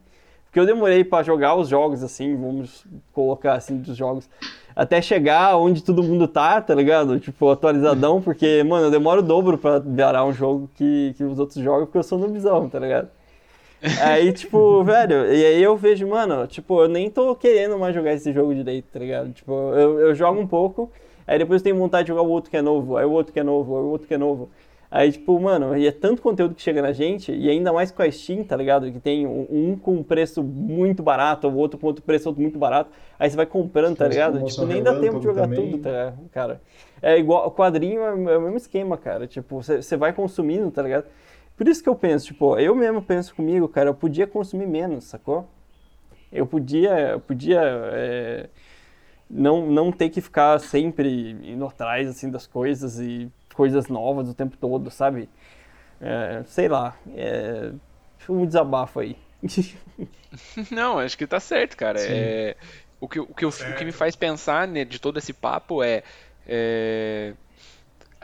Porque 0.56 0.62
eu 0.62 0.74
demorei 0.74 1.04
para 1.04 1.22
jogar 1.22 1.54
os 1.54 1.68
jogos, 1.68 2.02
assim, 2.02 2.34
vamos 2.34 2.86
colocar 3.12 3.56
assim, 3.56 3.76
dos 3.78 3.98
jogos, 3.98 4.30
até 4.74 5.02
chegar 5.02 5.58
onde 5.58 5.84
todo 5.84 6.02
mundo 6.02 6.30
tá, 6.30 6.62
tá 6.62 6.74
ligado? 6.74 7.20
Tipo, 7.20 7.52
atualizadão, 7.52 8.22
porque, 8.22 8.63
mano, 8.63 8.86
eu 8.86 8.91
demoro 8.91 9.20
o 9.20 9.22
dobro 9.22 9.58
pra 9.58 9.80
virar 9.80 10.24
um 10.24 10.32
jogo 10.32 10.70
que, 10.76 11.13
que 11.18 11.26
os 11.26 11.39
outros 11.39 11.62
jogam, 11.62 11.86
porque 11.86 11.98
eu 11.98 12.04
sou 12.04 12.18
noobzão, 12.18 12.70
tá 12.70 12.80
ligado? 12.80 13.10
Aí, 14.00 14.32
tipo, 14.32 14.82
velho, 14.86 15.26
e 15.26 15.46
aí 15.46 15.62
eu 15.62 15.76
vejo, 15.76 16.08
mano, 16.08 16.48
tipo, 16.48 16.82
eu 16.82 16.88
nem 16.88 17.10
tô 17.10 17.36
querendo 17.36 17.78
mais 17.78 17.94
jogar 17.94 18.13
esse 18.13 18.32
jogo 18.32 18.56
direito, 18.56 18.86
tá 18.94 19.00
ligado? 19.00 19.34
Tipo, 19.34 19.52
eu, 19.74 20.00
eu 20.00 20.15
jogo 20.15 20.39
um 20.39 20.48
pouco, 20.48 20.89
aí 21.28 21.38
depois 21.38 21.60
eu 21.60 21.65
tenho 21.65 21.76
vontade 21.76 22.06
de 22.06 22.13
jogar 22.13 22.22
o 22.22 22.30
outro 22.30 22.50
que 22.50 22.56
é 22.56 22.62
novo, 22.62 22.96
aí 22.96 23.06
o 23.06 23.12
outro 23.12 23.34
que 23.34 23.41
é 23.41 23.44
novo, 23.44 23.76
aí 23.76 23.84
o 23.84 23.88
outro 23.88 24.08
que 24.08 24.13
é 24.13 24.18
novo. 24.18 24.50
Aí, 24.89 25.12
tipo, 25.12 25.39
mano, 25.39 25.76
e 25.76 25.88
é 25.88 25.91
tanto 25.91 26.21
conteúdo 26.21 26.56
que 26.56 26.62
chega 26.62 26.82
na 26.82 26.93
gente, 26.93 27.32
e 27.32 27.50
ainda 27.50 27.74
mais 27.74 27.91
com 27.91 28.02
a 28.02 28.10
Steam, 28.10 28.43
tá 28.43 28.56
ligado? 28.56 28.91
Que 28.91 29.00
tem 29.00 29.26
um, 29.26 29.48
um 29.50 29.78
com 29.78 29.95
um 29.95 30.04
preço 30.04 30.43
muito 30.43 31.02
barato, 31.02 31.48
o 31.48 31.56
outro 31.56 31.80
com 31.80 31.88
outro 31.88 32.04
preço 32.04 32.30
outro 32.30 32.41
muito 32.41 32.58
barato. 32.58 32.91
Aí 33.19 33.30
você 33.30 33.36
vai 33.36 33.45
comprando, 33.45 33.98
tá 33.98 34.08
ligado? 34.08 34.43
Tipo, 34.45 34.65
nem 34.65 34.82
dá 34.82 35.00
tempo 35.00 35.17
de 35.17 35.26
jogar 35.26 35.43
também. 35.43 35.71
tudo, 35.71 35.84
tá, 35.84 36.13
cara? 36.32 36.62
É 37.02 37.17
igual, 37.17 37.48
o 37.48 37.52
quadrinho 37.52 38.02
é, 38.02 38.34
é 38.34 38.38
o 38.38 38.41
mesmo 38.41 38.58
esquema, 38.58 38.98
cara. 38.98 39.28
Tipo, 39.28 39.62
você 39.62 39.98
vai 39.98 40.13
consumindo, 40.13 40.69
tá 40.71 40.82
ligado? 40.82 41.06
Por 41.58 41.67
isso 41.67 41.82
que 41.82 41.89
eu 41.89 41.95
penso, 41.95 42.28
tipo, 42.28 42.58
eu 42.60 42.76
mesmo 42.76 43.02
penso 43.02 43.34
comigo, 43.34 43.67
cara, 43.67 43.89
eu 43.89 43.93
podia 43.93 44.28
consumir 44.28 44.67
menos, 44.67 45.06
sacou? 45.06 45.48
Eu 46.32 46.45
podia, 46.45 47.12
eu 47.12 47.19
podia 47.19 47.62
é, 47.93 48.50
não, 49.30 49.65
não 49.65 49.91
ter 49.91 50.10
que 50.10 50.19
ficar 50.19 50.60
sempre 50.60 51.32
indo 51.43 51.65
atrás, 51.65 52.10
assim, 52.10 52.30
das 52.30 52.45
coisas 52.45 53.00
e 53.00 53.32
coisas 53.56 53.88
novas 53.88 54.30
o 54.30 54.34
tempo 54.34 54.58
todo, 54.58 54.91
sabe? 54.91 55.30
É, 56.02 56.44
sei 56.46 56.68
lá, 56.68 56.96
é 57.15 57.72
um 58.28 58.46
desabafo 58.46 59.00
aí. 59.00 59.18
Não, 60.72 61.00
acho 61.00 61.18
que 61.18 61.26
tá 61.26 61.39
certo, 61.39 61.78
cara. 61.78 62.00
É, 62.02 62.56
o, 63.00 63.08
que, 63.08 63.20
o, 63.20 63.28
que, 63.28 63.46
o, 63.46 63.50
o 63.50 63.76
que 63.78 63.86
me 63.86 63.91
faz 63.91 64.15
pensar 64.15 64.68
né, 64.68 64.84
de 64.84 65.00
todo 65.00 65.18
esse 65.18 65.32
papo 65.34 65.82
é, 65.82 66.04
é 66.48 67.34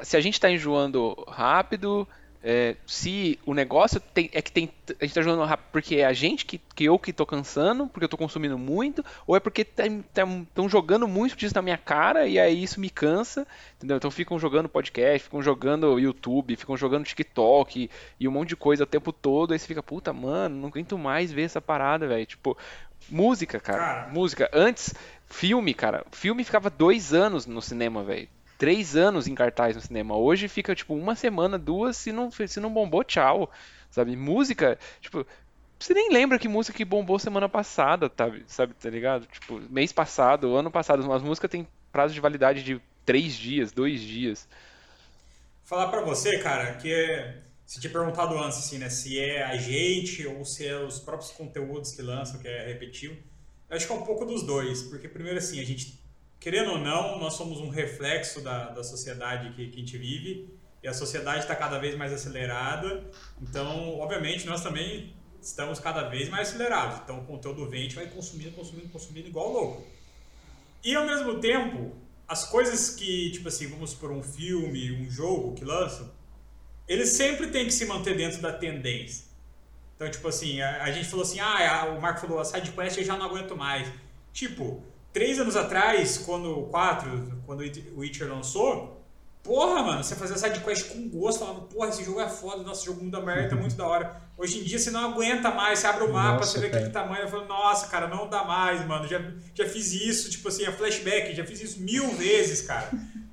se 0.01 0.17
a 0.17 0.21
gente 0.21 0.33
está 0.33 0.49
enjoando 0.49 1.15
rápido, 1.27 2.07
é, 2.43 2.75
se 2.87 3.39
o 3.45 3.53
negócio 3.53 3.99
tem, 3.99 4.29
é 4.33 4.41
que 4.41 4.51
tem, 4.51 4.71
a 4.99 5.05
gente 5.05 5.13
tá 5.13 5.21
jogando 5.21 5.45
rápido 5.45 5.67
porque 5.71 5.97
é 5.97 6.05
a 6.05 6.13
gente 6.13 6.43
que, 6.43 6.59
que 6.75 6.85
eu 6.85 6.97
que 6.97 7.13
tô 7.13 7.23
cansando, 7.23 7.87
porque 7.87 8.03
eu 8.05 8.09
tô 8.09 8.17
consumindo 8.17 8.57
muito, 8.57 9.05
ou 9.27 9.35
é 9.35 9.39
porque 9.39 9.61
estão 9.61 10.67
jogando 10.67 11.07
muito 11.07 11.35
disso 11.35 11.53
na 11.53 11.61
minha 11.61 11.77
cara 11.77 12.27
e 12.27 12.39
aí 12.39 12.63
isso 12.63 12.79
me 12.79 12.89
cansa, 12.89 13.45
entendeu? 13.77 13.97
Então 13.97 14.09
ficam 14.09 14.39
jogando 14.39 14.67
podcast, 14.67 15.23
ficam 15.25 15.41
jogando 15.41 15.99
YouTube, 15.99 16.55
ficam 16.55 16.75
jogando 16.75 17.05
TikTok 17.05 17.83
e, 17.83 17.89
e 18.19 18.27
um 18.27 18.31
monte 18.31 18.49
de 18.49 18.55
coisa 18.55 18.83
o 18.85 18.87
tempo 18.87 19.13
todo, 19.13 19.53
aí 19.53 19.59
você 19.59 19.67
fica, 19.67 19.83
puta, 19.83 20.11
mano, 20.11 20.55
não 20.55 20.69
aguento 20.69 20.97
mais 20.97 21.31
ver 21.31 21.43
essa 21.43 21.61
parada, 21.61 22.07
velho. 22.07 22.25
Tipo, 22.25 22.57
música, 23.07 23.59
cara, 23.59 23.77
cara, 23.77 24.09
música. 24.09 24.49
Antes, 24.51 24.95
filme, 25.27 25.75
cara, 25.75 26.03
filme 26.11 26.43
ficava 26.43 26.71
dois 26.71 27.13
anos 27.13 27.45
no 27.45 27.61
cinema, 27.61 28.03
velho 28.03 28.27
três 28.61 28.95
anos 28.95 29.27
em 29.27 29.33
cartaz 29.33 29.75
no 29.75 29.81
cinema. 29.81 30.15
Hoje 30.15 30.47
fica, 30.47 30.75
tipo, 30.75 30.93
uma 30.93 31.15
semana, 31.15 31.57
duas, 31.57 31.97
se 31.97 32.11
não, 32.11 32.29
se 32.29 32.59
não 32.59 32.71
bombou, 32.71 33.03
tchau. 33.03 33.49
Sabe? 33.89 34.15
Música, 34.15 34.77
tipo, 35.01 35.25
você 35.79 35.95
nem 35.95 36.11
lembra 36.11 36.37
que 36.37 36.47
música 36.47 36.77
que 36.77 36.85
bombou 36.85 37.17
semana 37.17 37.49
passada, 37.49 38.07
tá, 38.07 38.31
sabe, 38.45 38.75
tá 38.75 38.87
ligado? 38.87 39.25
Tipo, 39.25 39.59
mês 39.67 39.91
passado, 39.91 40.55
ano 40.55 40.69
passado, 40.69 41.11
as 41.11 41.23
músicas 41.23 41.49
têm 41.49 41.67
prazo 41.91 42.13
de 42.13 42.21
validade 42.21 42.63
de 42.63 42.79
três 43.03 43.33
dias, 43.33 43.71
dois 43.71 43.99
dias. 43.99 44.47
Falar 45.63 45.87
para 45.87 46.01
você, 46.01 46.37
cara, 46.37 46.75
que 46.75 46.93
é, 46.93 47.41
se 47.65 47.81
te 47.81 47.89
perguntado 47.89 48.37
antes, 48.37 48.59
assim, 48.59 48.77
né, 48.77 48.91
se 48.91 49.19
é 49.19 49.41
a 49.41 49.57
gente 49.57 50.27
ou 50.27 50.45
se 50.45 50.67
é 50.67 50.77
os 50.77 50.99
próprios 50.99 51.31
conteúdos 51.31 51.95
que 51.95 52.03
lançam, 52.03 52.39
que 52.39 52.47
é 52.47 52.67
repetitivo. 52.67 53.17
Eu 53.67 53.75
acho 53.75 53.87
que 53.87 53.91
é 53.91 53.95
um 53.95 54.03
pouco 54.03 54.23
dos 54.23 54.43
dois, 54.43 54.83
porque 54.83 55.07
primeiro 55.07 55.39
assim, 55.39 55.59
a 55.59 55.65
gente, 55.65 55.99
querendo 56.41 56.71
ou 56.71 56.79
não, 56.79 57.19
nós 57.19 57.35
somos 57.35 57.59
um 57.59 57.69
reflexo 57.69 58.41
da, 58.41 58.69
da 58.69 58.83
sociedade 58.83 59.53
que, 59.53 59.67
que 59.67 59.75
a 59.75 59.79
gente 59.79 59.97
vive, 59.97 60.51
e 60.81 60.87
a 60.87 60.93
sociedade 60.93 61.41
está 61.41 61.55
cada 61.55 61.77
vez 61.77 61.95
mais 61.95 62.11
acelerada, 62.11 63.03
então, 63.39 63.99
obviamente, 63.99 64.47
nós 64.47 64.63
também 64.63 65.13
estamos 65.39 65.79
cada 65.79 66.09
vez 66.09 66.29
mais 66.29 66.49
acelerados. 66.49 66.99
Então, 67.03 67.19
o 67.19 67.25
conteúdo 67.25 67.69
vem, 67.69 67.81
a 67.81 67.83
gente 67.83 67.95
vai 67.95 68.07
consumindo, 68.07 68.51
consumindo, 68.53 68.89
consumindo 68.89 69.27
igual 69.27 69.51
louco. 69.51 69.87
E, 70.83 70.95
ao 70.95 71.05
mesmo 71.05 71.39
tempo, 71.39 71.95
as 72.27 72.45
coisas 72.45 72.89
que, 72.89 73.29
tipo 73.29 73.47
assim, 73.47 73.67
vamos 73.67 73.93
por 73.93 74.11
um 74.11 74.23
filme, 74.23 74.91
um 74.91 75.11
jogo 75.11 75.53
que 75.53 75.63
lançam, 75.63 76.11
eles 76.87 77.09
sempre 77.09 77.47
têm 77.51 77.65
que 77.65 77.71
se 77.71 77.85
manter 77.85 78.17
dentro 78.17 78.41
da 78.41 78.51
tendência. 78.51 79.25
Então, 79.95 80.09
tipo 80.09 80.27
assim, 80.27 80.59
a, 80.59 80.85
a 80.85 80.91
gente 80.91 81.07
falou 81.07 81.23
assim, 81.23 81.39
ah, 81.39 81.93
o 81.95 82.01
Marco 82.01 82.21
falou, 82.21 82.39
a 82.39 82.45
sidequest 82.45 82.97
eu 82.97 83.03
já 83.03 83.15
não 83.15 83.27
aguento 83.27 83.55
mais. 83.55 83.87
Tipo, 84.33 84.83
três 85.13 85.39
anos 85.39 85.55
atrás, 85.55 86.17
quando, 86.19 86.67
quatro, 86.67 87.41
quando 87.45 87.61
o 87.95 87.99
Witcher 87.99 88.29
lançou, 88.29 89.01
Porra, 89.43 89.81
mano, 89.81 90.03
você 90.03 90.15
fazia 90.15 90.37
sidequest 90.37 90.89
com 90.89 91.09
gosto, 91.09 91.39
falava, 91.39 91.61
porra, 91.61 91.89
esse 91.89 92.03
jogo 92.03 92.21
é 92.21 92.29
foda, 92.29 92.61
nosso 92.61 92.85
jogo 92.85 93.03
mundo 93.03 93.17
aberto 93.17 93.53
é 93.53 93.55
muito 93.55 93.75
da 93.75 93.87
hora. 93.87 94.21
Hoje 94.37 94.59
em 94.59 94.63
dia 94.63 94.77
você 94.77 94.91
não 94.91 95.11
aguenta 95.11 95.49
mais, 95.49 95.79
você 95.79 95.87
abre 95.87 96.03
o 96.03 96.13
mapa, 96.13 96.37
nossa, 96.37 96.51
você 96.51 96.59
vê 96.59 96.67
aquele 96.67 96.91
tamanho, 96.91 97.23
eu 97.23 97.27
falo, 97.27 97.47
nossa, 97.47 97.87
cara, 97.87 98.07
não 98.07 98.29
dá 98.29 98.43
mais, 98.43 98.85
mano. 98.85 99.07
Já, 99.07 99.19
já 99.55 99.67
fiz 99.67 99.93
isso, 99.93 100.29
tipo 100.29 100.47
assim, 100.47 100.65
a 100.65 100.71
flashback, 100.71 101.35
já 101.35 101.43
fiz 101.43 101.59
isso 101.59 101.81
mil 101.81 102.07
vezes, 102.09 102.61
cara. 102.61 102.91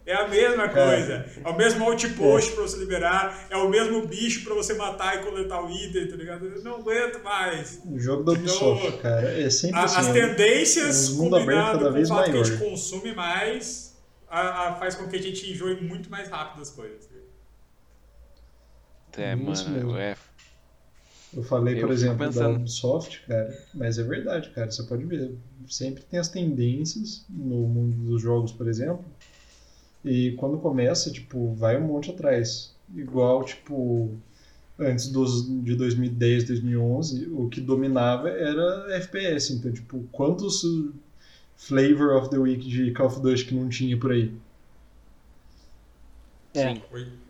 É 0.08 0.14
a 0.14 0.26
mesma 0.26 0.70
coisa. 0.70 1.26
É 1.44 1.48
o 1.50 1.54
mesmo 1.54 1.84
outpost 1.84 2.50
é. 2.50 2.54
pra 2.54 2.62
você 2.62 2.78
liberar, 2.78 3.46
é 3.50 3.56
o 3.58 3.68
mesmo 3.68 4.06
bicho 4.06 4.42
pra 4.42 4.54
você 4.54 4.72
matar 4.72 5.18
e 5.20 5.22
coletar 5.22 5.62
o 5.62 5.70
item, 5.70 6.08
tá 6.08 6.16
ligado? 6.16 6.46
Eu 6.46 6.62
não 6.62 6.76
aguento 6.76 7.22
mais. 7.22 7.78
O 7.84 7.98
jogo 7.98 8.22
da 8.22 8.32
Ubisoft, 8.32 8.86
então, 8.86 8.98
cara, 9.00 9.38
é 9.38 9.50
sempre 9.50 9.78
a, 9.78 9.84
assim. 9.84 10.00
As 10.00 10.08
tendências 10.10 11.10
combinadas 11.10 11.92
com 11.92 12.00
o 12.00 12.06
fato 12.06 12.30
maior. 12.30 12.32
que 12.32 12.38
a 12.38 12.42
gente 12.42 12.58
consome 12.58 13.14
mais 13.14 13.98
a, 14.30 14.68
a, 14.68 14.74
faz 14.76 14.94
com 14.94 15.06
que 15.08 15.16
a 15.16 15.20
gente 15.20 15.52
enjoe 15.52 15.78
muito 15.82 16.10
mais 16.10 16.30
rápido 16.30 16.62
as 16.62 16.70
coisas. 16.70 17.06
É, 19.14 19.34
mano, 19.34 19.98
é. 19.98 20.16
Eu 21.36 21.42
falei, 21.42 21.78
por 21.78 21.90
exemplo, 21.90 22.18
pensando... 22.18 22.54
da 22.54 22.58
Ubisoft, 22.60 23.26
cara, 23.26 23.66
mas 23.74 23.98
é 23.98 24.02
verdade, 24.04 24.48
cara, 24.50 24.70
você 24.70 24.82
pode 24.84 25.04
ver. 25.04 25.36
Sempre 25.68 26.02
tem 26.04 26.18
as 26.18 26.28
tendências 26.28 27.26
no 27.28 27.66
mundo 27.66 27.94
dos 28.06 28.22
jogos, 28.22 28.52
por 28.52 28.66
exemplo, 28.66 29.04
e 30.04 30.32
quando 30.32 30.58
começa, 30.58 31.10
tipo, 31.10 31.52
vai 31.54 31.76
um 31.76 31.86
monte 31.86 32.10
atrás. 32.10 32.74
Igual, 32.94 33.44
tipo, 33.44 34.10
antes 34.78 35.08
dos, 35.08 35.46
de 35.64 35.74
2010, 35.74 36.44
2011, 36.44 37.28
o 37.30 37.48
que 37.48 37.60
dominava 37.60 38.28
era 38.28 38.96
FPS. 38.96 39.52
Então, 39.52 39.72
tipo, 39.72 40.04
quantos 40.12 40.62
Flavor 41.56 42.16
of 42.16 42.30
the 42.30 42.38
Week 42.38 42.66
de 42.66 42.92
Call 42.92 43.06
of 43.08 43.20
Duty 43.20 43.44
que 43.44 43.54
não 43.54 43.68
tinha 43.68 43.98
por 43.98 44.12
aí. 44.12 44.32
É. 46.54 46.74
Sim. 46.74 46.82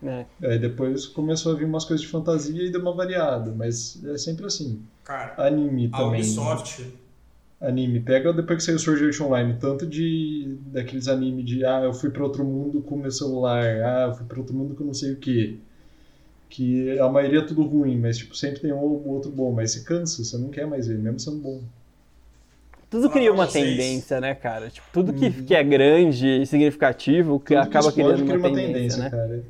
É. 0.03 0.25
Aí 0.43 0.59
depois 0.59 1.05
começou 1.07 1.51
a 1.51 1.55
vir 1.55 1.65
umas 1.65 1.83
coisas 1.83 2.05
de 2.05 2.11
fantasia 2.11 2.63
e 2.63 2.71
deu 2.71 2.81
uma 2.81 2.93
variada, 2.93 3.51
mas 3.51 4.01
é 4.05 4.17
sempre 4.17 4.45
assim. 4.45 4.81
Cara, 5.03 5.33
anime 5.37 5.89
a 5.91 5.97
também. 5.97 6.21
Ubisoft. 6.21 6.85
Anime. 7.61 7.99
Pega 7.99 8.31
depois 8.31 8.59
que 8.59 8.63
saiu 8.63 8.79
Sword 8.79 9.05
Art 9.05 9.21
Online, 9.21 9.57
tanto 9.59 9.85
de 9.85 10.57
daqueles 10.67 11.07
anime 11.07 11.43
de 11.43 11.65
ah, 11.65 11.81
eu 11.83 11.93
fui 11.93 12.09
para 12.09 12.23
outro 12.23 12.45
mundo 12.45 12.81
com 12.81 12.95
meu 12.95 13.11
celular, 13.11 13.63
ah, 13.63 14.05
eu 14.07 14.15
fui 14.15 14.25
para 14.25 14.39
outro 14.39 14.55
mundo 14.55 14.75
com 14.75 14.83
não 14.85 14.93
sei 14.93 15.11
o 15.11 15.17
que. 15.17 15.59
Que 16.49 16.97
a 16.99 17.09
maioria 17.09 17.39
é 17.39 17.45
tudo 17.45 17.63
ruim, 17.63 17.99
mas 17.99 18.17
tipo, 18.17 18.35
sempre 18.35 18.61
tem 18.61 18.71
um 18.71 18.79
ou 18.79 19.07
outro 19.07 19.29
bom, 19.29 19.51
mas 19.51 19.71
você 19.71 19.81
cansa, 19.81 20.23
você 20.23 20.37
não 20.37 20.49
quer 20.49 20.65
mais 20.65 20.87
ver, 20.87 20.97
mesmo 20.97 21.19
sendo 21.19 21.37
bom. 21.37 21.61
Tudo 22.89 23.09
cria 23.09 23.31
uma 23.31 23.45
vocês. 23.45 23.63
tendência, 23.63 24.19
né, 24.19 24.33
cara? 24.33 24.69
Tipo, 24.69 24.87
tudo 24.91 25.13
que, 25.13 25.25
uhum. 25.25 25.45
que 25.45 25.53
é 25.53 25.63
grande 25.63 26.41
e 26.41 26.45
significativo 26.47 27.39
que 27.39 27.53
acaba 27.53 27.91
criando 27.91 28.23
uma, 28.23 28.35
uma 28.35 28.49
tendência, 28.49 28.73
tendência, 28.73 29.03
né? 29.03 29.09
Cara. 29.11 29.43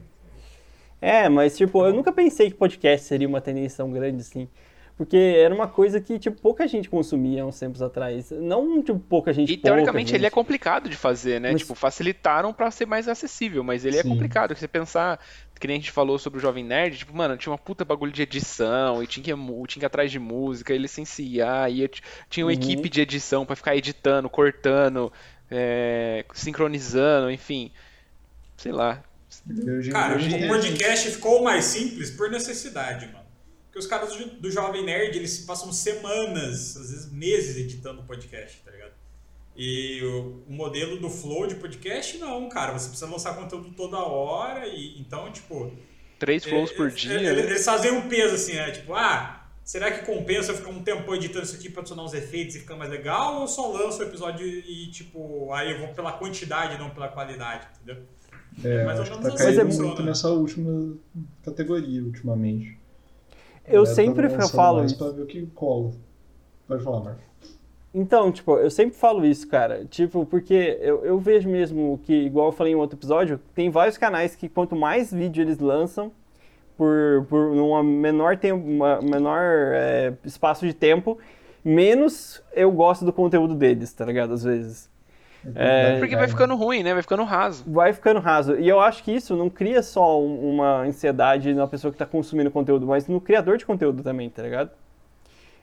É, 1.01 1.29
mas 1.29 1.55
tipo, 1.55 1.85
eu 1.85 1.93
nunca 1.93 2.11
pensei 2.11 2.49
que 2.49 2.57
podcast 2.57 3.05
seria 3.05 3.27
uma 3.27 3.39
tendência 3.39 3.77
tão 3.77 3.91
grande 3.91 4.19
assim. 4.19 4.49
Porque 4.99 5.15
era 5.15 5.55
uma 5.55 5.65
coisa 5.65 6.01
que, 6.01 6.19
tipo, 6.19 6.41
pouca 6.41 6.67
gente 6.67 6.89
consumia 6.89 7.45
uns 7.45 7.57
tempos 7.57 7.81
atrás. 7.81 8.31
Não, 8.31 8.83
tipo, 8.83 8.99
pouca 8.99 9.31
gente. 9.31 9.53
E 9.53 9.55
teoricamente 9.55 10.13
ele 10.13 10.25
é 10.25 10.29
complicado 10.29 10.89
de 10.89 10.97
fazer, 10.97 11.39
né? 11.39 11.53
Mas... 11.53 11.61
Tipo, 11.61 11.73
facilitaram 11.73 12.51
para 12.51 12.69
ser 12.69 12.85
mais 12.85 13.07
acessível, 13.07 13.63
mas 13.63 13.85
ele 13.85 13.97
é 13.97 14.01
Sim. 14.01 14.09
é 14.09 14.11
complicado. 14.11 14.53
Se 14.53 14.59
você 14.59 14.67
pensar, 14.67 15.17
que 15.57 15.67
nem 15.67 15.77
a 15.77 15.79
gente 15.79 15.89
falou 15.89 16.19
sobre 16.19 16.39
o 16.39 16.41
Jovem 16.41 16.65
Nerd, 16.65 16.97
tipo, 16.97 17.15
mano, 17.15 17.37
tinha 17.37 17.49
uma 17.49 17.57
puta 17.57 17.85
bagulho 17.85 18.11
de 18.11 18.23
edição, 18.23 19.01
e 19.01 19.07
tinha 19.07 19.23
que, 19.23 19.31
tinha 19.31 19.65
que 19.67 19.79
ir 19.79 19.85
atrás 19.85 20.11
de 20.11 20.19
música, 20.19 20.73
e 20.73 20.77
licenciar, 20.77 21.71
e 21.71 21.89
tinha 22.29 22.45
uma 22.45 22.51
uhum. 22.51 22.59
equipe 22.59 22.89
de 22.89 22.99
edição 22.99 23.45
para 23.45 23.55
ficar 23.55 23.77
editando, 23.77 24.29
cortando, 24.29 25.13
é, 25.49 26.25
sincronizando, 26.33 27.31
enfim. 27.31 27.71
Sei 28.57 28.73
lá. 28.73 29.01
Cara, 29.93 30.17
o 30.17 30.47
podcast 30.49 31.09
ficou 31.09 31.41
mais 31.41 31.63
simples 31.63 32.11
por 32.11 32.29
necessidade, 32.29 33.05
mano. 33.07 33.18
Porque 33.79 33.85
os 33.85 33.87
caras 33.87 34.15
do, 34.15 34.41
do 34.41 34.51
Jovem 34.51 34.83
Nerd, 34.83 35.17
eles 35.17 35.39
passam 35.39 35.71
semanas, 35.71 36.75
às 36.75 36.91
vezes 36.91 37.11
meses 37.11 37.55
editando 37.55 38.01
o 38.01 38.03
podcast, 38.03 38.61
tá 38.63 38.71
ligado? 38.71 38.91
E 39.55 40.01
o, 40.03 40.43
o, 40.47 40.53
modelo 40.53 40.97
do 40.99 41.09
flow 41.09 41.47
de 41.47 41.55
podcast, 41.55 42.17
não, 42.17 42.49
cara. 42.49 42.77
Você 42.77 42.89
precisa 42.89 43.09
lançar 43.09 43.35
conteúdo 43.35 43.71
toda 43.75 43.97
hora 43.97 44.67
e 44.67 44.99
então, 44.99 45.31
tipo. 45.31 45.71
Três 46.17 46.43
flows 46.43 46.71
é, 46.71 46.73
por 46.75 46.87
é, 46.87 46.91
dia. 46.91 47.13
É, 47.13 47.33
né? 47.33 47.39
Eles 47.39 47.63
fazem 47.63 47.91
um 47.91 48.07
peso 48.07 48.35
assim, 48.35 48.53
né? 48.53 48.71
Tipo, 48.71 48.93
ah, 48.93 49.45
será 49.63 49.91
que 49.91 50.05
compensa 50.05 50.51
eu 50.51 50.57
ficar 50.57 50.69
um 50.69 50.83
tempo 50.83 51.13
editando 51.15 51.45
isso 51.45 51.55
aqui 51.55 51.69
pra 51.69 51.81
adicionar 51.81 52.03
uns 52.03 52.13
efeitos 52.13 52.55
e 52.55 52.59
ficar 52.59 52.75
mais 52.75 52.89
legal? 52.89 53.35
Ou 53.35 53.41
eu 53.41 53.47
só 53.47 53.71
lanço 53.71 53.99
o 53.99 54.03
episódio 54.03 54.45
e, 54.45 54.91
tipo, 54.91 55.51
aí 55.53 55.71
eu 55.71 55.79
vou 55.79 55.89
pela 55.89 56.13
quantidade, 56.13 56.77
não 56.77 56.89
pela 56.89 57.07
qualidade, 57.07 57.67
entendeu? 57.75 58.03
É, 58.63 58.83
mais 58.83 58.99
acho 58.99 59.11
que 59.11 59.21
tá 59.21 59.31
caindo 59.35 59.65
muito 59.73 60.03
nessa 60.03 60.29
última 60.29 60.97
categoria 61.43 62.03
ultimamente. 62.03 62.79
Eu 63.67 63.85
sempre 63.85 64.29
falo 64.29 64.83
isso. 64.85 64.97
Pra 64.97 65.09
ver 65.09 65.21
o 65.21 65.25
que 65.25 65.45
cola. 65.47 65.91
Pode 66.67 66.83
falar, 66.83 66.99
Marco. 67.01 67.29
Então, 67.93 68.31
tipo, 68.31 68.55
eu 68.57 68.69
sempre 68.69 68.95
falo 68.95 69.25
isso, 69.25 69.47
cara. 69.47 69.85
Tipo, 69.85 70.25
porque 70.25 70.77
eu, 70.79 71.03
eu 71.03 71.19
vejo 71.19 71.49
mesmo 71.49 71.99
que, 72.03 72.13
igual 72.13 72.47
eu 72.47 72.51
falei 72.51 72.73
em 72.73 72.75
outro 72.75 72.97
episódio, 72.97 73.39
tem 73.55 73.69
vários 73.69 73.97
canais 73.97 74.35
que 74.35 74.47
quanto 74.47 74.75
mais 74.75 75.11
vídeo 75.11 75.41
eles 75.41 75.57
lançam, 75.57 76.11
por, 76.77 77.25
por 77.27 77.51
um 77.51 77.83
menor, 77.83 78.37
tempo, 78.37 78.65
uma 78.65 79.01
menor 79.01 79.73
é, 79.73 80.13
espaço 80.23 80.65
de 80.65 80.73
tempo, 80.73 81.17
menos 81.65 82.41
eu 82.53 82.71
gosto 82.71 83.03
do 83.03 83.11
conteúdo 83.11 83.55
deles, 83.55 83.91
tá 83.91 84.05
ligado? 84.05 84.33
Às 84.33 84.43
vezes. 84.43 84.89
É, 85.55 85.97
porque 85.99 86.15
vai 86.15 86.27
ficando 86.27 86.55
ruim, 86.55 86.83
né? 86.83 86.93
Vai 86.93 87.01
ficando 87.01 87.23
raso. 87.23 87.63
Vai 87.65 87.93
ficando 87.93 88.19
raso. 88.19 88.55
E 88.57 88.67
eu 88.67 88.79
acho 88.79 89.03
que 89.03 89.11
isso 89.11 89.35
não 89.35 89.49
cria 89.49 89.81
só 89.81 90.21
uma 90.21 90.81
ansiedade 90.81 91.53
na 91.53 91.67
pessoa 91.67 91.91
que 91.91 91.95
está 91.95 92.05
consumindo 92.05 92.51
conteúdo, 92.51 92.85
mas 92.85 93.07
no 93.07 93.21
criador 93.21 93.57
de 93.57 93.65
conteúdo 93.65 94.03
também, 94.03 94.29
tá 94.29 94.43
ligado? 94.43 94.71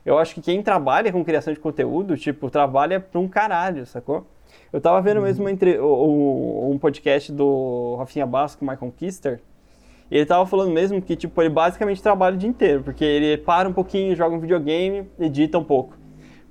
Eu 0.05 0.19
acho 0.19 0.35
que 0.35 0.41
quem 0.41 0.63
trabalha 0.63 1.13
com 1.13 1.25
criação 1.25 1.53
de 1.53 1.59
conteúdo, 1.59 2.17
tipo, 2.17 2.49
trabalha 2.49 3.01
pra 3.01 3.21
um 3.21 3.29
caralho, 3.29 3.85
sacou? 3.85 4.27
Eu 4.73 4.81
tava 4.81 5.01
vendo 5.03 5.19
uhum. 5.19 5.25
mesmo 5.25 5.49
entre, 5.49 5.79
o, 5.79 6.71
um 6.71 6.79
podcast 6.79 7.33
do 7.33 7.97
Rafinha 7.99 8.25
Basco, 8.25 8.65
Michael 8.65 8.93
Kister, 8.97 9.41
e 10.11 10.17
ele 10.17 10.27
tava 10.27 10.47
falando 10.47 10.71
mesmo 10.71 11.03
que, 11.03 11.17
tipo, 11.17 11.43
ele 11.43 11.51
basicamente 11.51 12.01
trabalha 12.01 12.37
o 12.37 12.39
dia 12.39 12.49
inteiro, 12.49 12.83
porque 12.83 13.05
ele 13.05 13.37
para 13.37 13.69
um 13.69 13.73
pouquinho, 13.73 14.15
joga 14.15 14.37
um 14.37 14.39
videogame, 14.39 15.09
edita 15.19 15.59
um 15.59 15.65
pouco. 15.65 15.97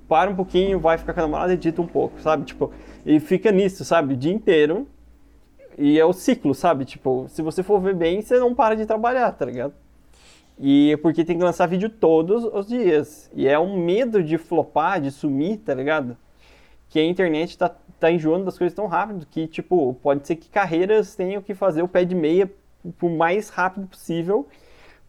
Para 0.08 0.30
um 0.30 0.36
pouquinho, 0.36 0.80
vai 0.80 0.98
ficar 0.98 1.14
com 1.14 1.22
a 1.22 1.24
namorada, 1.24 1.54
edita 1.54 1.82
um 1.82 1.88
pouco, 1.88 2.20
sabe? 2.20 2.44
Tipo, 2.44 2.72
e 3.06 3.20
fica 3.20 3.52
nisso, 3.52 3.86
sabe? 3.86 4.15
O 4.15 4.18
dia 4.18 4.34
inteiro. 4.34 4.88
E 5.78 5.99
é 5.99 6.06
o 6.06 6.14
ciclo, 6.14 6.56
sabe? 6.56 6.86
Tipo, 6.86 7.28
se 7.30 7.41
você 7.41 7.62
for 7.62 7.80
ver 7.82 7.93
bem, 7.95 8.22
você 8.22 8.39
não 8.39 8.56
para 8.56 8.76
de 8.76 8.86
trabalhar, 8.86 9.32
tá 9.34 9.45
ligado? 9.45 9.74
E 10.58 10.93
é 10.93 10.97
porque 10.97 11.26
tem 11.26 11.38
que 11.38 11.43
lançar 11.43 11.68
vídeo 11.68 11.89
todos 11.89 12.45
os 12.45 12.68
dias. 12.68 13.30
E 13.36 13.47
é 13.47 13.60
um 13.60 13.78
medo 13.78 14.24
de 14.24 14.38
flopar, 14.38 15.01
de 15.01 15.12
sumir, 15.12 15.58
tá 15.58 15.74
ligado? 15.74 16.18
Que 16.89 16.99
a 16.99 17.03
internet 17.03 17.58
tá, 17.58 17.76
tá 17.99 18.10
enjoando 18.10 18.45
das 18.45 18.58
coisas 18.58 18.74
tão 18.74 18.88
rápido 18.88 19.26
que, 19.30 19.47
tipo, 19.47 19.93
pode 19.95 20.26
ser 20.26 20.38
que 20.38 20.49
carreiras 20.49 21.14
tenham 21.14 21.41
que 21.41 21.53
fazer 21.53 21.82
o 21.82 21.88
pé 21.88 22.06
de 22.06 22.16
meia 22.16 22.49
o 23.01 23.10
mais 23.10 23.49
rápido 23.49 23.88
possível 23.88 24.47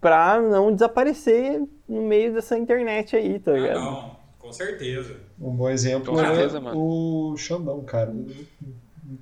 pra 0.01 0.41
não 0.41 0.73
desaparecer 0.73 1.63
no 1.89 2.03
meio 2.03 2.33
dessa 2.33 2.59
internet 2.59 3.15
aí, 3.15 3.39
tá 3.39 3.53
ligado? 3.53 3.79
Ah, 3.79 3.83
não, 3.83 4.17
com 4.47 4.53
certeza. 4.53 5.17
Um 5.41 5.51
bom 5.51 5.69
exemplo 5.69 6.19
é 6.21 6.49
o 6.73 7.37
Xandão, 7.37 7.83
cara. 7.83 8.15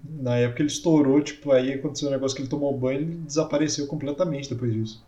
Na 0.05 0.37
época 0.37 0.63
ele 0.63 0.69
estourou, 0.69 1.21
tipo, 1.23 1.51
aí 1.51 1.73
aconteceu 1.73 2.09
um 2.09 2.11
negócio 2.11 2.37
que 2.37 2.43
ele 2.43 2.49
tomou 2.49 2.77
banho 2.79 3.01
e 3.01 3.03
ele 3.05 3.15
desapareceu 3.17 3.87
completamente 3.87 4.51
depois 4.51 4.73
disso. 4.73 5.05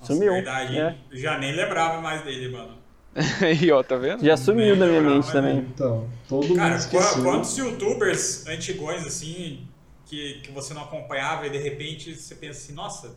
Nossa, 0.00 0.12
sumiu. 0.12 0.32
Verdade, 0.32 0.78
é. 0.78 0.96
Já 1.10 1.38
nem 1.38 1.54
lembrava 1.54 2.00
mais 2.00 2.22
dele, 2.24 2.50
mano. 2.50 2.76
e 3.62 3.72
ó, 3.72 3.82
tá 3.82 3.96
vendo? 3.96 4.24
Já 4.24 4.36
sumiu 4.36 4.76
da 4.76 4.86
minha 4.86 5.00
mente 5.00 5.32
também. 5.32 5.58
Então, 5.58 6.08
todo 6.28 6.54
Cara, 6.54 6.70
mundo 6.70 6.78
esqueceu. 6.78 7.22
quantos 7.22 7.56
youtubers 7.56 8.46
antigões, 8.46 9.06
assim, 9.06 9.66
que, 10.04 10.40
que 10.42 10.52
você 10.52 10.74
não 10.74 10.84
acompanhava 10.84 11.46
e 11.46 11.50
de 11.50 11.58
repente 11.58 12.14
você 12.14 12.34
pensa 12.34 12.60
assim, 12.60 12.74
nossa, 12.74 13.16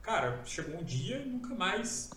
cara, 0.00 0.40
chegou 0.44 0.80
um 0.80 0.84
dia 0.84 1.24
nunca 1.26 1.54
mais 1.54 2.10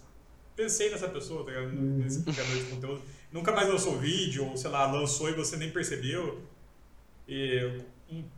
pensei 0.56 0.90
nessa 0.90 1.10
pessoa, 1.10 1.44
tá 1.46 1.52
ligado? 1.52 1.68
Uhum. 1.76 1.98
Nesse 1.98 2.24
criador 2.24 2.58
de 2.58 2.64
conteúdo. 2.66 3.02
Nunca 3.32 3.52
mais 3.52 3.68
lançou 3.68 3.98
vídeo, 3.98 4.46
ou 4.48 4.56
sei 4.58 4.70
lá, 4.70 4.90
lançou 4.92 5.30
e 5.30 5.34
você 5.34 5.58
nem 5.58 5.72
percebeu. 5.72 6.42
E 7.28 7.82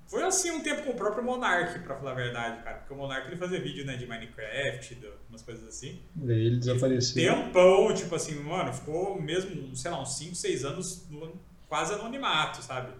foi 0.07 0.23
assim 0.23 0.49
um 0.51 0.61
tempo 0.63 0.83
com 0.83 0.91
o 0.91 0.95
próprio 0.95 1.23
Monark, 1.23 1.77
pra 1.79 1.95
falar 1.97 2.11
a 2.11 2.15
verdade, 2.15 2.63
cara. 2.63 2.77
Porque 2.77 2.93
o 2.93 2.97
Monark 2.97 3.27
ele 3.27 3.35
fazia 3.35 3.59
vídeo, 3.59 3.85
né, 3.85 3.97
de 3.97 4.07
Minecraft, 4.07 4.95
de 4.95 5.07
umas 5.29 5.41
coisas 5.41 5.67
assim. 5.67 5.99
Daí 6.15 6.45
ele 6.47 6.57
desapareceu. 6.57 7.21
Tempão, 7.33 7.93
tipo 7.93 8.15
assim, 8.15 8.35
mano, 8.41 8.73
ficou 8.73 9.21
mesmo, 9.21 9.75
sei 9.75 9.91
lá, 9.91 10.01
uns 10.01 10.17
5, 10.17 10.35
6 10.35 10.63
anos 10.63 11.05
no- 11.09 11.37
quase 11.67 11.93
anonimato, 11.93 12.63
sabe? 12.63 12.93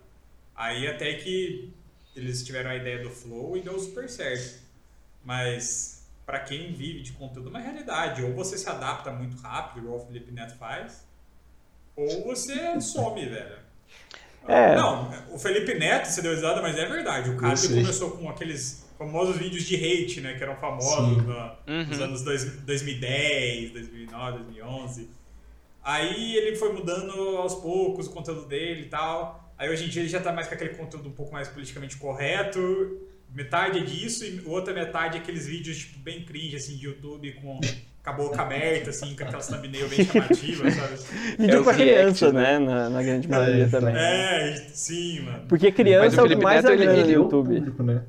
Aí 0.54 0.88
até 0.88 1.14
que 1.14 1.72
eles 2.16 2.46
tiveram 2.46 2.70
a 2.72 2.76
ideia 2.76 3.02
do 3.02 3.10
Flow 3.10 3.56
e 3.56 3.62
deu 3.62 3.80
super 3.80 4.10
certo. 4.10 4.60
Mas 5.24 5.97
pra 6.28 6.42
quem 6.42 6.74
vive 6.74 7.02
de 7.02 7.14
conteúdo 7.14 7.48
é 7.48 7.50
uma 7.50 7.60
realidade. 7.60 8.22
Ou 8.24 8.34
você 8.36 8.56
se 8.58 8.70
adapta 8.70 9.12
muito 9.12 9.38
rápido, 9.38 9.84
igual 9.86 9.98
o 9.98 10.06
Felipe 10.06 10.32
Neto 10.32 10.56
faz, 10.58 11.08
ou 11.96 12.26
você 12.26 12.80
some, 12.82 13.26
velho. 13.26 13.66
É. 14.48 14.76
Não, 14.76 15.10
o 15.34 15.40
Felipe 15.40 15.74
Neto, 15.74 16.06
você 16.06 16.22
deu 16.22 16.34
risada, 16.36 16.62
mas 16.62 16.78
é 16.78 16.86
verdade. 16.86 17.30
O 17.32 17.38
cara 17.38 17.56
começou 17.58 18.12
com 18.12 18.30
aqueles 18.30 18.86
famosos 18.98 19.38
vídeos 19.38 19.64
de 19.64 19.76
hate, 19.76 20.22
né? 20.22 20.36
Que 20.36 20.44
eram 20.44 20.56
famosos 20.58 21.26
na- 21.26 21.56
nos 21.66 21.98
Uhum. 21.98 22.04
anos 22.04 22.22
dois- 22.24 22.58
2010, 22.62 23.72
2009, 23.72 24.40
2011. 24.40 25.10
Aí 25.84 26.36
ele 26.36 26.56
foi 26.58 26.74
mudando 26.74 27.12
aos 27.38 27.56
poucos 27.56 28.08
o 28.08 28.12
conteúdo 28.12 28.46
dele 28.46 28.84
e 28.84 28.90
tal. 28.90 29.50
Aí 29.58 29.70
hoje 29.70 29.86
em 29.86 29.90
dia 29.90 30.02
ele 30.02 30.10
já 30.10 30.20
tá 30.22 30.32
mais 30.34 30.48
com 30.48 30.54
aquele 30.56 30.76
conteúdo 30.76 31.08
um 31.10 31.14
pouco 31.14 31.32
mais 31.34 31.48
politicamente 31.48 31.98
correto. 31.98 32.60
Metade 33.34 33.80
é 33.80 33.84
disso 33.84 34.26
e 34.26 34.42
outra 34.46 34.74
metade 34.74 35.18
é 35.18 35.20
aqueles 35.20 35.46
vídeos 35.46 35.78
tipo, 35.78 36.00
bem 36.00 36.24
cringe, 36.24 36.56
assim, 36.56 36.76
de 36.78 36.86
YouTube 36.86 37.32
com, 37.34 37.60
com 38.04 38.10
a 38.10 38.14
boca 38.14 38.42
aberta, 38.42 38.90
assim, 38.90 39.16
com 39.16 39.24
aquelas 39.24 39.48
thumbnail 39.48 39.88
bem 39.90 40.04
chamativas, 40.06 40.74
sabe? 40.76 40.96
Vídeo 41.38 41.60
os 41.60 41.64
pra 41.66 41.74
criança, 41.76 42.32
reacts, 42.32 42.34
né? 42.34 42.58
Na, 42.60 42.90
na 42.90 43.04
grande 43.04 43.28
maioria 43.28 43.66
É, 43.66 43.68
também. 43.68 43.96
É, 43.96 44.56
sim, 44.74 45.20
mano. 45.22 45.44
Porque 45.48 45.72
criança 45.72 46.22
é 46.22 46.24
o 46.24 46.28
que 46.28 46.36
mais 46.36 46.64
Neto, 46.64 46.74
ele- 46.74 46.84
Ele 46.86 47.02
é 47.02 47.06
o 47.20 47.24
YouTube. 47.24 47.56
público, 47.56 47.84
né? 47.84 48.02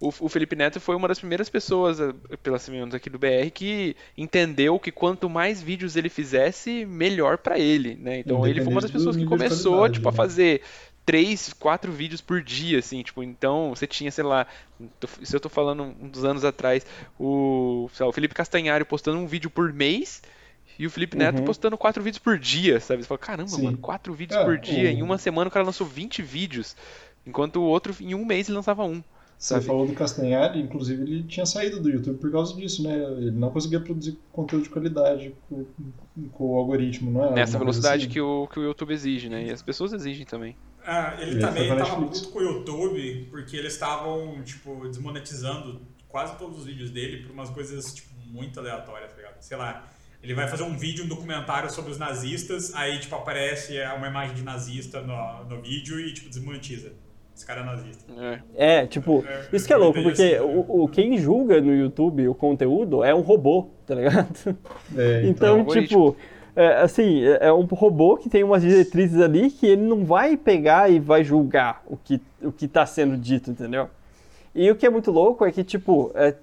O, 0.00 0.08
o 0.20 0.28
Felipe 0.28 0.54
Neto 0.54 0.78
foi 0.78 0.94
uma 0.94 1.08
das 1.08 1.18
primeiras 1.18 1.48
pessoas, 1.48 1.98
eh, 1.98 2.12
pelas 2.40 2.68
menos 2.68 2.94
aqui 2.94 3.10
do 3.10 3.18
BR, 3.18 3.50
que 3.52 3.96
entendeu 4.16 4.78
que 4.78 4.92
quanto 4.92 5.28
mais 5.28 5.60
vídeos 5.60 5.96
ele 5.96 6.08
fizesse, 6.08 6.84
melhor 6.86 7.36
pra 7.38 7.58
ele, 7.58 7.96
né? 7.96 8.20
Então 8.20 8.46
ele 8.46 8.60
foi 8.62 8.72
uma 8.72 8.80
das 8.80 8.92
pessoas 8.92 9.16
que 9.16 9.24
começou, 9.24 9.88
tipo, 9.88 10.08
a 10.08 10.12
né? 10.12 10.16
fazer 10.16 10.62
três, 11.08 11.54
quatro 11.54 11.90
vídeos 11.90 12.20
por 12.20 12.42
dia, 12.42 12.78
assim, 12.80 13.02
tipo, 13.02 13.22
então 13.22 13.70
você 13.74 13.86
tinha, 13.86 14.10
sei 14.10 14.24
lá, 14.24 14.46
se 15.22 15.34
eu 15.34 15.40
tô 15.40 15.48
falando 15.48 15.82
um 15.82 16.08
dos 16.08 16.22
anos 16.24 16.44
atrás, 16.44 16.84
o, 17.18 17.88
lá, 17.98 18.06
o 18.08 18.12
Felipe 18.12 18.34
Castanhari 18.34 18.84
postando 18.84 19.18
um 19.18 19.26
vídeo 19.26 19.48
por 19.48 19.72
mês 19.72 20.20
e 20.78 20.86
o 20.86 20.90
Felipe 20.90 21.16
Neto 21.16 21.38
Uhum. 21.38 21.44
postando 21.46 21.78
quatro 21.78 22.02
vídeos 22.02 22.18
por 22.18 22.38
dia, 22.38 22.78
sabe? 22.78 23.02
Você 23.02 23.08
fala, 23.08 23.18
caramba, 23.18 23.50
Sim. 23.50 23.64
mano, 23.64 23.78
quatro 23.78 24.12
vídeos 24.12 24.38
É, 24.38 24.44
por 24.44 24.58
dia, 24.58 24.88
o- 24.88 24.92
em 24.92 25.02
uma 25.02 25.16
semana 25.18 25.48
o 25.48 25.50
cara 25.50 25.64
lançou 25.64 25.86
20 25.86 26.22
vídeos, 26.22 26.76
enquanto 27.26 27.56
o 27.56 27.62
outro, 27.64 27.94
em 28.00 28.14
um 28.14 28.26
mês, 28.26 28.48
ele 28.48 28.56
lançava 28.56 28.84
um. 28.84 29.02
Você 29.38 29.54
Sabe? 29.54 29.66
falou 29.66 29.86
do 29.86 29.94
Castanhari, 29.94 30.60
inclusive 30.60 31.02
ele 31.02 31.22
tinha 31.24 31.46
saído 31.46 31.80
do 31.80 31.88
YouTube 31.88 32.18
por 32.18 32.30
causa 32.30 32.54
disso, 32.54 32.82
né? 32.82 32.92
Ele 33.18 33.30
não 33.30 33.50
conseguia 33.50 33.80
produzir 33.80 34.18
conteúdo 34.32 34.64
de 34.64 34.70
qualidade 34.70 35.32
com, 35.48 35.64
com 36.32 36.44
o 36.44 36.56
algoritmo, 36.56 37.10
não 37.12 37.24
é? 37.24 37.30
Nessa 37.36 37.56
velocidade 37.58 38.02
assim? 38.02 38.12
que 38.12 38.20
o, 38.20 38.48
que 38.48 38.58
o 38.58 38.64
YouTube 38.64 38.92
exige, 38.92 39.28
né? 39.28 39.46
E 39.46 39.50
as 39.50 39.62
pessoas 39.62 39.92
exigem 39.92 40.26
também. 40.26 40.56
Ah, 40.90 41.14
ele 41.20 41.32
Ele 41.32 41.40
também 41.40 41.66
foi 41.68 41.76
pra 41.76 41.84
tava 41.84 42.00
Netflix. 42.00 42.20
puto 42.20 42.32
com 42.32 42.38
o 42.38 42.42
YouTube, 42.42 43.26
porque 43.30 43.56
eles 43.56 43.74
estavam, 43.74 44.42
tipo, 44.42 44.88
desmonetizando 44.88 45.82
quase 46.08 46.36
todos 46.38 46.60
os 46.60 46.64
vídeos 46.64 46.90
dele 46.90 47.22
por 47.24 47.32
umas 47.32 47.50
coisas, 47.50 47.92
tipo, 47.92 48.08
muito 48.26 48.58
aleatórias, 48.58 49.10
tá 49.10 49.16
ligado? 49.18 49.36
Sei 49.40 49.56
lá, 49.56 49.86
ele 50.22 50.32
vai 50.34 50.48
fazer 50.48 50.62
um 50.62 50.76
vídeo, 50.78 51.04
um 51.04 51.08
documentário 51.08 51.70
sobre 51.70 51.90
os 51.90 51.98
nazistas, 51.98 52.74
aí, 52.74 52.98
tipo, 52.98 53.14
aparece 53.14 53.74
uma 53.96 54.08
imagem 54.08 54.34
de 54.34 54.42
nazista 54.42 55.00
no, 55.02 55.44
no 55.44 55.60
vídeo 55.62 56.00
e, 56.00 56.12
tipo, 56.12 56.28
desmonetiza. 56.30 56.92
Esse 57.36 57.46
cara 57.46 57.60
é 57.60 57.64
nazista. 57.64 58.04
É. 58.56 58.82
É, 58.82 58.86
tipo, 58.86 59.24
É, 59.28 59.46
isso 59.52 59.66
que 59.66 59.72
é 59.72 59.76
louco, 59.76 60.02
porque 60.02 60.22
assim, 60.22 60.40
o, 60.40 60.84
o- 60.84 60.88
quem 60.88 61.16
julga 61.18 61.60
no 61.60 61.72
YouTube 61.72 62.26
o 62.28 62.34
conteúdo 62.34 63.04
é 63.04 63.14
um 63.14 63.20
robô, 63.20 63.70
tá 63.86 63.94
ligado? 63.94 64.58
É, 64.96 65.22
Então, 65.24 65.58
algoritmo. 65.60 66.12
tipo, 66.12 66.16
é, 66.58 66.82
assim, 66.82 67.22
é 67.22 67.46
é 67.46 67.52
um 67.52 67.64
robô 67.66 68.16
que 68.16 68.28
tem 68.28 68.42
umas 68.42 68.62
diretrizes 68.62 69.20
ali 69.20 69.48
que 69.48 69.64
ele 69.64 69.82
não 69.82 70.04
vai 70.04 70.36
pegar 70.36 70.90
e 70.90 70.98
vai 70.98 71.22
julgar 71.22 71.84
o 71.86 71.96
que, 71.96 72.20
o 72.42 72.50
que 72.50 72.66
tá 72.66 72.84
sendo 72.84 73.16
dito, 73.16 73.52
entendeu? 73.52 73.88
E 74.52 74.68
o 74.68 74.74
que 74.74 74.84
é 74.84 74.90
muito 74.90 75.12
louco 75.12 75.44
é 75.44 75.52
que, 75.52 75.62
tipo, 75.62 76.10
é, 76.16 76.34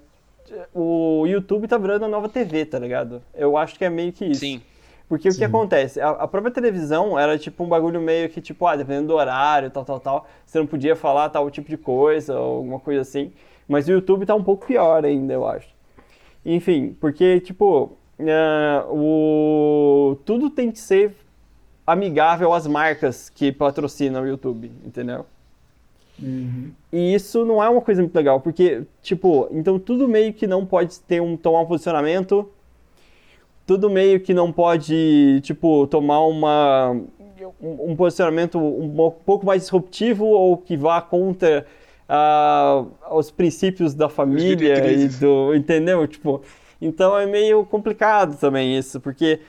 o 0.74 1.26
YouTube 1.26 1.68
tá 1.68 1.76
virando 1.76 2.06
a 2.06 2.08
nova 2.08 2.30
TV, 2.30 2.64
tá 2.64 2.78
ligado? 2.78 3.20
Eu 3.34 3.58
acho 3.58 3.76
que 3.76 3.84
é 3.84 3.90
meio 3.90 4.10
que 4.10 4.24
isso. 4.24 4.40
Sim. 4.40 4.62
Porque 5.06 5.28
o 5.28 5.32
que 5.32 5.36
Sim. 5.36 5.44
acontece? 5.44 6.00
A, 6.00 6.08
a 6.08 6.26
própria 6.26 6.50
televisão 6.50 7.18
era 7.18 7.38
tipo 7.38 7.62
um 7.62 7.68
bagulho 7.68 8.00
meio 8.00 8.30
que, 8.30 8.40
tipo, 8.40 8.66
ah, 8.66 8.74
dependendo 8.74 9.08
do 9.08 9.14
horário, 9.16 9.70
tal, 9.70 9.84
tal, 9.84 10.00
tal, 10.00 10.26
você 10.46 10.58
não 10.58 10.66
podia 10.66 10.96
falar 10.96 11.28
tal 11.28 11.50
tipo 11.50 11.68
de 11.68 11.76
coisa, 11.76 12.40
ou 12.40 12.56
alguma 12.56 12.80
coisa 12.80 13.02
assim. 13.02 13.32
Mas 13.68 13.86
o 13.86 13.92
YouTube 13.92 14.24
tá 14.24 14.34
um 14.34 14.42
pouco 14.42 14.66
pior 14.66 15.04
ainda, 15.04 15.34
eu 15.34 15.46
acho. 15.46 15.68
Enfim, 16.42 16.96
porque, 16.98 17.38
tipo, 17.40 17.98
é, 18.18 18.84
o... 18.88 20.16
tudo 20.24 20.50
tem 20.50 20.70
que 20.70 20.78
ser 20.78 21.14
amigável 21.86 22.52
às 22.52 22.66
marcas 22.66 23.30
que 23.30 23.52
patrocinam 23.52 24.22
o 24.22 24.26
YouTube, 24.26 24.70
entendeu? 24.84 25.24
Uhum. 26.20 26.70
E 26.92 27.14
isso 27.14 27.44
não 27.44 27.62
é 27.62 27.68
uma 27.68 27.80
coisa 27.80 28.00
muito 28.00 28.14
legal, 28.14 28.40
porque, 28.40 28.82
tipo, 29.02 29.48
então 29.52 29.78
tudo 29.78 30.08
meio 30.08 30.32
que 30.32 30.46
não 30.46 30.64
pode 30.64 30.98
ter 31.00 31.20
um, 31.20 31.36
tomar 31.36 31.60
um 31.60 31.66
posicionamento, 31.66 32.48
tudo 33.66 33.90
meio 33.90 34.20
que 34.20 34.32
não 34.32 34.50
pode, 34.50 35.40
tipo, 35.42 35.86
tomar 35.88 36.20
uma, 36.20 36.96
um, 37.60 37.90
um 37.90 37.96
posicionamento 37.96 38.58
um 38.58 38.88
po- 38.94 39.10
pouco 39.24 39.44
mais 39.44 39.62
disruptivo 39.62 40.24
ou 40.24 40.56
que 40.56 40.76
vá 40.76 41.00
contra 41.02 41.66
ah, 42.08 42.84
os 43.10 43.30
princípios 43.30 43.92
da 43.92 44.08
família 44.08 44.90
e 44.90 45.08
do, 45.08 45.54
entendeu? 45.54 46.06
Tipo, 46.06 46.42
então 46.80 47.18
é 47.18 47.26
meio 47.26 47.64
complicado 47.64 48.36
também 48.38 48.76
isso, 48.76 49.00
porque, 49.00 49.40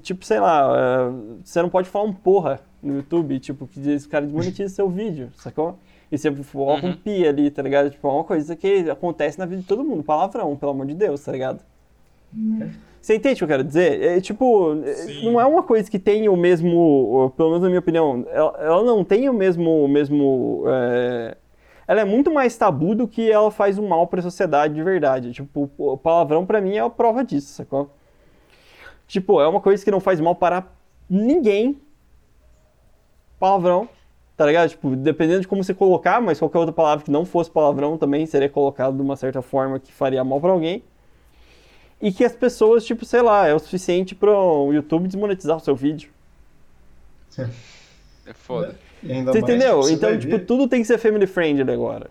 tipo, 0.00 0.24
sei 0.24 0.40
lá, 0.40 0.66
ah, 1.08 1.12
você 1.44 1.60
não 1.62 1.68
pode 1.68 1.88
falar 1.88 2.04
um 2.06 2.12
porra 2.12 2.60
no 2.82 2.96
YouTube, 2.96 3.38
tipo, 3.38 3.66
que 3.66 3.80
diz, 3.80 4.04
o 4.04 4.08
cara 4.08 4.24
desmonetiza 4.24 4.74
seu 4.74 4.88
vídeo, 4.88 5.30
sacou? 5.36 5.78
E 6.10 6.18
você 6.18 6.30
coloca 6.30 6.86
um 6.86 6.90
Uhum. 6.90 6.96
pi 6.96 7.26
ali, 7.26 7.50
tá 7.50 7.62
ligado? 7.62 7.90
Tipo, 7.90 8.06
é 8.08 8.10
uma 8.12 8.24
coisa 8.24 8.54
que 8.54 8.90
acontece 8.90 9.38
na 9.38 9.46
vida 9.46 9.62
de 9.62 9.66
todo 9.66 9.82
mundo, 9.84 10.02
palavrão, 10.02 10.54
pelo 10.56 10.72
amor 10.72 10.86
de 10.86 10.94
Deus, 10.94 11.22
tá 11.22 11.32
ligado? 11.32 11.60
Você 13.00 13.16
entende 13.16 13.34
o 13.34 13.38
que 13.38 13.44
eu 13.44 13.48
quero 13.48 13.64
dizer? 13.64 14.00
É, 14.02 14.20
tipo, 14.20 14.74
é, 14.84 14.92
Sim. 14.94 15.24
não 15.24 15.40
é 15.40 15.44
uma 15.44 15.62
coisa 15.62 15.90
que 15.90 15.98
tem 15.98 16.28
o 16.28 16.36
mesmo, 16.36 17.32
pelo 17.36 17.48
menos 17.50 17.62
na 17.62 17.68
minha 17.68 17.80
opinião, 17.80 18.24
ela, 18.30 18.56
ela 18.60 18.82
não 18.84 19.02
tem 19.04 19.28
o 19.28 19.32
mesmo, 19.34 19.84
o 19.84 19.88
mesmo 19.88 20.62
é, 20.66 21.36
ela 21.86 22.00
é 22.00 22.04
muito 22.04 22.32
mais 22.32 22.56
tabu 22.56 22.94
do 22.94 23.08
que 23.08 23.30
ela 23.30 23.50
faz 23.50 23.78
um 23.78 23.88
mal 23.88 24.06
pra 24.06 24.22
sociedade 24.22 24.74
de 24.74 24.82
verdade. 24.82 25.32
Tipo, 25.32 25.70
o 25.76 25.96
palavrão 25.96 26.46
pra 26.46 26.60
mim 26.60 26.76
é 26.76 26.80
a 26.80 26.90
prova 26.90 27.24
disso, 27.24 27.52
sacou? 27.52 27.90
Tipo, 29.06 29.40
é 29.40 29.48
uma 29.48 29.60
coisa 29.60 29.84
que 29.84 29.90
não 29.90 30.00
faz 30.00 30.20
mal 30.20 30.34
para 30.34 30.64
ninguém. 31.08 31.80
Palavrão, 33.38 33.88
tá 34.36 34.46
ligado? 34.46 34.70
Tipo, 34.70 34.94
dependendo 34.94 35.40
de 35.40 35.48
como 35.48 35.62
você 35.62 35.74
colocar, 35.74 36.20
mas 36.20 36.38
qualquer 36.38 36.58
outra 36.58 36.72
palavra 36.72 37.04
que 37.04 37.10
não 37.10 37.24
fosse 37.24 37.50
palavrão 37.50 37.98
também 37.98 38.24
seria 38.26 38.48
colocado 38.48 38.96
de 38.96 39.02
uma 39.02 39.16
certa 39.16 39.42
forma 39.42 39.78
que 39.78 39.92
faria 39.92 40.22
mal 40.22 40.40
pra 40.40 40.50
alguém. 40.50 40.82
E 42.00 42.12
que 42.12 42.24
as 42.24 42.34
pessoas, 42.34 42.84
tipo, 42.84 43.04
sei 43.04 43.22
lá, 43.22 43.46
é 43.46 43.54
o 43.54 43.58
suficiente 43.58 44.14
pro 44.14 44.72
YouTube 44.72 45.06
desmonetizar 45.06 45.56
o 45.56 45.60
seu 45.60 45.74
vídeo. 45.76 46.10
É 48.26 48.32
foda. 48.32 48.78
Ainda 49.02 49.32
Você 49.32 49.40
mais 49.40 49.54
entendeu? 49.54 49.76
você 49.82 49.92
Então, 49.94 50.18
tipo, 50.18 50.30
ver- 50.36 50.46
tudo 50.46 50.68
tem 50.68 50.80
que 50.80 50.86
ser 50.86 50.98
family 50.98 51.26
friendly 51.26 51.70
agora. 51.72 52.10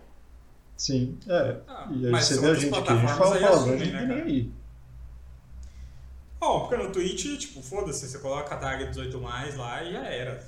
Sim, 0.78 1.18
é. 1.28 1.58
Ah, 1.68 1.88
E 1.92 2.06
aí 2.06 2.12
mas 2.12 2.26
você 2.26 2.40
vê 2.40 2.48
a 2.48 2.54
gente 2.56 2.82
que 2.82 2.90
a 2.90 2.96
gente 2.96 3.14
fala 3.14 3.36
aí 3.36 3.42
palavrão, 3.42 3.74
a 3.74 3.78
gente 3.78 3.92
né, 3.92 4.02
não 4.02 4.08
tá 4.08 4.16
nem 4.16 4.24
aí. 4.24 4.52
Bom, 6.40 6.60
porque 6.68 6.84
no 6.84 6.92
Twitch, 6.92 7.38
tipo, 7.40 7.62
foda-se, 7.62 8.08
você 8.10 8.18
coloca 8.18 8.56
a 8.56 8.58
tag 8.58 8.86
18 8.88 9.20
mais 9.22 9.56
lá 9.56 9.84
e 9.84 9.92
já 9.94 10.04
era. 10.06 10.44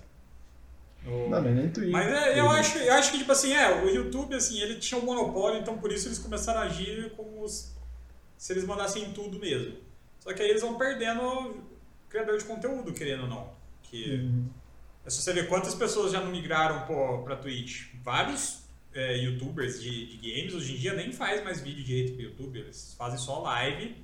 No- 1.05 1.30
Não, 1.30 1.41
nem 1.41 1.70
Twitter. 1.70 1.91
Mas 1.91 2.07
é, 2.11 2.39
eu, 2.39 2.49
acho, 2.49 2.78
eu 2.80 2.93
acho 2.93 3.11
que, 3.11 3.20
tipo 3.20 3.32
assim, 3.32 3.53
é, 3.53 3.84
o 3.84 3.89
YouTube, 3.89 4.34
assim, 4.34 4.59
ele 4.59 4.76
tinha 4.80 4.99
um 4.99 5.05
monopólio, 5.05 5.59
então 5.59 5.78
por 5.78 5.91
isso 5.91 6.07
eles 6.07 6.18
começaram 6.18 6.61
a 6.61 6.64
agir 6.64 7.11
como 7.16 7.43
os- 7.43 7.74
se 8.38 8.53
eles 8.53 8.64
mandassem 8.66 9.11
tudo 9.14 9.38
mesmo. 9.39 9.76
Só 10.20 10.34
que 10.34 10.41
aí 10.41 10.49
eles 10.49 10.61
vão 10.61 10.76
perdendo 10.78 11.57
criador 12.09 12.38
de 12.38 12.45
conteúdo, 12.45 12.91
querendo 12.93 13.24
ou 13.24 13.30
não. 13.30 13.49
Que, 13.84 14.16
Uhum. 14.16 14.45
É 15.05 15.09
só 15.09 15.21
você 15.21 15.33
ver 15.33 15.47
quantas 15.47 15.75
pessoas 15.75 16.11
já 16.11 16.21
não 16.21 16.31
migraram 16.31 16.85
pô, 16.87 17.19
pra 17.23 17.35
Twitch. 17.35 17.93
Vários 18.01 18.63
é, 18.93 19.17
youtubers 19.17 19.81
de, 19.81 20.17
de 20.17 20.17
games 20.17 20.53
hoje 20.53 20.73
em 20.73 20.77
dia 20.77 20.93
nem 20.93 21.11
faz 21.11 21.43
mais 21.43 21.61
vídeo 21.61 21.83
direito 21.83 22.13
pro 22.13 22.21
YouTube, 22.21 22.59
eles 22.59 22.95
fazem 22.97 23.17
só 23.17 23.41
live. 23.41 23.95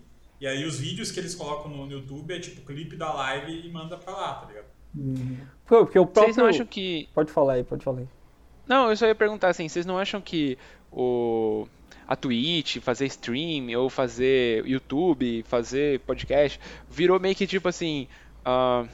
E 0.42 0.48
aí 0.48 0.66
os 0.66 0.80
vídeos 0.80 1.12
que 1.12 1.20
eles 1.20 1.36
colocam 1.36 1.70
no 1.70 1.92
YouTube 1.92 2.34
é 2.34 2.40
tipo 2.40 2.62
clipe 2.62 2.96
da 2.96 3.14
live 3.14 3.68
e 3.68 3.72
manda 3.72 3.98
pra 3.98 4.14
lá, 4.14 4.34
tá 4.36 4.48
ligado? 4.48 4.66
Uhum. 4.96 5.38
Pô, 5.68 5.86
Porque 5.86 6.00
o 6.00 6.06
próprio... 6.06 6.34
Vocês 6.34 6.38
não 6.38 6.46
acham 6.46 6.66
que. 6.66 7.10
Pode 7.14 7.32
falar 7.32 7.54
aí, 7.54 7.64
pode 7.64 7.84
falar 7.84 8.00
aí. 8.00 8.08
Não, 8.68 8.90
eu 8.90 8.96
só 8.96 9.06
ia 9.06 9.16
perguntar 9.16 9.50
assim, 9.50 9.68
vocês 9.68 9.86
não 9.86 9.98
acham 9.98 10.22
que 10.22 10.58
o. 10.92 11.68
a 12.08 12.16
Twitch, 12.16 12.78
fazer 12.78 13.06
stream, 13.08 13.78
ou 13.78 13.90
fazer 13.90 14.66
YouTube, 14.66 15.44
fazer 15.44 16.00
podcast, 16.02 16.60
virou 16.90 17.20
meio 17.20 17.36
que 17.36 17.48
tipo 17.48 17.68
assim. 17.68 18.08
Uh, 18.42 18.88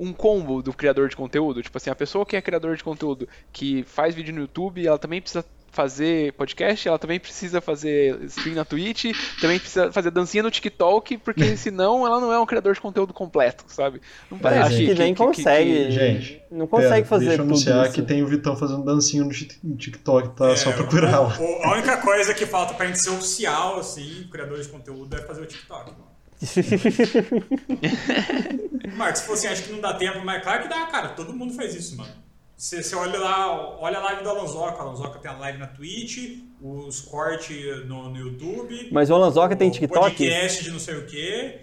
um 0.00 0.14
combo 0.14 0.62
do 0.62 0.72
criador 0.72 1.10
de 1.10 1.16
conteúdo. 1.16 1.62
Tipo 1.62 1.76
assim, 1.76 1.90
a 1.90 1.94
pessoa 1.94 2.24
que 2.24 2.34
é 2.34 2.40
criador 2.40 2.74
de 2.74 2.82
conteúdo, 2.82 3.28
que 3.52 3.84
faz 3.84 4.14
vídeo 4.14 4.34
no 4.34 4.40
YouTube, 4.40 4.84
ela 4.84 4.98
também 4.98 5.20
precisa 5.20 5.44
fazer 5.72 6.32
podcast, 6.32 6.88
ela 6.88 6.98
também 6.98 7.20
precisa 7.20 7.60
fazer 7.60 8.18
stream 8.24 8.56
na 8.56 8.64
Twitch, 8.64 9.12
também 9.40 9.58
precisa 9.58 9.92
fazer 9.92 10.10
dancinha 10.10 10.42
no 10.42 10.50
TikTok, 10.50 11.18
porque 11.18 11.54
senão 11.56 12.04
ela 12.04 12.20
não 12.20 12.32
é 12.32 12.40
um 12.40 12.46
criador 12.46 12.74
de 12.74 12.80
conteúdo 12.80 13.12
completo, 13.12 13.64
sabe? 13.68 14.00
Não 14.30 14.38
parece 14.38 14.62
Acho 14.62 14.76
que, 14.78 14.86
que, 14.86 14.94
nem 14.94 15.14
que, 15.14 15.22
consegue. 15.22 15.70
Que, 15.70 15.90
gente, 15.92 16.42
não 16.50 16.66
consegue 16.66 16.92
pera, 16.94 17.06
fazer 17.06 17.26
deixa 17.26 17.42
eu 17.42 17.46
anunciar 17.46 17.84
isso. 17.84 17.94
que 17.94 18.02
tem 18.02 18.22
o 18.22 18.26
Vitão 18.26 18.56
fazendo 18.56 18.82
dancinha 18.84 19.22
no 19.22 19.76
TikTok, 19.76 20.36
tá? 20.36 20.50
É, 20.50 20.56
só 20.56 20.72
procurar. 20.72 21.14
A 21.14 21.72
única 21.72 21.98
coisa 21.98 22.34
que 22.34 22.46
falta 22.46 22.74
pra 22.74 22.86
gente 22.86 23.00
ser 23.00 23.10
oficial, 23.10 23.78
assim, 23.78 24.26
criador 24.32 24.60
de 24.60 24.68
conteúdo, 24.68 25.14
é 25.14 25.20
fazer 25.20 25.42
o 25.42 25.46
TikTok, 25.46 25.92
mano. 25.92 26.09
Marcos, 28.96 29.20
se 29.20 29.26
fosse, 29.26 29.46
acho 29.46 29.64
que 29.64 29.72
não 29.72 29.80
dá 29.80 29.94
tempo, 29.94 30.20
mas 30.24 30.42
claro 30.42 30.62
que 30.62 30.68
dá, 30.68 30.86
cara. 30.86 31.10
Todo 31.10 31.34
mundo 31.34 31.52
faz 31.52 31.74
isso, 31.74 31.96
mano. 31.96 32.12
Você, 32.56 32.82
você 32.82 32.94
olha 32.94 33.18
lá, 33.18 33.78
olha 33.78 33.98
a 33.98 34.02
live 34.02 34.22
do 34.22 34.30
Alonsoca. 34.30 34.78
O 34.78 34.88
Alonsoca 34.88 35.18
tem 35.18 35.30
a 35.30 35.36
live 35.36 35.58
na 35.58 35.66
Twitch, 35.66 36.38
os 36.60 37.00
cortes 37.00 37.86
no, 37.86 38.10
no 38.10 38.18
YouTube. 38.18 38.88
Mas 38.92 39.10
o 39.10 39.14
Alonsoca 39.14 39.56
tem 39.56 39.70
TikTok? 39.70 39.98
podcast 39.98 40.64
de 40.64 40.70
não 40.70 40.78
sei 40.78 40.96
o 40.96 41.06
quê. 41.06 41.60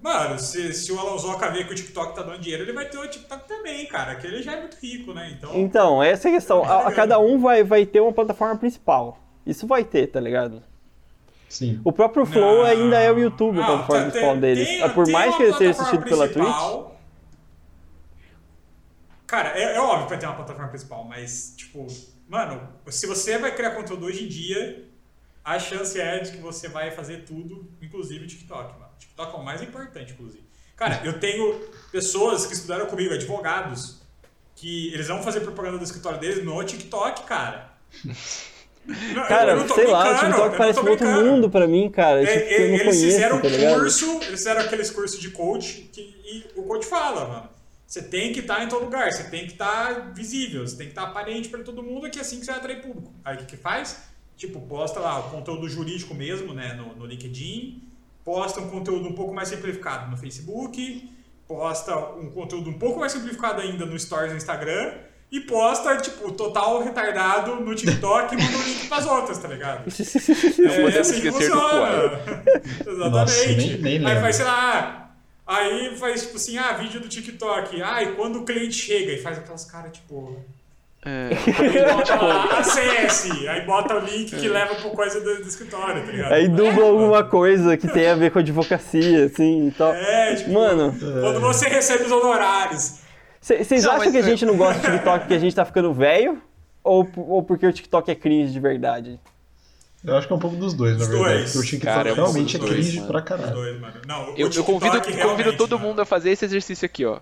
Mano, 0.00 0.38
se, 0.38 0.72
se 0.72 0.90
o 0.90 0.98
Alonsoca 0.98 1.48
ver 1.50 1.66
que 1.66 1.72
o 1.72 1.76
TikTok 1.76 2.16
tá 2.16 2.22
dando 2.22 2.40
dinheiro, 2.40 2.64
ele 2.64 2.72
vai 2.72 2.88
ter 2.88 2.98
o 2.98 3.08
TikTok 3.08 3.46
também, 3.46 3.86
cara. 3.86 4.16
Que 4.16 4.26
ele 4.26 4.42
já 4.42 4.54
é 4.54 4.60
muito 4.60 4.76
rico, 4.82 5.14
né? 5.14 5.32
Então, 5.36 5.52
então 5.54 6.02
essa 6.02 6.28
é 6.28 6.32
a 6.32 6.34
questão. 6.34 6.64
A, 6.64 6.88
a 6.88 6.90
cada 6.92 7.20
um 7.20 7.38
vai, 7.38 7.62
vai 7.62 7.86
ter 7.86 8.00
uma 8.00 8.12
plataforma 8.12 8.56
principal. 8.56 9.16
Isso 9.46 9.64
vai 9.64 9.84
ter, 9.84 10.08
tá 10.08 10.20
ligado? 10.20 10.60
Sim. 11.52 11.82
O 11.84 11.92
próprio 11.92 12.24
Flow 12.24 12.56
não, 12.56 12.64
ainda 12.64 12.98
é 12.98 13.12
o 13.12 13.18
YouTube, 13.18 13.60
a 13.60 13.66
plataforma 13.66 14.06
principal 14.06 14.36
deles. 14.38 14.66
Tem, 14.66 14.90
Por 14.90 15.06
mais 15.10 15.36
que 15.36 15.42
ele 15.42 15.52
seja 15.52 15.70
assistido 15.72 16.02
pela 16.04 16.26
Twitch. 16.26 16.90
Cara, 19.26 19.50
é, 19.50 19.76
é 19.76 19.80
óbvio 19.80 20.04
que 20.04 20.08
vai 20.08 20.18
ter 20.18 20.24
uma 20.24 20.34
plataforma 20.34 20.70
principal, 20.70 21.04
mas, 21.04 21.52
tipo, 21.54 21.86
mano, 22.26 22.66
se 22.86 23.06
você 23.06 23.36
vai 23.36 23.54
criar 23.54 23.72
conteúdo 23.72 24.06
hoje 24.06 24.24
em 24.24 24.28
dia, 24.28 24.88
a 25.44 25.58
chance 25.58 26.00
é 26.00 26.20
de 26.20 26.32
que 26.32 26.38
você 26.38 26.68
vai 26.68 26.90
fazer 26.90 27.26
tudo, 27.26 27.70
inclusive 27.82 28.24
o 28.24 28.26
TikTok, 28.26 28.72
mano. 28.80 28.92
TikTok 28.98 29.34
é 29.34 29.38
o 29.38 29.44
mais 29.44 29.60
importante, 29.60 30.14
inclusive. 30.14 30.48
Cara, 30.74 31.02
eu 31.04 31.20
tenho 31.20 31.60
pessoas 31.90 32.46
que 32.46 32.54
estudaram 32.54 32.86
comigo, 32.86 33.12
advogados, 33.12 34.00
que 34.56 34.90
eles 34.94 35.06
vão 35.06 35.22
fazer 35.22 35.40
propaganda 35.40 35.76
do 35.76 35.84
escritório 35.84 36.18
deles 36.18 36.42
no 36.42 36.64
TikTok, 36.64 37.24
cara. 37.24 37.74
Não, 38.84 39.28
cara, 39.28 39.68
sei 39.68 39.86
lá, 39.86 40.12
o 40.12 40.18
TikTok 40.18 40.56
parece 40.56 40.80
um 40.80 40.88
outro 40.88 41.06
mundo 41.06 41.48
pra 41.48 41.68
mim, 41.68 41.88
cara. 41.88 42.22
É, 42.22 42.26
tipo, 42.26 42.50
é, 42.50 42.62
eles 42.62 42.80
conheço, 42.80 43.00
fizeram 43.00 43.40
tá 43.40 43.48
um 43.48 43.74
curso, 43.74 44.06
eles 44.22 44.40
fizeram 44.40 44.60
aqueles 44.60 44.90
cursos 44.90 45.20
de 45.20 45.30
coach 45.30 45.88
que, 45.92 46.00
e 46.00 46.46
o 46.56 46.64
coach 46.64 46.86
fala, 46.86 47.26
mano. 47.26 47.52
Você 47.86 48.02
tem 48.02 48.32
que 48.32 48.40
estar 48.40 48.56
tá 48.56 48.64
em 48.64 48.68
todo 48.68 48.84
lugar, 48.84 49.12
você 49.12 49.24
tem 49.24 49.46
que 49.46 49.52
estar 49.52 49.94
tá 49.94 50.00
visível, 50.14 50.66
você 50.66 50.76
tem 50.76 50.86
que 50.86 50.92
estar 50.92 51.02
tá 51.02 51.08
aparente 51.08 51.50
para 51.50 51.62
todo 51.62 51.82
mundo, 51.82 52.08
que 52.08 52.18
é 52.18 52.22
assim 52.22 52.38
que 52.38 52.46
você 52.46 52.50
vai 52.50 52.58
atrair 52.58 52.80
público. 52.80 53.12
Aí 53.22 53.34
o 53.34 53.38
que, 53.40 53.44
que 53.44 53.56
faz? 53.56 54.04
Tipo, 54.34 54.62
posta 54.62 54.98
lá 54.98 55.18
o 55.20 55.30
conteúdo 55.30 55.68
jurídico 55.68 56.14
mesmo, 56.14 56.54
né, 56.54 56.72
no, 56.72 56.96
no 56.96 57.04
LinkedIn, 57.04 57.82
posta 58.24 58.60
um 58.60 58.70
conteúdo 58.70 59.06
um 59.06 59.12
pouco 59.12 59.34
mais 59.34 59.48
simplificado 59.48 60.10
no 60.10 60.16
Facebook, 60.16 61.12
posta 61.46 61.94
um 62.16 62.30
conteúdo 62.30 62.70
um 62.70 62.78
pouco 62.78 62.98
mais 62.98 63.12
simplificado 63.12 63.60
ainda 63.60 63.84
no 63.84 63.98
Stories 63.98 64.32
no 64.32 64.38
Instagram 64.38 64.94
e 65.32 65.40
posta, 65.40 65.96
tipo, 65.96 66.30
total 66.32 66.84
retardado 66.84 67.56
no 67.56 67.74
TikTok 67.74 68.34
e 68.34 68.38
manda 68.38 68.58
o 68.58 68.62
link 68.62 68.86
pras 68.86 69.06
outras, 69.06 69.38
tá 69.38 69.48
ligado? 69.48 69.84
é, 69.88 70.96
é 70.96 71.00
assim 71.00 71.20
que 71.22 71.32
funciona. 71.32 72.20
Exatamente. 72.86 73.10
Nossa, 73.10 73.46
nem, 73.46 73.98
nem 73.98 74.06
Aí 74.06 74.20
faz, 74.20 74.36
sei 74.36 74.44
lá, 74.44 75.02
Aí 75.46 75.96
faz 75.96 76.22
tipo 76.22 76.36
assim, 76.36 76.56
ah, 76.56 76.72
vídeo 76.72 77.00
do 77.00 77.08
TikTok. 77.08 77.82
Ah, 77.82 78.02
e 78.02 78.12
quando 78.14 78.40
o 78.40 78.44
cliente 78.44 78.74
chega 78.74 79.12
e 79.12 79.20
faz 79.20 79.38
aquelas 79.38 79.64
caras 79.64 79.92
tipo. 79.92 80.36
É. 81.04 81.30
Aí 81.58 81.94
bota 81.94 82.14
lá, 82.14 82.58
acesse, 82.60 83.48
aí 83.48 83.66
bota 83.66 83.96
o 83.96 83.98
link 83.98 84.36
que 84.36 84.46
é. 84.46 84.48
leva 84.48 84.76
por 84.76 84.92
coisa 84.92 85.20
do, 85.20 85.42
do, 85.42 85.48
escritório, 85.48 86.00
tá 86.06 86.12
ligado? 86.12 86.32
Aí 86.32 86.46
dubla 86.46 86.84
é, 86.84 86.88
alguma 86.88 87.24
coisa 87.24 87.76
que 87.76 87.88
tem 87.88 88.08
a 88.08 88.14
ver 88.14 88.30
com 88.30 88.38
advocacia, 88.38 89.24
assim 89.24 89.66
e 89.66 89.70
tal. 89.72 89.92
É, 89.92 90.36
tipo, 90.36 90.52
mano. 90.52 90.96
Quando 90.96 91.40
você 91.40 91.68
recebe 91.68 92.04
os 92.04 92.12
honorários. 92.12 93.01
Vocês 93.42 93.84
acham 93.86 94.10
que 94.12 94.16
a 94.16 94.20
é- 94.20 94.22
gente 94.22 94.46
não 94.46 94.56
gosta 94.56 94.80
do 94.80 94.92
TikTok 94.96 95.18
porque 95.20 95.34
a 95.34 95.38
gente 95.38 95.54
tá 95.54 95.64
ficando 95.64 95.92
velho? 95.92 96.40
Ou, 96.84 97.08
ou 97.16 97.42
porque 97.42 97.66
o 97.66 97.72
TikTok 97.72 98.10
é 98.10 98.14
cringe 98.14 98.52
de 98.52 98.60
verdade? 98.60 99.20
Eu 100.04 100.16
acho 100.16 100.26
que 100.26 100.32
é 100.32 100.36
um 100.36 100.38
pouco 100.38 100.56
dos 100.56 100.74
dois, 100.74 100.98
na 100.98 101.04
verdade. 101.06 101.34
Dois. 101.34 101.52
Porque 101.52 101.58
o 101.58 101.62
TikTok 101.70 101.94
cara, 101.94 102.10
é 102.10 102.14
realmente 102.14 102.56
é 102.56 102.58
cringe 102.60 102.96
dois, 102.96 103.06
pra 103.06 103.20
caralho. 103.22 103.54
Dois, 103.54 103.80
Não, 104.06 104.34
eu, 104.36 104.50
eu 104.50 104.64
convido, 104.64 105.00
convido 105.22 105.56
todo 105.56 105.76
mano. 105.76 105.88
mundo 105.88 106.00
a 106.00 106.04
fazer 106.04 106.30
esse 106.30 106.44
exercício 106.44 106.86
aqui, 106.86 107.04
ó. 107.04 107.20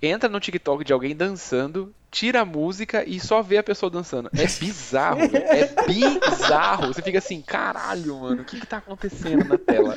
Entra 0.00 0.28
no 0.28 0.38
TikTok 0.40 0.84
de 0.84 0.92
alguém 0.92 1.14
dançando, 1.16 1.94
tira 2.14 2.42
a 2.42 2.44
música 2.44 3.02
e 3.04 3.18
só 3.18 3.42
vê 3.42 3.58
a 3.58 3.62
pessoa 3.62 3.90
dançando. 3.90 4.30
É 4.32 4.46
bizarro, 4.64 5.20
é 5.20 5.74
bizarro. 5.86 6.86
Você 6.86 7.02
fica 7.02 7.18
assim, 7.18 7.42
caralho, 7.42 8.20
mano, 8.20 8.42
o 8.42 8.44
que 8.44 8.60
que 8.60 8.66
tá 8.66 8.76
acontecendo 8.76 9.44
na 9.44 9.58
tela? 9.58 9.96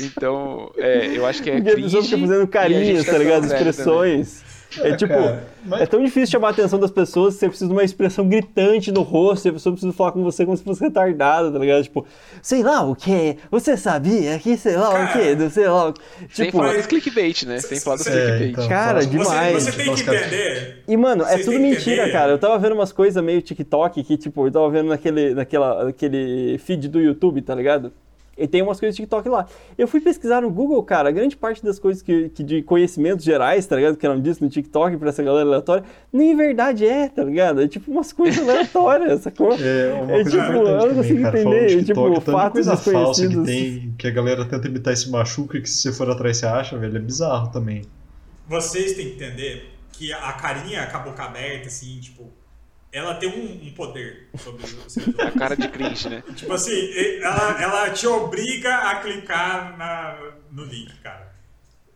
Então, 0.00 0.72
é, 0.78 1.08
eu 1.14 1.26
acho 1.26 1.42
que 1.42 1.50
é 1.50 1.60
cringe. 1.60 2.02
Fica 2.02 2.18
fazendo 2.18 2.48
carinhos, 2.48 3.04
tá 3.04 3.18
ligado? 3.18 3.44
Expressões. 3.44 4.55
É, 4.80 4.90
é 4.90 4.96
tipo, 4.96 5.12
cara, 5.12 5.46
mas... 5.64 5.80
é 5.82 5.86
tão 5.86 6.02
difícil 6.02 6.32
chamar 6.32 6.48
a 6.48 6.50
atenção 6.50 6.78
das 6.78 6.90
pessoas, 6.90 7.34
você 7.34 7.48
precisa 7.48 7.68
de 7.68 7.72
uma 7.72 7.84
expressão 7.84 8.28
gritante 8.28 8.92
no 8.92 9.02
rosto, 9.02 9.48
a 9.48 9.52
pessoa 9.52 9.72
precisa 9.72 9.92
falar 9.92 10.12
com 10.12 10.22
você 10.22 10.44
como 10.44 10.56
se 10.56 10.62
fosse 10.62 10.82
retardada, 10.82 11.50
tá 11.50 11.58
ligado? 11.58 11.82
Tipo, 11.82 12.06
sei 12.42 12.62
lá 12.62 12.82
o 12.82 12.94
que, 12.94 13.36
você 13.50 13.76
sabia 13.76 14.38
que 14.38 14.56
sei 14.56 14.76
lá 14.76 14.90
cara, 14.90 15.04
o 15.04 15.12
que, 15.12 15.34
não 15.34 15.50
sei 15.50 15.68
lá. 15.68 15.92
Tipo, 15.92 16.34
Sem 16.34 16.50
falar 16.50 16.74
dos 16.74 16.86
clickbait, 16.86 17.42
né? 17.44 17.58
Sem 17.60 17.80
falar 17.80 17.96
dos 17.96 18.06
é, 18.06 18.10
clickbait. 18.10 18.50
Então, 18.50 18.68
cara, 18.68 19.02
você, 19.02 19.08
demais. 19.08 19.64
Você, 19.64 19.72
tem 19.72 19.94
que 19.94 20.02
entender. 20.02 20.82
E, 20.86 20.96
mano, 20.96 21.24
é 21.24 21.38
tudo 21.38 21.58
mentira, 21.58 22.02
entender. 22.02 22.12
cara. 22.12 22.32
Eu 22.32 22.38
tava 22.38 22.58
vendo 22.58 22.72
umas 22.72 22.92
coisas 22.92 23.22
meio 23.22 23.42
TikTok 23.42 24.02
que, 24.02 24.16
tipo, 24.16 24.46
eu 24.46 24.52
tava 24.52 24.70
vendo 24.70 24.88
naquele, 24.88 25.34
naquela, 25.34 25.84
naquele 25.84 26.58
feed 26.58 26.88
do 26.88 27.00
YouTube, 27.00 27.42
tá 27.42 27.54
ligado? 27.54 27.92
E 28.36 28.46
tem 28.46 28.60
umas 28.60 28.78
coisas 28.78 28.94
de 28.94 29.02
TikTok 29.02 29.28
lá. 29.28 29.46
Eu 29.78 29.88
fui 29.88 30.00
pesquisar 30.00 30.42
no 30.42 30.50
Google, 30.50 30.82
cara, 30.82 31.10
grande 31.10 31.36
parte 31.36 31.64
das 31.64 31.78
coisas 31.78 32.02
que, 32.02 32.28
que 32.28 32.42
de 32.42 32.62
conhecimentos 32.62 33.24
gerais, 33.24 33.66
tá 33.66 33.76
ligado? 33.76 33.96
Que 33.96 34.04
eram 34.04 34.20
disso 34.20 34.44
no 34.44 34.50
TikTok 34.50 34.96
pra 34.98 35.08
essa 35.08 35.22
galera 35.22 35.46
aleatória, 35.48 35.84
nem 36.12 36.36
verdade 36.36 36.86
é, 36.86 37.08
tá 37.08 37.24
ligado? 37.24 37.62
É 37.62 37.68
tipo 37.68 37.90
umas 37.90 38.12
coisas 38.12 38.46
aleatórias, 38.46 39.22
sacou? 39.22 39.52
É, 39.52 39.92
uma 39.94 40.12
é, 40.12 40.22
coisa 40.22 40.30
tipo, 40.30 40.52
eu 40.52 40.88
não 40.88 40.94
consigo 40.94 41.22
cara, 41.22 41.40
entender. 41.40 41.68
TikTok, 41.68 42.14
tipo, 42.14 42.30
fatos 42.32 42.52
coisa 42.52 42.76
falsa 42.76 43.28
que 43.28 43.44
tem, 43.44 43.94
que 43.96 44.06
a 44.06 44.10
galera 44.10 44.44
tenta 44.44 44.68
imitar 44.68 44.92
esse 44.92 45.10
machuca, 45.10 45.60
que 45.60 45.68
se 45.68 45.78
você 45.78 45.92
for 45.92 46.10
atrás 46.10 46.36
você 46.36 46.46
acha, 46.46 46.76
velho, 46.76 46.96
é 46.96 47.00
bizarro 47.00 47.50
também. 47.50 47.82
Vocês 48.48 48.92
têm 48.92 49.06
que 49.06 49.24
entender 49.24 49.76
que 49.92 50.12
a 50.12 50.32
carinha, 50.34 50.82
a 50.82 50.98
boca 50.98 51.22
aberta, 51.22 51.68
assim, 51.68 51.98
tipo, 52.00 52.30
ela 52.96 53.14
tem 53.14 53.28
um, 53.28 53.66
um 53.66 53.72
poder 53.72 54.28
sobre 54.38 54.64
o 54.64 55.20
A 55.22 55.30
cara 55.30 55.54
de 55.54 55.68
cringe, 55.68 56.08
né? 56.08 56.22
Tipo 56.34 56.52
assim, 56.54 56.92
ela, 57.22 57.62
ela 57.62 57.90
te 57.90 58.06
obriga 58.06 58.74
a 58.74 59.00
clicar 59.00 59.76
na, 59.76 60.18
no 60.50 60.64
link, 60.64 60.94
cara. 61.02 61.34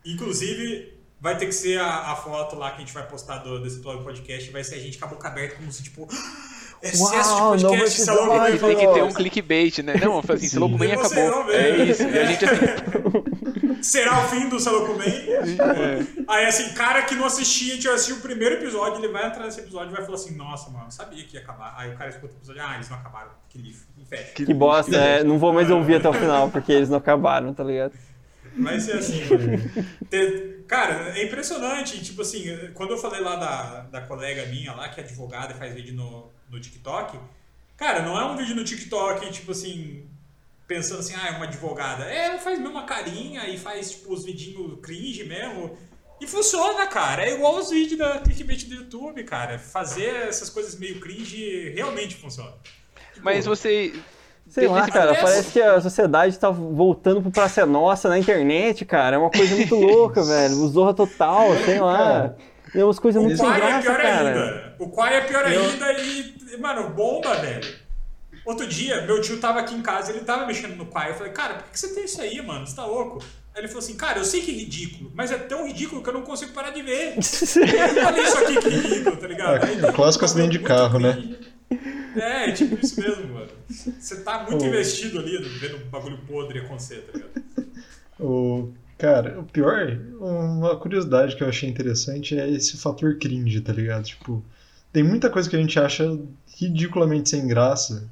Inclusive, 0.05 0.92
vai 1.18 1.38
ter 1.38 1.46
que 1.46 1.53
ser 1.53 1.80
a, 1.80 2.12
a 2.12 2.16
foto 2.16 2.57
lá 2.57 2.70
que 2.70 2.76
a 2.76 2.80
gente 2.80 2.92
vai 2.92 3.07
postar 3.07 3.38
do, 3.38 3.62
desse 3.62 3.78
podcast, 3.78 4.51
vai 4.51 4.62
ser 4.62 4.74
a 4.74 4.78
gente 4.78 4.98
com 4.98 5.07
a 5.07 5.09
boca 5.09 5.28
aberta, 5.28 5.57
como 5.57 5.72
se, 5.72 5.82
tipo, 5.82 6.07
excesso 6.82 7.34
Uau, 7.34 7.57
de 7.57 7.64
podcast, 7.64 8.07
não 8.07 8.26
vai 8.26 8.59
Tem 8.59 8.76
que 8.76 8.86
ter 8.86 9.03
um 9.03 9.12
clickbait, 9.12 9.78
né? 9.78 9.94
Não, 10.03 10.18
assim, 10.18 10.48
Selocumen 10.48 10.92
acabou. 10.92 11.51
É 11.51 11.76
isso. 11.84 12.03
E 12.03 12.18
a 12.18 12.24
gente 12.26 12.44
assim... 12.44 12.66
Será 13.82 14.24
o 14.24 14.28
fim 14.28 14.48
do 14.48 14.59
Selocumen? 14.59 15.09
É. 15.09 16.07
Aí 16.28 16.46
assim, 16.46 16.72
cara 16.74 17.03
que 17.03 17.14
não 17.14 17.26
assistia, 17.26 17.78
tinha 17.78 17.92
assistido 17.94 18.18
o 18.18 18.22
primeiro 18.22 18.57
episódio, 18.57 18.98
ele 18.98 19.12
vai 19.12 19.26
entrar 19.26 19.44
nesse 19.44 19.61
episódio 19.61 19.90
e 19.90 19.94
vai 19.94 20.05
falar 20.05 20.16
assim, 20.16 20.36
nossa, 20.36 20.70
mano, 20.70 20.90
sabia 20.90 21.24
que 21.24 21.34
ia 21.34 21.42
acabar. 21.42 21.74
Aí 21.76 21.92
o 21.92 21.96
cara 21.96 22.11
escuta 22.11 22.34
o 22.34 22.36
episódio, 22.36 22.62
ah, 22.64 22.74
eles 22.74 22.88
não 22.88 22.98
acabaram, 22.98 23.30
que 23.48 23.59
lixo, 23.59 23.86
fecha. 24.09 24.32
Que, 24.32 24.46
que 24.46 24.55
bosta, 24.55 24.96
é, 24.96 25.24
não 25.24 25.38
vou 25.38 25.53
mais 25.53 25.70
ouvir 25.70 25.96
até 25.96 26.09
o 26.09 26.12
final, 26.12 26.51
porque 26.51 26.72
eles 26.72 26.88
não 26.88 26.98
acabaram, 26.98 27.55
tá 27.55 27.64
ligado? 27.64 27.92
Vai 28.59 28.80
ser 28.80 28.98
assim, 28.98 29.24
mano. 29.30 30.61
Cara, 30.66 31.18
é 31.18 31.24
impressionante. 31.24 32.01
Tipo 32.03 32.22
assim, 32.22 32.44
quando 32.74 32.90
eu 32.90 32.98
falei 32.98 33.20
lá 33.20 33.36
da, 33.36 33.80
da 33.90 34.01
colega 34.03 34.46
minha 34.46 34.72
lá, 34.72 34.88
que 34.88 35.01
é 35.01 35.05
advogada 35.05 35.53
e 35.53 35.57
faz 35.57 35.74
vídeo 35.74 35.94
no, 35.94 36.30
no 36.48 36.61
TikTok, 36.61 37.18
cara, 37.76 38.03
não 38.03 38.18
é 38.18 38.24
um 38.24 38.36
vídeo 38.36 38.55
no 38.55 38.64
TikTok, 38.64 39.30
tipo 39.32 39.51
assim, 39.51 40.09
pensando 40.71 41.01
assim, 41.01 41.14
ah, 41.16 41.27
é 41.27 41.31
uma 41.33 41.47
advogada. 41.47 42.05
É, 42.05 42.27
ela 42.27 42.39
faz 42.39 42.57
mesmo 42.57 42.71
uma 42.71 42.85
carinha 42.85 43.49
e 43.49 43.59
faz, 43.59 43.91
tipo, 43.91 44.14
os 44.14 44.25
vidinhos 44.25 44.79
cringe 44.81 45.25
mesmo. 45.25 45.77
E 46.21 46.29
funciona, 46.29 46.87
cara. 46.87 47.25
É 47.25 47.35
igual 47.35 47.57
os 47.57 47.71
vídeos 47.71 47.99
da 47.99 48.21
clickbait 48.21 48.68
do 48.68 48.77
YouTube, 48.77 49.25
cara. 49.25 49.59
Fazer 49.59 50.29
essas 50.29 50.49
coisas 50.49 50.79
meio 50.79 51.01
cringe 51.01 51.71
realmente 51.71 52.14
funciona. 52.14 52.53
Tipo, 53.12 53.25
Mas 53.25 53.47
você 53.47 53.93
Sei 54.49 54.66
lá, 54.66 54.89
cara, 54.89 55.14
parece 55.14 55.53
que 55.53 55.61
a 55.61 55.81
sociedade 55.81 56.39
tá 56.39 56.51
voltando 56.51 57.23
pro 57.23 57.31
Praça 57.31 57.64
Nossa 57.66 58.09
na 58.09 58.18
internet, 58.18 58.85
cara. 58.85 59.16
É 59.16 59.18
uma 59.18 59.31
coisa 59.31 59.55
muito 59.57 59.75
louca, 59.77 60.23
velho. 60.23 60.55
O 60.57 60.68
Zorra 60.68 60.95
Total, 60.95 61.49
sei 61.64 61.81
lá. 61.81 62.35
É 62.75 62.85
umas 62.85 62.99
coisas 63.01 63.21
muito 63.21 63.37
sem 63.37 63.53
graça, 63.53 63.79
é 63.79 63.83
pior 63.83 64.01
cara. 64.01 64.29
Ainda. 64.29 64.77
O 64.79 64.89
Quai 64.89 65.16
é 65.16 65.21
pior 65.23 65.53
eu... 65.53 65.62
ainda 65.62 65.93
e, 65.93 66.57
mano, 66.59 66.91
bomba, 66.91 67.35
velho. 67.37 67.80
Outro 68.45 68.66
dia, 68.66 69.03
meu 69.03 69.20
tio 69.20 69.38
tava 69.38 69.61
aqui 69.61 69.74
em 69.74 69.82
casa, 69.82 70.11
ele 70.11 70.20
tava 70.20 70.47
mexendo 70.47 70.76
no 70.76 70.86
pai. 70.86 71.11
Eu 71.11 71.14
falei, 71.14 71.32
cara, 71.32 71.55
por 71.55 71.70
que 71.70 71.78
você 71.78 71.95
tem 71.95 72.05
isso 72.05 72.20
aí, 72.20 72.41
mano? 72.41 72.66
Você 72.66 72.76
tá 72.76 72.84
louco? 72.86 73.22
Aí 73.55 73.62
ele 73.62 73.68
falou 73.68 73.82
assim, 73.82 73.97
cara, 73.97 74.18
eu 74.18 74.24
sei 74.24 74.43
que 74.43 74.51
é 74.51 74.55
ridículo, 74.55 75.11
mas 75.14 75.32
é 75.32 75.38
tão 75.38 75.66
ridículo 75.66 76.03
que 76.03 76.09
eu 76.09 76.14
não 76.14 76.22
consigo 76.22 76.53
parar 76.53 76.70
de 76.70 76.82
ver. 76.82 77.14
Olha 78.07 78.22
isso 78.22 78.38
aqui 78.38 78.61
que 78.61 78.68
ridículo, 78.68 79.16
tá 79.16 79.26
ligado? 79.26 79.64
É, 79.64 79.93
clássico 79.93 80.24
acidente 80.24 80.53
de 80.53 80.61
carro, 80.61 80.99
né? 80.99 81.36
É, 82.16 82.51
é 82.51 82.53
tipo 82.53 82.74
isso 82.84 83.01
mesmo, 83.01 83.34
mano. 83.34 83.51
Você 83.68 84.20
tá 84.22 84.47
muito 84.49 84.64
investido 84.64 85.18
ali 85.18 85.38
vendo 85.59 85.76
um 85.76 85.91
bagulho 85.91 86.18
podre 86.26 86.61
acontecer, 86.61 87.03
tá 87.03 87.12
ligado? 87.12 87.70
O, 88.18 88.72
cara, 88.99 89.41
o 89.41 89.45
pior, 89.45 89.99
uma 90.20 90.76
curiosidade 90.76 91.36
que 91.36 91.43
eu 91.43 91.49
achei 91.49 91.68
interessante 91.68 92.38
é 92.38 92.49
esse 92.49 92.76
fator 92.76 93.18
cringe, 93.18 93.61
tá 93.61 93.72
ligado? 93.72 94.05
Tipo, 94.05 94.45
tem 94.93 95.03
muita 95.03 95.30
coisa 95.30 95.49
que 95.49 95.57
a 95.57 95.61
gente 95.61 95.78
acha 95.78 96.18
ridiculamente 96.59 97.30
sem 97.30 97.47
graça. 97.47 98.09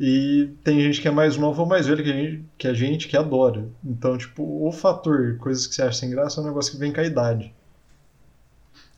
E 0.00 0.50
tem 0.62 0.80
gente 0.80 1.00
que 1.00 1.08
é 1.08 1.10
mais 1.10 1.36
nova 1.36 1.60
ou 1.62 1.66
mais 1.66 1.86
velha 1.88 2.02
que 2.04 2.10
a, 2.10 2.14
gente, 2.14 2.44
que 2.56 2.68
a 2.68 2.74
gente 2.74 3.08
que 3.08 3.16
adora. 3.16 3.66
Então, 3.84 4.16
tipo, 4.16 4.42
o 4.66 4.70
fator 4.70 5.36
coisas 5.38 5.66
que 5.66 5.74
você 5.74 5.82
acha 5.82 5.98
sem 5.98 6.10
graça 6.10 6.40
é 6.40 6.44
um 6.44 6.46
negócio 6.46 6.70
que 6.72 6.78
vem 6.78 6.92
com 6.92 7.00
a 7.00 7.04
idade. 7.04 7.52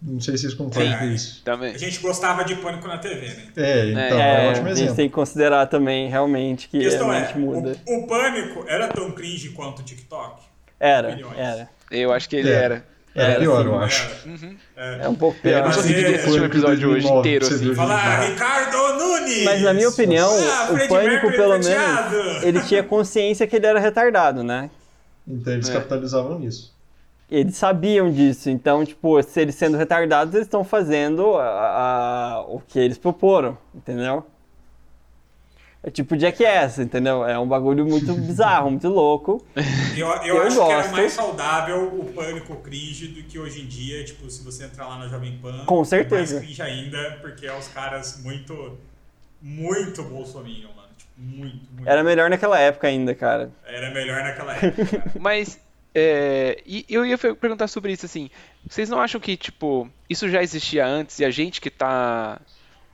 Não 0.03 0.19
sei 0.21 0.35
se 0.37 0.43
vocês 0.43 0.55
concordam 0.55 0.99
com 0.99 1.05
isso. 1.07 1.43
Também. 1.45 1.75
A 1.75 1.79
gente 1.79 2.01
gostava 2.01 2.43
de 2.45 2.55
pânico 2.57 2.89
na 2.89 2.97
TV, 2.99 3.29
né? 3.29 3.49
É, 3.57 3.87
então, 3.91 4.19
é, 4.19 4.45
É, 4.45 4.47
um 4.47 4.51
ótimo 4.51 4.67
a 4.67 4.69
gente 4.71 4.79
exemplo. 4.79 4.97
tem 4.97 5.09
que 5.09 5.15
considerar 5.15 5.67
também, 5.67 6.09
realmente, 6.09 6.69
que 6.69 6.79
A 6.79 6.81
é, 7.15 7.35
muda. 7.39 7.77
o, 7.87 7.99
o 7.99 8.07
pânico 8.07 8.65
era 8.67 8.89
tão 8.89 9.11
cringe 9.13 9.51
quanto 9.51 9.81
o 9.81 9.83
TikTok? 9.83 10.43
Era, 10.79 11.15
Milhões. 11.15 11.39
era. 11.39 11.69
Eu 11.91 12.13
acho 12.13 12.29
que 12.29 12.37
ele 12.37 12.49
É. 12.51 12.53
era. 12.55 12.90
Era 13.15 13.33
Era, 13.33 13.41
pior, 13.41 13.63
sim. 13.63 13.69
eu 13.69 13.79
acho. 13.81 14.11
Era. 14.77 14.97
Uhum. 14.97 15.01
É 15.05 15.09
um 15.09 15.15
pouco 15.15 15.37
É, 15.39 15.41
pior. 15.43 15.53
Eu 15.53 15.61
não 15.63 15.67
é- 15.67 15.71
assistir 15.71 16.41
o 16.41 16.45
episódio 16.45 16.91
hoje 16.91 17.03
2009, 17.09 17.19
inteiro, 17.19 17.47
assim. 17.47 17.57
viu? 17.59 17.75
Fala, 17.75 17.95
Ah. 17.95 18.21
Ricardo 18.21 18.77
Nunes! 18.99 19.45
Mas 19.45 19.63
na 19.63 19.75
minha 19.75 19.89
opinião, 19.89 20.29
Ah, 20.31 20.65
o 20.71 20.75
Fred 20.75 20.89
Pânico, 20.89 21.11
Mercury 21.11 21.37
pelo 21.37 21.51
menos, 21.51 21.67
prateado! 21.67 22.17
ele 22.47 22.61
tinha 22.63 22.83
consciência 22.85 23.47
que 23.47 23.57
ele 23.57 23.67
era 23.67 23.81
retardado, 23.81 24.45
né? 24.45 24.71
Então 25.27 25.53
eles 25.53 25.69
É. 25.69 25.73
capitalizavam 25.73 26.39
nisso. 26.39 26.73
Eles 27.31 27.57
sabiam 27.57 28.11
disso, 28.11 28.51
então, 28.51 28.85
tipo, 28.85 29.23
se 29.23 29.41
eles 29.41 29.55
sendo 29.55 29.77
retardados, 29.77 30.35
eles 30.35 30.47
estão 30.47 30.65
fazendo 30.65 31.37
a- 31.37 31.45
a- 32.39 32.41
o 32.49 32.61
que 32.67 32.77
eles 32.79 32.99
proporam, 32.99 33.57
entendeu? 33.75 34.25
É 35.83 35.91
tipo 35.91 36.15
Jackass, 36.19 36.79
entendeu? 36.79 37.25
É 37.25 37.39
um 37.39 37.49
bagulho 37.49 37.87
muito 37.87 38.13
bizarro, 38.15 38.71
muito 38.71 38.89
louco. 38.89 39.43
Eu, 39.97 40.07
eu, 40.25 40.37
Eu 40.37 40.43
acho 40.43 40.57
que 40.57 40.63
era 40.63 40.77
gosto. 40.83 40.93
mais 40.93 41.13
saudável 41.15 41.85
o 41.99 42.05
pânico 42.13 42.55
cringe 42.57 43.09
do 43.09 43.23
que 43.23 43.39
hoje 43.39 43.63
em 43.63 43.67
dia, 43.67 44.05
tipo, 44.05 44.29
se 44.29 44.45
você 44.45 44.65
entrar 44.65 44.87
lá 44.89 44.99
na 44.99 45.09
Jovem 45.09 45.39
Pan. 45.41 45.65
Com 45.65 45.81
É 45.81 45.85
certeza. 45.87 46.35
mais 46.37 46.45
cringe 46.45 46.61
ainda, 46.63 47.19
porque 47.23 47.47
é 47.47 47.57
os 47.57 47.67
caras 47.69 48.21
muito, 48.23 48.77
muito 49.41 50.03
bolsominion, 50.03 50.69
mano. 50.77 50.89
Tipo, 50.99 51.13
muito, 51.19 51.73
muito. 51.73 51.89
Era 51.89 52.05
melhor 52.05 52.29
naquela 52.29 52.59
época 52.59 52.87
ainda, 52.87 53.15
cara. 53.15 53.51
Era 53.67 53.91
melhor 53.91 54.23
naquela 54.23 54.55
época, 54.55 54.85
cara. 54.99 55.13
Mas 55.19 55.59
é, 55.95 56.61
e 56.67 56.85
eu 56.91 57.07
ia 57.07 57.17
perguntar 57.17 57.69
sobre 57.69 57.93
isso 57.93 58.05
assim. 58.05 58.29
Vocês 58.69 58.89
não 58.91 59.01
acham 59.01 59.19
que 59.21 59.35
tipo 59.37 59.89
isso 60.11 60.29
já 60.29 60.43
existia 60.43 60.87
antes 60.87 61.19
e 61.19 61.25
a 61.25 61.31
gente 61.31 61.61
que 61.61 61.71
tá 61.71 62.39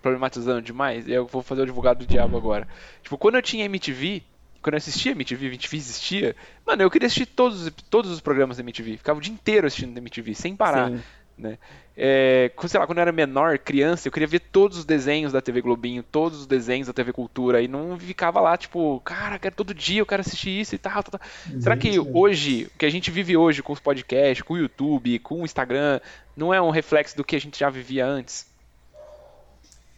problematizando 0.07 0.62
demais? 0.62 1.09
Eu 1.09 1.26
vou 1.26 1.42
fazer 1.42 1.62
o 1.62 1.64
advogado 1.64 1.98
do 1.98 2.07
diabo 2.07 2.36
agora. 2.36 2.68
Tipo, 3.02 3.18
quando 3.18 3.34
eu 3.34 3.42
tinha 3.42 3.64
MTV, 3.64 4.22
quando 4.62 4.74
eu 4.74 4.78
assistia 4.78 5.12
MTV, 5.12 5.46
MTV 5.46 5.76
existia, 5.76 6.36
mano, 6.64 6.82
eu 6.82 6.90
queria 6.90 7.07
assistir 7.07 7.26
todos 7.26 7.62
os, 7.66 7.72
todos 7.90 8.11
os 8.11 8.20
programas 8.20 8.57
da 8.57 8.62
MTV. 8.62 8.98
Ficava 8.98 9.18
o 9.18 9.22
dia 9.22 9.32
inteiro 9.34 9.66
assistindo 9.66 9.96
MTV, 9.98 10.34
sem 10.34 10.54
parar. 10.54 10.90
Sim. 10.90 11.02
né? 11.38 11.59
É, 11.98 12.50
quando- 12.54 12.68
sei 12.70 12.78
lá, 12.80 12.86
quando 12.86 12.98
eu 12.98 13.02
era 13.02 13.12
menor, 13.12 13.59
criança, 13.59 14.07
eu 14.07 14.12
queria 14.12 14.26
ver 14.28 14.38
todos 14.40 14.78
os 14.78 14.84
desenhos 14.84 15.32
da 15.32 15.40
TV 15.40 15.61
Globinho, 15.62 16.02
todos 16.02 16.40
os 16.40 16.46
desenhos 16.46 16.86
da 16.86 16.92
TV 16.92 17.12
Cultura, 17.12 17.61
e 17.62 17.68
não 17.68 17.98
ficava 17.98 18.40
lá, 18.40 18.57
tipo, 18.57 19.00
cara, 19.00 19.38
quero 19.38 19.54
todo 19.57 19.74
dia, 19.74 20.00
eu 20.00 20.07
quero 20.07 20.20
assistir 20.20 20.61
isso 20.61 20.74
e 20.74 20.78
tal, 20.78 21.02
tal, 21.02 21.18
tal. 21.18 21.28
Será 21.61 21.76
que 21.76 21.88
mesmo. 21.90 22.11
hoje, 22.16 22.70
o 22.74 22.78
que 22.78 22.86
a 22.86 22.90
gente 22.90 23.11
vive 23.11 23.36
hoje 23.36 23.62
com 23.62 23.72
os 23.72 23.80
podcasts, 23.80 24.42
com 24.42 24.54
o 24.54 24.59
YouTube, 24.59 25.18
com 25.20 25.42
o 25.42 25.44
Instagram, 25.44 26.00
não 26.36 26.52
é 26.54 26.61
um 26.61 26.70
reflexo 26.70 27.16
do 27.16 27.24
que 27.24 27.34
a 27.36 27.40
gente 27.40 27.59
já 27.59 27.68
vivia 27.70 28.07
antes? 28.07 28.46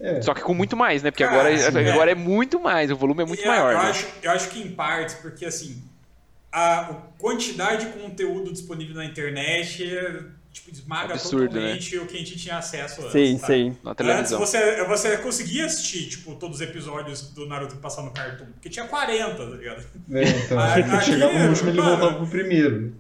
É, 0.01 0.23
Só 0.23 0.33
que 0.33 0.43
com 0.43 0.55
muito 0.55 0.77
mais, 0.77 1.03
né? 1.03 1.11
Porque 1.11 1.25
Cara, 1.25 1.37
agora, 1.41 1.59
sim, 1.59 1.79
é. 1.79 1.91
agora 1.93 2.11
é 2.13 2.15
muito 2.15 2.61
mais, 2.61 2.91
o 2.91 2.97
volume 2.97 3.23
é 3.23 3.27
muito 3.27 3.41
E 3.41 3.45
eu- 3.45 3.51
maior, 3.51 3.73
eu, 3.73 3.79
né? 3.83 3.91
acho, 3.91 4.07
eu 4.23 4.31
acho 4.31 4.49
que 4.49 4.61
em 4.63 4.71
partes, 4.71 5.17
porque 5.17 5.45
assim, 5.45 5.83
a 6.53 6.95
quantidade 7.19 7.87
de 7.87 7.93
conteúdo 7.99 8.53
disponível 8.53 8.95
na 8.95 9.05
internet 9.05 9.85
é, 9.85 10.23
tipo, 10.53 10.71
esmaga 10.71 11.15
Absurdo, 11.15 11.47
né? 11.55 11.61
totalmente 11.61 11.99
o 11.99 12.07
que 12.07 12.15
a 12.17 12.19
gente 12.21 12.37
tinha 12.39 12.57
acesso 12.59 13.01
antes. 13.03 13.13
Sim, 13.13 13.39
sabe? 13.39 13.53
sim. 13.55 13.77
Na 13.83 13.91
Antes 13.91 14.07
televisão. 14.07 14.39
você, 14.39 14.85
você 14.85 15.17
conseguia 15.19 15.67
assistir, 15.67 16.09
tipo, 16.09 16.35
todos 16.37 16.57
os 16.57 16.63
episódios 16.63 17.31
do 17.33 17.47
Naruto 17.47 17.75
que 17.75 17.81
passavam 17.83 18.07
no 18.07 18.13
Cartoon, 18.13 18.47
porque 18.53 18.69
tinha 18.71 18.87
40, 18.87 19.35
tá 19.37 19.45
ligado? 19.57 19.85
é, 20.13 20.23
então, 20.23 20.59
aqui, 20.61 21.05
chegava 21.05 21.33
no 21.39 21.49
último 21.51 21.71
ele 21.71 21.81
mano. 21.81 21.97
voltava 21.97 22.17
pro 22.19 22.27
primeiro. 22.29 22.95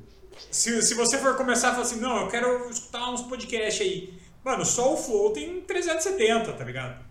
Se, 0.51 0.82
se 0.82 0.94
você 0.94 1.18
for 1.18 1.36
começar 1.36 1.68
a 1.68 1.70
falar 1.72 1.82
assim, 1.84 2.01
não, 2.01 2.22
eu 2.22 2.28
quero 2.28 2.68
escutar 2.70 3.11
uns 3.11 3.22
podcasts 3.22 3.80
aí. 3.86 4.17
Mano, 4.45 4.64
só 4.64 4.95
o 4.95 4.97
Flow 4.97 5.32
tem 5.32 5.61
370, 5.62 6.53
tá 6.53 6.64
ligado? 6.64 7.05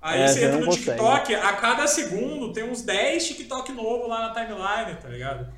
Aí 0.00 0.22
É, 0.22 0.28
você 0.28 0.44
entra 0.44 0.58
no 0.58 0.66
consegue. 0.66 0.84
TikTok, 0.98 1.34
a 1.34 1.52
cada 1.54 1.86
segundo 1.86 2.52
tem 2.52 2.64
uns 2.64 2.82
10 2.82 3.26
TikTok 3.28 3.72
novo 3.72 4.08
lá 4.08 4.28
na 4.28 4.34
timeline, 4.34 4.96
tá 5.00 5.08
ligado? 5.08 5.52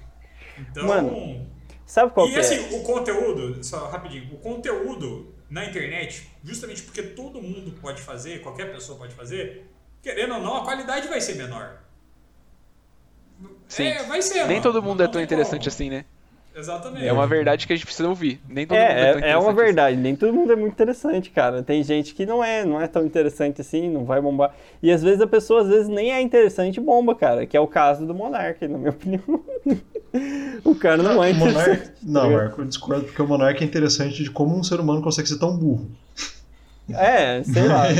Então. 0.58 0.86
Mano, 0.86 1.46
Sabe 1.86 2.12
qual 2.12 2.28
e 2.28 2.32
que 2.32 2.40
é? 2.40 2.40
assim, 2.40 2.74
o 2.76 2.82
conteúdo, 2.82 3.62
só 3.64 3.88
rapidinho, 3.88 4.34
o 4.34 4.38
conteúdo 4.38 5.34
na 5.50 5.64
internet, 5.66 6.30
justamente 6.42 6.82
porque 6.82 7.02
todo 7.02 7.42
mundo 7.42 7.72
pode 7.80 8.00
fazer, 8.02 8.42
qualquer 8.42 8.72
pessoa 8.72 8.98
pode 8.98 9.14
fazer, 9.14 9.70
querendo 10.02 10.34
ou 10.34 10.40
não, 10.40 10.56
a 10.56 10.64
qualidade 10.64 11.08
vai 11.08 11.20
ser 11.20 11.34
menor. 11.36 11.80
Sim. 13.68 13.86
É, 13.86 14.02
vai 14.04 14.22
ser. 14.22 14.44
Nem 14.44 14.60
mano. 14.60 14.60
todo 14.60 14.82
mundo 14.82 15.02
é 15.02 15.06
Não 15.06 15.10
tão 15.10 15.20
tem 15.20 15.24
interessante 15.24 15.68
como. 15.68 15.68
assim, 15.68 15.90
né? 15.90 16.04
Exatamente. 16.54 17.06
É 17.06 17.12
uma 17.12 17.26
verdade 17.26 17.66
que 17.66 17.72
a 17.72 17.76
gente 17.76 17.86
precisa 17.86 18.08
ouvir. 18.08 18.40
Nem 18.48 18.66
todo 18.66 18.76
mundo 18.76 18.84
é 18.84 18.88
tão 18.88 18.96
É, 18.96 19.00
é, 19.00 19.06
é 19.06 19.10
interessante 19.10 19.36
uma 19.42 19.50
assim. 19.52 19.56
verdade, 19.62 19.96
nem 19.96 20.14
todo 20.16 20.32
mundo 20.34 20.52
é 20.52 20.56
muito 20.56 20.72
interessante, 20.74 21.30
cara. 21.30 21.62
Tem 21.62 21.82
gente 21.82 22.14
que 22.14 22.26
não 22.26 22.44
é, 22.44 22.64
não 22.64 22.80
é 22.80 22.86
tão 22.86 23.04
interessante 23.06 23.60
assim, 23.62 23.88
não 23.88 24.04
vai 24.04 24.20
bombar. 24.20 24.54
E 24.82 24.90
às 24.90 25.02
vezes 25.02 25.20
a 25.20 25.26
pessoa 25.26 25.62
às 25.62 25.68
vezes 25.68 25.88
nem 25.88 26.12
é 26.12 26.20
interessante 26.20 26.76
e 26.76 26.80
bomba, 26.80 27.14
cara, 27.14 27.46
que 27.46 27.56
é 27.56 27.60
o 27.60 27.66
caso 27.66 28.04
do 28.06 28.14
Monark, 28.14 28.66
na 28.68 28.76
minha 28.76 28.90
opinião. 28.92 29.22
o 30.64 30.74
cara 30.74 31.02
não 31.02 31.24
é 31.24 31.30
O 31.30 31.34
Monark... 31.34 31.70
interessante. 31.70 31.92
Não, 32.02 32.30
Marco, 32.30 32.60
eu 32.60 32.64
discordo 32.66 33.04
porque 33.04 33.22
o 33.22 33.26
Monark 33.26 33.62
é 33.62 33.66
interessante 33.66 34.22
de 34.22 34.30
como 34.30 34.54
um 34.58 34.62
ser 34.62 34.78
humano 34.78 35.00
consegue 35.00 35.28
ser 35.28 35.38
tão 35.38 35.56
burro. 35.56 35.90
É, 36.90 37.42
sei 37.44 37.66
lá. 37.66 37.84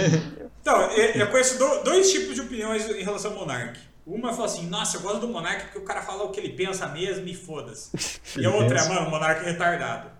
Então, 0.63 0.81
eu, 0.93 1.07
eu 1.23 1.27
conheço 1.27 1.59
do- 1.59 1.83
dois 1.83 2.13
tipos 2.13 2.37
de 2.37 2.41
opiniões 2.41 2.89
em 2.89 3.03
relação 3.03 3.33
ao 3.33 3.39
Monark. 3.41 3.81
Uma 4.07 4.33
fala 4.33 4.47
assim, 4.47 4.67
nossa, 4.69 4.97
eu 4.97 5.01
gosto 5.01 5.21
do 5.21 5.29
Monark 5.29 5.65
porque 5.67 5.79
o 5.79 5.83
cara 5.85 6.03
fala 6.03 6.25
o 6.25 6.31
que 6.31 6.41
ele 6.41 6.51
pensa 6.51 6.89
mesmo 6.89 7.27
e 7.29 7.35
foda-se. 7.35 7.91
E 8.41 8.45
a 8.47 8.51
outra 8.51 8.77
pensa. 8.77 8.91
é, 8.91 8.95
mano, 8.95 9.07
o 9.07 9.11
Monark 9.11 9.45
é 9.45 9.51
retardado. 9.51 10.11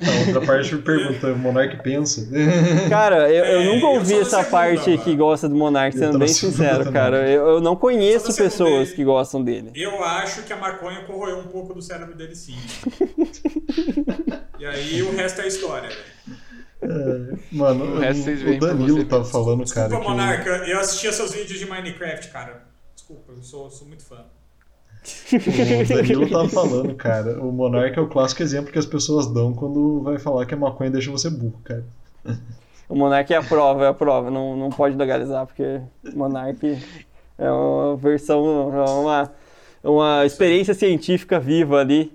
A 0.00 0.26
outra 0.28 0.46
parte 0.46 0.72
me 0.76 0.82
pergunta, 0.82 1.32
o 1.32 1.36
Monark 1.38 1.82
pensa? 1.82 2.28
Cara, 2.88 3.28
eu, 3.32 3.44
eu 3.44 3.60
É, 3.62 3.64
nunca 3.64 3.86
eu 3.86 3.90
ouvi 3.94 4.14
da 4.14 4.20
essa 4.20 4.30
segunda, 4.44 4.50
parte 4.50 4.90
mano. 4.90 5.02
que 5.02 5.16
gosta 5.16 5.48
do 5.48 5.56
Monark, 5.56 5.96
Eu 5.96 6.02
sendo 6.04 6.18
bem 6.20 6.28
sincero, 6.28 6.78
também. 6.84 6.92
cara. 6.92 7.28
Eu, 7.28 7.48
eu 7.48 7.60
não 7.60 7.74
conheço 7.74 8.30
Eu 8.30 8.36
pessoas 8.36 8.92
que 8.92 9.02
gostam 9.02 9.42
dele. 9.42 9.72
Eu 9.74 10.04
acho 10.04 10.42
que 10.44 10.52
a 10.52 10.56
maconha 10.56 11.02
corroeu 11.04 11.38
um 11.40 11.48
pouco 11.48 11.74
do 11.74 11.82
cérebro 11.82 12.14
dele 12.14 12.36
sim. 12.36 12.54
e 14.60 14.66
aí 14.66 15.02
o 15.02 15.16
resto 15.16 15.40
é 15.40 15.48
história, 15.48 15.88
velho. 15.88 16.36
É, 16.82 17.36
mano, 17.50 17.84
O 17.84 17.98
o 17.98 18.58
por 18.58 18.68
Danilo 18.68 19.04
tava 19.06 19.22
mesmo. 19.22 19.32
falando, 19.32 19.64
Desculpa, 19.64 19.88
cara, 19.88 20.00
que... 20.02 20.08
Monark, 20.08 20.46
eu 20.70 20.78
assistia 20.78 21.12
seus 21.12 21.32
vídeos 21.32 21.58
de 21.58 21.66
Minecraft, 21.66 22.28
cara. 22.28 22.62
Desculpa, 23.06 23.34
eu 23.36 23.42
sou, 23.44 23.70
sou 23.70 23.86
muito 23.86 24.02
fã. 24.02 24.24
O 25.84 25.88
Danilo 25.94 26.28
tava 26.28 26.48
falando, 26.48 26.92
cara. 26.96 27.40
O 27.40 27.52
Monark 27.52 27.96
é 27.96 28.02
o 28.02 28.08
clássico 28.08 28.42
exemplo 28.42 28.72
que 28.72 28.78
as 28.80 28.84
pessoas 28.84 29.28
dão 29.28 29.54
quando 29.54 30.00
vai 30.02 30.18
falar 30.18 30.44
que 30.44 30.54
a 30.54 30.56
maconha 30.56 30.90
deixa 30.90 31.08
você 31.08 31.30
burro, 31.30 31.60
cara. 31.62 31.84
O 32.88 32.96
Monark 32.96 33.32
é 33.32 33.36
a 33.36 33.42
prova, 33.44 33.84
é 33.84 33.88
a 33.88 33.94
prova. 33.94 34.28
Não, 34.28 34.56
não 34.56 34.70
pode 34.70 34.96
legalizar, 34.96 35.46
porque 35.46 35.80
o 36.04 36.18
Monark 36.18 36.82
é 37.38 37.48
uma 37.48 37.96
versão, 37.96 38.74
é 38.74 38.90
uma, 38.90 39.32
uma 39.84 40.26
experiência 40.26 40.74
científica 40.74 41.38
viva 41.38 41.78
ali 41.78 42.12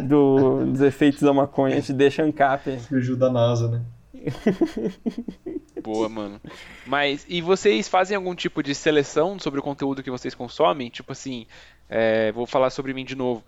do, 0.00 0.64
dos 0.64 0.80
efeitos 0.80 1.22
da 1.22 1.32
maconha. 1.32 1.82
Te 1.82 1.92
deixa 1.92 2.22
ANCAP. 2.22 2.78
Fugiu 2.88 3.16
da 3.16 3.32
NASA, 3.32 3.66
né? 3.68 3.82
Boa, 5.82 6.08
mano. 6.08 6.40
Mas, 6.86 7.24
e 7.28 7.40
vocês 7.40 7.88
fazem 7.88 8.16
algum 8.16 8.34
tipo 8.34 8.62
de 8.62 8.74
seleção 8.74 9.38
sobre 9.38 9.60
o 9.60 9.62
conteúdo 9.62 10.02
que 10.02 10.10
vocês 10.10 10.34
consomem? 10.34 10.90
Tipo 10.90 11.12
assim, 11.12 11.46
é, 11.88 12.32
vou 12.32 12.46
falar 12.46 12.70
sobre 12.70 12.92
mim 12.92 13.04
de 13.04 13.14
novo. 13.14 13.44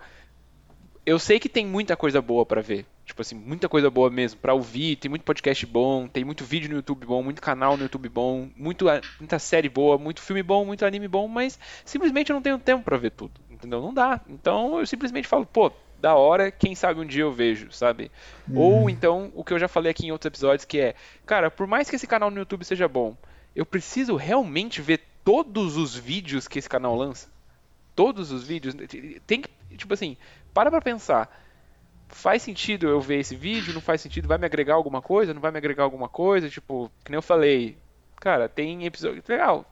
Eu 1.05 1.19
sei 1.19 1.41
que 1.41 1.49
tem 1.49 1.67
muita 1.67 1.97
coisa 1.97 2.21
boa 2.21 2.45
pra 2.45 2.61
ver. 2.61 2.87
Tipo 3.05 3.23
assim, 3.23 3.35
muita 3.35 3.69
coisa 3.69 3.91
boa 3.91 4.11
mesmo 4.11 4.39
pra 4.39 4.55
ouvir. 4.55 4.97
Tem 4.97 5.09
muito 5.09 5.25
podcast 5.25 5.67
bom, 5.67 6.07
tem 6.07 6.25
muito 6.25 6.45
vídeo 6.45 6.69
no 6.69 6.77
YouTube 6.77 7.07
bom, 7.07 7.23
muito 7.23 7.43
canal 7.43 7.77
no 7.77 7.83
YouTube 7.83 8.09
bom, 8.09 8.49
muito, 8.57 8.87
muita 9.19 9.39
série 9.39 9.69
boa, 9.69 9.99
muito 9.99 10.21
filme 10.23 10.43
bom, 10.43 10.65
muito 10.65 10.85
anime 10.85 11.09
bom, 11.09 11.27
mas 11.27 11.59
simplesmente 11.85 12.31
eu 12.31 12.35
não 12.35 12.43
tenho 12.43 12.59
tempo 12.59 12.85
pra 12.85 12.97
ver 12.97 13.11
tudo. 13.11 13.33
Entendeu? 13.51 13.81
Não 13.81 13.93
dá. 13.93 14.21
Então 14.29 14.79
eu 14.79 14.87
simplesmente 14.87 15.27
falo, 15.27 15.45
pô, 15.45 15.73
da 16.01 16.15
hora, 16.15 16.51
quem 16.51 16.75
sabe 16.75 17.01
um 17.01 17.07
dia 17.07 17.23
eu 17.23 17.33
vejo, 17.33 17.71
sabe? 17.71 18.11
Ou 18.55 18.89
então, 18.89 19.31
o 19.35 19.45
que 19.45 19.53
eu 19.53 19.59
já 19.59 19.69
falei 19.69 19.91
aqui 19.91 20.07
em 20.07 20.13
outros 20.13 20.29
episódios, 20.29 20.65
que 20.65 20.81
é, 20.81 20.95
cara, 21.27 21.51
por 21.51 21.67
mais 21.67 21.89
que 21.89 21.97
esse 21.97 22.07
canal 22.07 22.31
no 22.31 22.39
YouTube 22.39 22.65
seja 22.65 22.89
bom, 22.89 23.17
eu 23.55 23.67
preciso 23.67 24.17
realmente 24.17 24.81
ver 24.81 25.03
todos 25.25 25.77
os 25.77 25.95
vídeos 25.95 26.49
que 26.49 26.59
esse 26.59 26.69
canal 26.69 26.97
lança. 26.97 27.29
Todos 27.95 28.33
os 28.33 28.47
vídeos. 28.47 28.75
Tem 29.27 29.43
que. 29.43 29.51
Tipo 29.77 29.95
assim, 29.95 30.17
para 30.55 30.71
pra 30.71 30.81
pensar. 30.81 31.29
Faz 32.09 32.43
sentido 32.43 32.89
eu 32.89 33.01
ver 33.01 33.21
esse 33.21 33.37
vídeo? 33.37 33.73
Não 33.73 33.81
faz 33.81 34.01
sentido? 34.01 34.27
Vai 34.27 34.39
me 34.39 34.47
agregar 34.47 34.75
alguma 34.75 35.01
coisa? 35.01 35.33
Não 35.33 35.41
vai 35.41 35.53
me 35.53 35.59
agregar 35.59 35.85
alguma 35.85 36.09
coisa? 36.09 36.49
Tipo, 36.49 36.91
que 37.05 37.11
nem 37.11 37.19
eu 37.19 37.23
falei. 37.23 37.77
Cara, 38.17 38.49
tem 38.49 38.85
episódio. 38.85 39.23
Legal. 39.29 39.65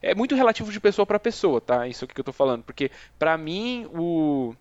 É 0.00 0.14
muito 0.14 0.34
relativo 0.34 0.70
de 0.70 0.80
pessoa 0.80 1.06
para 1.06 1.18
pessoa, 1.18 1.60
tá? 1.60 1.88
Isso 1.88 2.04
aqui 2.04 2.14
que 2.14 2.20
eu 2.20 2.24
tô 2.24 2.32
falando. 2.32 2.62
Porque, 2.62 2.90
pra 3.18 3.36
mim, 3.36 3.88
o. 3.92 4.54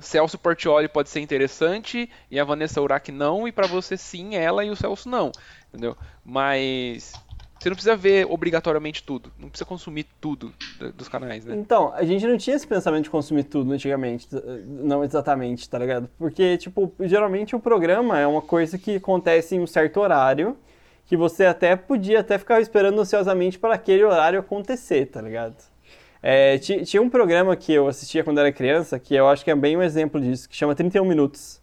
Celso 0.00 0.38
Portioli 0.38 0.88
pode 0.88 1.08
ser 1.08 1.20
interessante 1.20 2.10
e 2.30 2.38
a 2.38 2.44
Vanessa 2.44 2.80
Urach 2.80 3.10
não, 3.10 3.46
e 3.46 3.52
para 3.52 3.66
você 3.66 3.96
sim, 3.96 4.34
ela 4.36 4.64
e 4.64 4.70
o 4.70 4.76
Celso 4.76 5.08
não, 5.08 5.32
entendeu? 5.68 5.96
Mas 6.24 7.12
você 7.60 7.68
não 7.68 7.76
precisa 7.76 7.94
ver 7.94 8.26
obrigatoriamente 8.26 9.02
tudo, 9.02 9.30
não 9.38 9.50
precisa 9.50 9.66
consumir 9.66 10.06
tudo 10.18 10.50
dos 10.94 11.08
canais, 11.08 11.44
né? 11.44 11.54
Então, 11.54 11.92
a 11.94 12.04
gente 12.04 12.26
não 12.26 12.38
tinha 12.38 12.56
esse 12.56 12.66
pensamento 12.66 13.04
de 13.04 13.10
consumir 13.10 13.44
tudo 13.44 13.70
antigamente, 13.70 14.26
não 14.66 15.04
exatamente, 15.04 15.68
tá 15.68 15.78
ligado? 15.78 16.08
Porque, 16.18 16.56
tipo, 16.56 16.90
geralmente 17.00 17.54
o 17.54 17.60
programa 17.60 18.18
é 18.18 18.26
uma 18.26 18.40
coisa 18.40 18.78
que 18.78 18.96
acontece 18.96 19.56
em 19.56 19.60
um 19.60 19.66
certo 19.66 20.00
horário, 20.00 20.56
que 21.04 21.18
você 21.18 21.44
até 21.44 21.76
podia 21.76 22.20
até 22.20 22.38
ficar 22.38 22.62
esperando 22.62 22.98
ansiosamente 22.98 23.58
para 23.58 23.74
aquele 23.74 24.04
horário 24.04 24.40
acontecer, 24.40 25.06
tá 25.06 25.20
ligado? 25.20 25.69
É, 26.22 26.58
tinha 26.58 27.00
um 27.00 27.08
programa 27.08 27.56
que 27.56 27.72
eu 27.72 27.88
assistia 27.88 28.22
quando 28.22 28.38
era 28.38 28.52
criança, 28.52 28.98
que 28.98 29.14
eu 29.14 29.26
acho 29.28 29.42
que 29.44 29.50
é 29.50 29.56
bem 29.56 29.76
um 29.76 29.82
exemplo 29.82 30.20
disso, 30.20 30.48
que 30.48 30.56
chama 30.56 30.74
31 30.74 31.04
Minutos. 31.04 31.60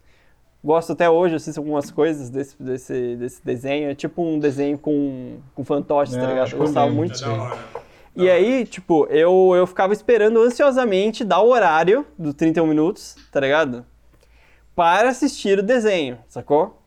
Gosto 0.62 0.92
até 0.92 1.08
hoje, 1.08 1.36
assisto 1.36 1.60
algumas 1.60 1.90
coisas 1.90 2.28
desse, 2.30 2.60
desse, 2.60 3.16
desse 3.16 3.44
desenho. 3.44 3.90
É 3.90 3.94
tipo 3.94 4.20
um 4.22 4.40
desenho 4.40 4.76
com, 4.76 5.38
com 5.54 5.64
fantoches, 5.64 6.14
tá 6.14 6.20
é, 6.20 6.24
tá 6.24 6.30
ligado? 6.32 6.52
Eu 6.52 6.58
gostava 6.58 6.90
muito. 6.90 7.24
É 7.24 7.78
e 8.16 8.28
aí, 8.28 8.66
tipo, 8.66 9.06
eu, 9.06 9.52
eu 9.54 9.64
ficava 9.64 9.92
esperando 9.92 10.42
ansiosamente 10.42 11.24
dar 11.24 11.40
o 11.40 11.50
horário 11.50 12.04
do 12.18 12.34
31 12.34 12.66
minutos, 12.66 13.14
tá 13.30 13.38
ligado? 13.38 13.86
Para 14.74 15.10
assistir 15.10 15.60
o 15.60 15.62
desenho, 15.62 16.18
sacou? 16.28 16.82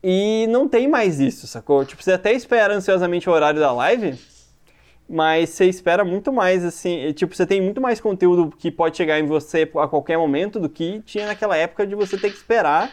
E 0.00 0.46
não 0.48 0.68
tem 0.68 0.86
mais 0.86 1.18
isso, 1.18 1.48
sacou? 1.48 1.84
Tipo, 1.84 2.04
você 2.04 2.12
até 2.12 2.32
espera 2.32 2.74
ansiosamente 2.74 3.28
o 3.28 3.32
horário 3.32 3.58
da 3.58 3.72
live, 3.72 4.16
mas 5.08 5.50
você 5.50 5.66
espera 5.66 6.04
muito 6.04 6.32
mais, 6.32 6.64
assim, 6.64 7.12
tipo, 7.12 7.34
você 7.34 7.46
tem 7.46 7.60
muito 7.60 7.80
mais 7.80 8.00
conteúdo 8.00 8.54
que 8.56 8.70
pode 8.70 8.96
chegar 8.96 9.18
em 9.18 9.26
você 9.26 9.70
a 9.76 9.86
qualquer 9.86 10.16
momento 10.16 10.58
do 10.58 10.68
que 10.68 11.02
tinha 11.02 11.26
naquela 11.26 11.56
época 11.56 11.86
de 11.86 11.94
você 11.94 12.16
ter 12.16 12.30
que 12.30 12.36
esperar 12.36 12.90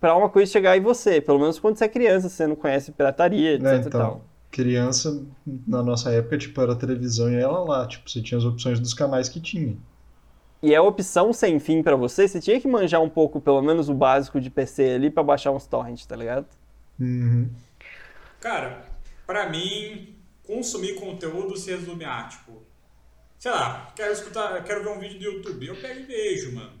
para 0.00 0.16
uma 0.16 0.28
coisa 0.28 0.50
chegar 0.50 0.76
em 0.76 0.80
você. 0.80 1.20
Pelo 1.20 1.38
menos 1.38 1.58
quando 1.58 1.76
você 1.76 1.84
é 1.84 1.88
criança, 1.88 2.28
você 2.28 2.46
não 2.46 2.56
conhece 2.56 2.92
pirataria, 2.92 3.54
etc 3.54 3.66
é, 3.66 3.76
então, 3.76 4.20
Criança, 4.50 5.22
na 5.66 5.82
nossa 5.82 6.10
época, 6.10 6.38
tipo, 6.38 6.58
era 6.60 6.72
a 6.72 6.76
televisão 6.76 7.30
e 7.30 7.34
ela 7.34 7.60
lá, 7.62 7.86
tipo, 7.86 8.08
você 8.08 8.22
tinha 8.22 8.38
as 8.38 8.44
opções 8.44 8.80
dos 8.80 8.94
canais 8.94 9.28
que 9.28 9.38
tinha. 9.38 9.76
E 10.62 10.74
é 10.74 10.80
opção 10.80 11.32
sem 11.32 11.58
fim 11.58 11.82
para 11.82 11.94
você, 11.94 12.26
você 12.26 12.40
tinha 12.40 12.58
que 12.58 12.66
manjar 12.66 13.02
um 13.02 13.08
pouco, 13.08 13.40
pelo 13.40 13.60
menos 13.60 13.90
o 13.90 13.94
básico 13.94 14.40
de 14.40 14.48
PC 14.48 14.94
ali 14.94 15.10
para 15.10 15.22
baixar 15.22 15.52
uns 15.52 15.66
torrents, 15.66 16.06
tá 16.06 16.16
ligado? 16.16 16.46
Uhum. 16.98 17.50
Cara, 18.40 18.82
para 19.26 19.50
mim, 19.50 20.15
consumir 20.46 20.94
conteúdo 20.94 21.56
se 21.56 21.70
resume 21.70 22.04
a, 22.04 22.24
tipo, 22.28 22.62
sei 23.38 23.50
lá, 23.50 23.92
quero 23.94 24.12
escutar, 24.12 24.62
quero 24.64 24.82
ver 24.82 24.90
um 24.90 24.98
vídeo 24.98 25.18
do 25.18 25.24
YouTube, 25.24 25.66
eu 25.66 25.76
pego 25.76 26.00
e 26.00 26.04
vejo, 26.04 26.54
mano. 26.54 26.80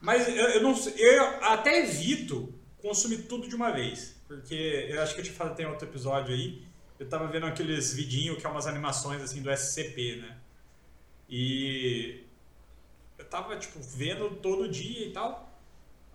Mas 0.00 0.28
eu, 0.28 0.34
eu 0.34 0.62
não 0.62 0.74
eu 0.96 1.24
até 1.44 1.80
evito 1.80 2.52
consumir 2.78 3.22
tudo 3.22 3.48
de 3.48 3.54
uma 3.54 3.70
vez, 3.70 4.16
porque 4.26 4.86
eu 4.90 5.02
acho 5.02 5.14
que 5.14 5.20
eu 5.20 5.24
te 5.24 5.30
falei 5.30 5.54
tem 5.54 5.66
outro 5.66 5.88
episódio 5.88 6.34
aí, 6.34 6.62
eu 6.98 7.08
tava 7.08 7.26
vendo 7.26 7.46
aqueles 7.46 7.92
vidinhos 7.94 8.38
que 8.38 8.46
é 8.46 8.48
umas 8.48 8.66
animações 8.66 9.22
assim 9.22 9.42
do 9.42 9.50
SCP, 9.50 10.16
né? 10.16 10.36
E 11.28 12.24
eu 13.18 13.24
tava 13.24 13.56
tipo 13.56 13.78
vendo 13.80 14.36
todo 14.36 14.68
dia 14.68 15.06
e 15.06 15.12
tal. 15.12 15.45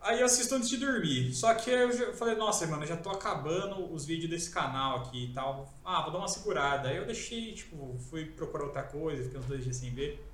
Aí 0.02 0.20
eu 0.20 0.26
assisto 0.26 0.56
antes 0.56 0.68
de 0.68 0.78
dormir. 0.78 1.32
Só 1.34 1.54
que 1.54 1.70
eu 1.70 2.14
falei, 2.16 2.36
nossa, 2.36 2.66
mano, 2.66 2.84
eu 2.84 2.88
já 2.88 2.98
tô 2.98 3.12
acabando 3.12 3.94
os 3.94 4.06
vídeos 4.06 4.32
desse 4.32 4.50
canal 4.50 4.98
aqui 4.98 5.26
e 5.26 5.34
tal. 5.34 5.72
Ah, 5.86 6.02
vou 6.02 6.12
dar 6.12 6.18
uma 6.18 6.28
segurada. 6.28 6.90
Aí 6.90 6.98
eu 6.98 7.06
deixei, 7.06 7.54
tipo, 7.54 7.98
fui 8.10 8.26
procurar 8.26 8.66
outra 8.66 8.84
coisa, 8.84 9.24
fiquei 9.24 9.40
uns 9.40 9.46
dois 9.46 9.64
dias 9.64 9.76
sem 9.76 9.94
ver. 9.94 10.26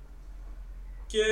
Porque, 1.00 1.22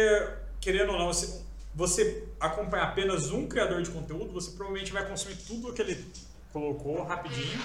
querendo 0.61 0.93
ou 0.93 0.99
não, 0.99 1.07
você, 1.07 1.43
você 1.75 2.29
acompanha 2.39 2.85
apenas 2.85 3.31
um 3.31 3.49
criador 3.49 3.81
de 3.81 3.91
conteúdo, 3.91 4.33
você 4.33 4.51
provavelmente 4.51 4.93
vai 4.93 5.09
consumir 5.09 5.37
tudo 5.37 5.73
que 5.73 5.81
ele 5.81 6.05
colocou 6.53 7.03
rapidinho. 7.05 7.59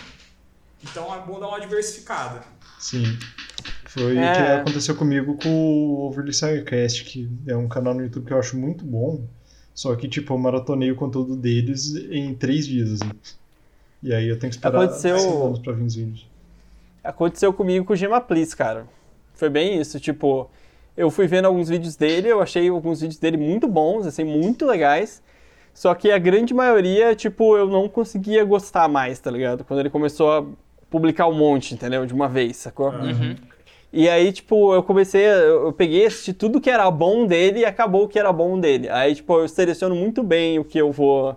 Então 0.84 1.14
é 1.14 1.20
bom 1.20 1.38
dar 1.38 1.50
uma 1.50 1.60
diversificada. 1.60 2.44
Sim. 2.80 3.20
Foi 3.88 4.16
o 4.16 4.20
é. 4.20 4.34
que 4.34 4.42
aconteceu 4.62 4.96
comigo 4.96 5.38
com 5.38 5.50
o 5.50 6.08
Overly 6.08 6.34
Sirecast, 6.34 7.04
que 7.04 7.30
é 7.46 7.56
um 7.58 7.68
canal 7.68 7.94
no 7.94 8.02
YouTube 8.02 8.26
que 8.26 8.34
eu 8.34 8.40
acho 8.40 8.58
muito 8.58 8.86
bom 8.86 9.28
só 9.74 9.96
que, 9.96 10.08
tipo, 10.08 10.34
eu 10.34 10.38
maratonei 10.38 10.92
o 10.92 10.96
conteúdo 10.96 11.36
deles 11.36 11.96
em 12.12 12.34
três 12.34 12.68
dias, 12.68 12.92
assim. 12.94 13.12
E 14.04 14.14
aí 14.14 14.28
eu 14.28 14.38
tenho 14.40 14.50
que 14.50 14.58
esperar 14.58 14.84
Aconteceu... 14.84 15.46
anos 15.46 15.60
pra 15.60 15.74
vir 15.74 15.84
os 15.84 15.96
vídeos. 15.96 16.28
Aconteceu 17.04 17.54
comigo 17.54 17.86
com 17.86 17.94
o 17.94 17.96
Gema 17.96 18.22
Please, 18.22 18.56
cara. 18.56 18.86
Foi 19.34 19.50
bem 19.50 19.80
isso, 19.80 20.00
tipo... 20.00 20.50
Eu 20.96 21.10
fui 21.10 21.26
vendo 21.26 21.46
alguns 21.46 21.70
vídeos 21.70 21.96
dele, 21.96 22.28
eu 22.28 22.42
achei 22.42 22.68
alguns 22.68 23.00
vídeos 23.00 23.18
dele 23.18 23.38
muito 23.38 23.68
bons, 23.68 24.06
assim, 24.06 24.24
muito 24.24 24.66
legais. 24.66 25.22
Só 25.74 25.96
que 25.96 26.12
a 26.12 26.18
grande 26.18 26.54
maioria, 26.54 27.16
tipo, 27.16 27.56
eu 27.58 27.68
não 27.68 27.88
conseguia 27.88 28.44
gostar 28.44 28.90
mais, 28.90 29.20
tá 29.20 29.32
ligado? 29.32 29.64
Quando 29.64 29.80
ele 29.80 29.90
começou 29.90 30.32
a 30.32 30.46
publicar 30.90 31.28
um 31.28 31.34
monte, 31.34 31.74
entendeu? 31.74 32.06
De 32.06 32.14
uma 32.14 32.28
vez, 32.28 32.58
sacou? 32.58 32.90
Uhum. 32.92 33.36
E 33.94 34.08
aí, 34.08 34.32
tipo, 34.32 34.74
eu 34.74 34.82
comecei, 34.84 35.26
eu 35.26 35.74
peguei, 35.74 36.06
assisti 36.06 36.32
tudo 36.32 36.62
que 36.62 36.70
era 36.70 36.90
bom 36.90 37.26
dele 37.26 37.60
e 37.60 37.66
acabou 37.66 38.06
o 38.06 38.08
que 38.08 38.18
era 38.18 38.32
bom 38.32 38.58
dele. 38.60 38.88
Aí, 38.90 39.14
tipo, 39.14 39.38
eu 39.38 39.48
seleciono 39.50 39.96
muito 39.96 40.24
bem 40.24 40.58
o 40.60 40.64
que 40.64 40.78
eu 40.78 40.92
vou 40.92 41.36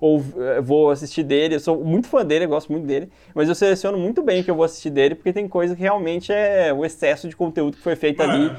ou 0.00 0.22
eh, 0.36 0.60
vou 0.60 0.90
assistir 0.90 1.22
dele. 1.22 1.54
Eu 1.54 1.60
sou 1.60 1.84
muito 1.84 2.08
fã 2.08 2.24
dele, 2.24 2.44
eu 2.44 2.48
gosto 2.48 2.70
muito 2.72 2.86
dele, 2.86 3.08
mas 3.34 3.48
eu 3.48 3.54
seleciono 3.54 3.96
muito 3.98 4.22
bem 4.22 4.40
o 4.40 4.44
que 4.44 4.50
eu 4.50 4.54
vou 4.54 4.64
assistir 4.64 4.90
dele, 4.90 5.14
porque 5.14 5.32
tem 5.32 5.48
coisa 5.48 5.74
que 5.74 5.82
realmente 5.82 6.32
é 6.32 6.72
o 6.72 6.84
excesso 6.84 7.28
de 7.28 7.36
conteúdo 7.36 7.76
que 7.76 7.82
foi 7.82 7.96
feito 7.96 8.20
ali, 8.22 8.52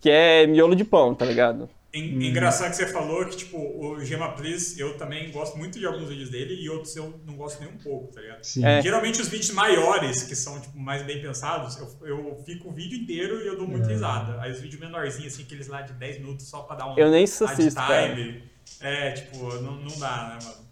que 0.00 0.10
é 0.10 0.46
miolo 0.46 0.74
de 0.74 0.84
pão, 0.84 1.14
tá 1.14 1.24
ligado? 1.24 1.68
Hum. 1.94 2.22
Engraçado 2.22 2.70
que 2.70 2.76
você 2.76 2.86
falou 2.86 3.26
que, 3.26 3.36
tipo, 3.36 3.58
o 3.58 4.02
Gema 4.02 4.32
Please, 4.32 4.80
eu 4.80 4.96
também 4.96 5.30
gosto 5.30 5.58
muito 5.58 5.78
de 5.78 5.84
alguns 5.84 6.08
vídeos 6.08 6.30
dele 6.30 6.54
e 6.54 6.70
outros 6.70 6.96
eu 6.96 7.20
não 7.26 7.34
gosto 7.34 7.60
nem 7.60 7.68
um 7.68 7.76
pouco, 7.76 8.12
tá 8.14 8.20
ligado? 8.20 8.40
É. 8.64 8.80
Geralmente 8.80 9.20
os 9.20 9.28
vídeos 9.28 9.50
maiores, 9.50 10.22
que 10.22 10.34
são, 10.34 10.58
tipo, 10.58 10.78
mais 10.78 11.02
bem 11.02 11.20
pensados, 11.20 11.76
eu, 11.76 12.08
eu 12.08 12.42
fico 12.46 12.70
o 12.70 12.72
vídeo 12.72 12.98
inteiro 12.98 13.42
e 13.42 13.46
eu 13.46 13.58
dou 13.58 13.68
muita 13.68 13.88
é. 13.88 13.92
risada. 13.92 14.40
Aí 14.40 14.50
os 14.50 14.60
vídeos 14.60 14.80
menorzinhos, 14.80 15.34
assim, 15.34 15.42
aqueles 15.42 15.68
lá 15.68 15.82
de 15.82 15.92
10 15.92 16.20
minutos 16.20 16.46
só 16.46 16.62
pra 16.62 16.76
dar 16.76 16.86
um... 16.86 16.98
Eu 16.98 17.10
nem 17.10 17.24
assisto, 17.24 17.46
time. 17.46 18.42
É, 18.80 19.10
tipo, 19.10 19.52
não, 19.56 19.76
não 19.76 19.98
dá, 19.98 20.28
né, 20.28 20.38
mano? 20.46 20.62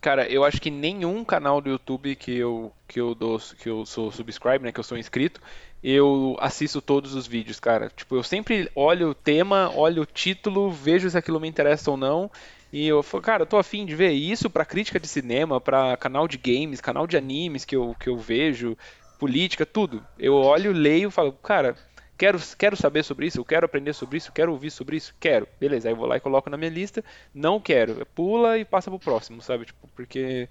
Cara, 0.00 0.28
eu 0.28 0.44
acho 0.44 0.60
que 0.60 0.70
nenhum 0.70 1.24
canal 1.24 1.60
do 1.60 1.70
YouTube 1.70 2.14
que 2.14 2.36
eu, 2.36 2.72
que 2.86 3.00
eu 3.00 3.14
dou, 3.16 3.40
que 3.60 3.68
eu 3.68 3.84
sou 3.84 4.12
subscribe, 4.12 4.64
né, 4.64 4.70
que 4.70 4.78
eu 4.78 4.84
sou 4.84 4.96
inscrito, 4.96 5.40
eu 5.82 6.36
assisto 6.40 6.80
todos 6.82 7.14
os 7.14 7.26
vídeos, 7.26 7.60
cara. 7.60 7.90
Tipo, 7.94 8.16
eu 8.16 8.22
sempre 8.22 8.70
olho 8.74 9.10
o 9.10 9.14
tema, 9.14 9.70
olho 9.74 10.02
o 10.02 10.06
título, 10.06 10.70
vejo 10.70 11.08
se 11.08 11.16
aquilo 11.16 11.40
me 11.40 11.48
interessa 11.48 11.90
ou 11.90 11.96
não. 11.96 12.30
E 12.72 12.86
eu 12.86 13.02
falo, 13.02 13.22
cara, 13.22 13.42
eu 13.42 13.46
tô 13.46 13.56
afim 13.56 13.86
de 13.86 13.94
ver 13.94 14.10
isso 14.10 14.50
pra 14.50 14.64
crítica 14.64 15.00
de 15.00 15.08
cinema, 15.08 15.60
pra 15.60 15.96
canal 15.96 16.28
de 16.28 16.36
games, 16.36 16.80
canal 16.80 17.06
de 17.06 17.16
animes 17.16 17.64
que 17.64 17.74
eu, 17.74 17.94
que 17.98 18.08
eu 18.08 18.16
vejo, 18.18 18.76
política, 19.18 19.64
tudo. 19.64 20.04
Eu 20.18 20.34
olho, 20.34 20.72
leio, 20.72 21.10
falo, 21.10 21.32
cara, 21.32 21.74
quero, 22.18 22.38
quero 22.58 22.76
saber 22.76 23.02
sobre 23.04 23.26
isso, 23.26 23.40
eu 23.40 23.44
quero 23.44 23.64
aprender 23.64 23.94
sobre 23.94 24.18
isso, 24.18 24.32
quero 24.32 24.52
ouvir 24.52 24.70
sobre 24.70 24.96
isso, 24.96 25.14
quero. 25.18 25.48
Beleza, 25.58 25.88
aí 25.88 25.92
eu 25.92 25.96
vou 25.96 26.06
lá 26.06 26.16
e 26.16 26.20
coloco 26.20 26.50
na 26.50 26.58
minha 26.58 26.70
lista. 26.70 27.02
Não 27.32 27.58
quero, 27.58 28.04
pula 28.14 28.58
e 28.58 28.64
passa 28.64 28.90
pro 28.90 28.98
próximo, 28.98 29.40
sabe? 29.40 29.64
Tipo, 29.64 29.88
porque 29.94 30.48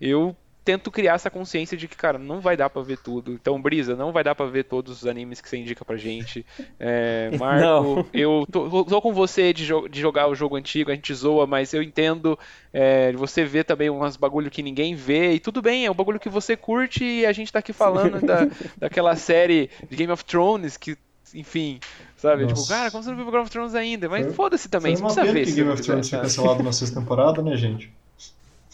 eu 0.00 0.36
tento 0.64 0.90
criar 0.90 1.14
essa 1.14 1.30
consciência 1.30 1.76
de 1.76 1.88
que, 1.88 1.96
cara, 1.96 2.18
não 2.18 2.40
vai 2.40 2.56
dar 2.56 2.70
para 2.70 2.82
ver 2.82 2.98
tudo. 2.98 3.32
Então, 3.32 3.60
Brisa, 3.60 3.96
não 3.96 4.12
vai 4.12 4.22
dar 4.22 4.34
para 4.34 4.46
ver 4.46 4.64
todos 4.64 4.98
os 4.98 5.06
animes 5.06 5.40
que 5.40 5.48
você 5.48 5.56
indica 5.56 5.84
pra 5.84 5.96
gente. 5.96 6.44
É, 6.78 7.30
Marco, 7.38 7.64
não. 7.64 8.06
eu 8.12 8.46
tô, 8.50 8.84
tô, 8.84 9.02
com 9.02 9.12
você 9.12 9.52
de, 9.52 9.64
jo 9.64 9.88
de, 9.88 10.00
jogar 10.00 10.28
o 10.28 10.34
jogo 10.34 10.56
antigo, 10.56 10.90
a 10.90 10.94
gente 10.94 11.12
zoa, 11.14 11.46
mas 11.46 11.72
eu 11.74 11.82
entendo 11.82 12.38
é, 12.72 13.12
você 13.12 13.44
vê 13.44 13.64
também 13.64 13.90
umas 13.90 14.16
bagulho 14.16 14.50
que 14.50 14.62
ninguém 14.62 14.94
vê, 14.94 15.32
e 15.32 15.40
tudo 15.40 15.60
bem, 15.60 15.86
é 15.86 15.90
um 15.90 15.94
bagulho 15.94 16.20
que 16.20 16.28
você 16.28 16.56
curte 16.56 17.04
e 17.04 17.26
a 17.26 17.32
gente 17.32 17.52
tá 17.52 17.58
aqui 17.58 17.72
falando 17.72 18.20
da, 18.24 18.48
daquela 18.76 19.16
série 19.16 19.68
de 19.88 19.96
Game 19.96 20.12
of 20.12 20.24
Thrones 20.24 20.76
que, 20.76 20.96
enfim, 21.34 21.80
Sabe? 22.22 22.46
Tipo, 22.46 22.50
Nossa. 22.50 22.62
Tipo, 22.62 22.74
cara, 22.74 22.90
como 22.92 23.02
você 23.02 23.10
não 23.10 23.16
viu 23.16 23.24
Game 23.26 23.38
of 23.38 23.50
Thrones 23.50 23.74
ainda? 23.74 24.08
Mas 24.08 24.32
foda-se 24.32 24.68
também, 24.68 24.94
você 24.94 25.02
não 25.02 25.10
precisa 25.10 25.32
ver. 25.32 25.44
que 25.44 25.52
Game 25.52 25.70
of 25.70 25.82
Thrones 25.82 26.08
foi 26.08 26.20
cancelado 26.20 26.62
na 26.62 26.72
sexta 26.72 27.00
temporada, 27.00 27.42
né, 27.42 27.56
gente? 27.56 27.92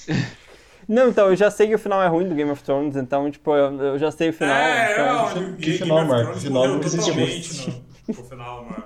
Não, 0.88 1.08
então, 1.08 1.28
eu 1.28 1.36
já 1.36 1.50
sei 1.50 1.68
que 1.68 1.74
o 1.74 1.78
final 1.78 2.02
é 2.02 2.06
ruim 2.06 2.26
do 2.26 2.34
Game 2.34 2.50
of 2.50 2.62
Thrones, 2.62 2.96
então, 2.96 3.30
tipo, 3.30 3.54
eu, 3.54 3.78
eu 3.78 3.98
já 3.98 4.10
sei 4.10 4.30
o 4.30 4.32
final. 4.32 4.56
É, 4.56 4.92
então, 4.92 5.42
não, 5.42 5.56
que 5.56 5.72
final, 5.72 6.06
Marco? 6.06 6.32
O 6.38 6.40
final 6.40 6.68
não 6.68 6.80
totalmente 6.80 7.68
no, 7.68 8.14
no 8.14 8.24
final, 8.24 8.64
mano. 8.64 8.84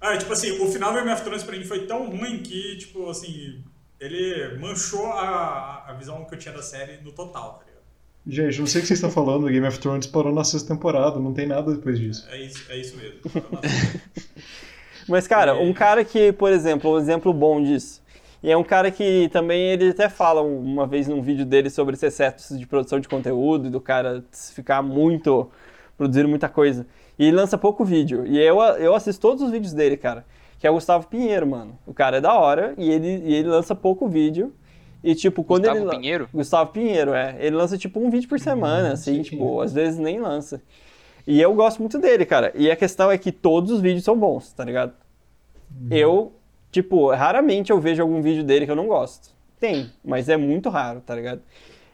Ah, 0.00 0.16
tipo 0.16 0.32
assim, 0.32 0.60
o 0.60 0.70
final 0.70 0.92
do 0.92 0.98
Game 0.98 1.12
of 1.12 1.22
Thrones 1.22 1.42
pra 1.42 1.56
mim 1.56 1.64
foi 1.64 1.86
tão 1.86 2.10
ruim 2.10 2.38
que, 2.42 2.76
tipo, 2.76 3.08
assim, 3.10 3.62
ele 4.00 4.58
manchou 4.58 5.06
a, 5.06 5.84
a 5.88 5.92
visão 5.94 6.24
que 6.24 6.34
eu 6.34 6.38
tinha 6.38 6.54
da 6.54 6.62
série 6.62 6.98
no 7.02 7.12
total, 7.12 7.54
tá 7.54 7.64
ligado? 7.66 7.82
Gente, 8.26 8.60
não 8.60 8.66
sei 8.66 8.80
o 8.80 8.82
que 8.82 8.88
vocês 8.88 8.98
estão 8.98 9.10
falando, 9.10 9.46
Game 9.48 9.66
of 9.66 9.78
Thrones 9.78 10.06
parou 10.06 10.32
na 10.32 10.42
sexta 10.44 10.74
temporada, 10.74 11.20
não 11.20 11.32
tem 11.32 11.46
nada 11.46 11.72
depois 11.72 11.98
disso. 11.98 12.26
É 12.30 12.40
isso, 12.40 12.64
é 12.68 12.78
isso 12.78 12.96
mesmo. 12.96 13.20
Mas, 15.08 15.26
cara, 15.28 15.54
um 15.54 15.72
cara 15.72 16.04
que, 16.04 16.32
por 16.32 16.52
exemplo, 16.52 16.92
um 16.92 16.98
exemplo 16.98 17.32
bom 17.32 17.62
disso, 17.62 18.01
e 18.42 18.50
é 18.50 18.56
um 18.56 18.64
cara 18.64 18.90
que 18.90 19.28
também 19.32 19.70
ele 19.70 19.90
até 19.90 20.08
fala 20.08 20.42
uma 20.42 20.86
vez 20.86 21.06
num 21.08 21.22
vídeo 21.22 21.46
dele 21.46 21.70
sobre 21.70 21.94
esse 21.94 22.06
excesso 22.06 22.58
de 22.58 22.66
produção 22.66 22.98
de 22.98 23.08
conteúdo 23.08 23.68
e 23.68 23.70
do 23.70 23.80
cara 23.80 24.24
ficar 24.32 24.82
muito. 24.82 25.48
produzindo 25.96 26.28
muita 26.28 26.48
coisa. 26.48 26.86
E 27.18 27.26
ele 27.26 27.36
lança 27.36 27.56
pouco 27.56 27.84
vídeo. 27.84 28.26
E 28.26 28.38
eu, 28.38 28.58
eu 28.60 28.94
assisto 28.94 29.20
todos 29.20 29.42
os 29.42 29.50
vídeos 29.50 29.72
dele, 29.72 29.96
cara. 29.96 30.24
Que 30.58 30.66
é 30.66 30.70
o 30.70 30.74
Gustavo 30.74 31.06
Pinheiro, 31.06 31.46
mano. 31.46 31.78
O 31.86 31.92
cara 31.94 32.16
é 32.16 32.20
da 32.20 32.34
hora 32.34 32.74
e 32.76 32.90
ele, 32.90 33.22
e 33.24 33.34
ele 33.34 33.48
lança 33.48 33.74
pouco 33.74 34.08
vídeo. 34.08 34.52
E, 35.04 35.14
tipo, 35.14 35.42
quando 35.44 35.62
Gustavo 35.68 35.80
ele. 35.88 35.90
Pinheiro? 35.98 36.28
Gustavo 36.32 36.70
Pinheiro, 36.72 37.12
é. 37.12 37.36
Ele 37.40 37.56
lança, 37.56 37.76
tipo, 37.76 38.00
um 38.00 38.08
vídeo 38.10 38.28
por 38.28 38.38
semana, 38.40 38.90
Hum, 38.90 38.92
assim, 38.92 39.16
sim. 39.16 39.22
tipo, 39.22 39.60
às 39.60 39.72
vezes 39.72 39.98
nem 39.98 40.20
lança. 40.20 40.62
E 41.26 41.40
eu 41.40 41.52
gosto 41.54 41.80
muito 41.80 41.98
dele, 41.98 42.24
cara. 42.24 42.52
E 42.54 42.70
a 42.70 42.76
questão 42.76 43.10
é 43.10 43.18
que 43.18 43.30
todos 43.32 43.70
os 43.72 43.80
vídeos 43.80 44.04
são 44.04 44.16
bons, 44.18 44.52
tá 44.52 44.64
ligado? 44.64 44.92
Eu, 45.90 46.32
tipo, 46.72 47.12
raramente 47.12 47.70
eu 47.70 47.80
vejo 47.80 48.02
algum 48.02 48.20
vídeo 48.20 48.42
dele 48.42 48.64
que 48.64 48.72
eu 48.72 48.76
não 48.76 48.88
gosto. 48.88 49.30
Tem, 49.60 49.92
mas 50.04 50.28
é 50.28 50.36
muito 50.36 50.68
raro, 50.68 51.00
tá 51.00 51.14
ligado? 51.14 51.42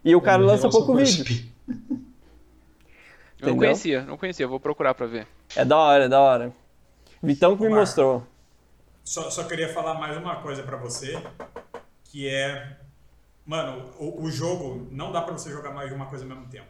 E 0.02 0.16
o 0.16 0.20
cara 0.22 0.42
lança 0.42 0.70
pouco 0.70 0.94
vídeo. 0.94 1.44
Eu 3.40 3.48
não 3.48 3.56
conhecia, 3.56 4.02
não 4.02 4.16
conhecia, 4.16 4.48
vou 4.48 4.58
procurar 4.58 4.94
pra 4.94 5.06
ver. 5.06 5.26
É 5.54 5.64
da 5.64 5.76
hora, 5.76 6.04
é 6.04 6.08
da 6.08 6.20
hora. 6.20 6.52
Vitão 7.22 7.56
que 7.56 7.62
me 7.62 7.68
mostrou. 7.68 8.26
Só, 9.04 9.30
só 9.30 9.44
queria 9.44 9.68
falar 9.72 9.94
mais 9.94 10.16
uma 10.16 10.36
coisa 10.36 10.62
pra 10.62 10.76
você, 10.76 11.20
que 12.04 12.28
é, 12.28 12.76
mano, 13.44 13.90
o, 13.98 14.22
o 14.22 14.30
jogo 14.30 14.88
não 14.90 15.12
dá 15.12 15.22
pra 15.22 15.32
você 15.32 15.50
jogar 15.50 15.72
mais 15.72 15.88
de 15.88 15.94
uma 15.94 16.06
coisa 16.06 16.24
ao 16.24 16.28
mesmo 16.28 16.46
tempo. 16.46 16.66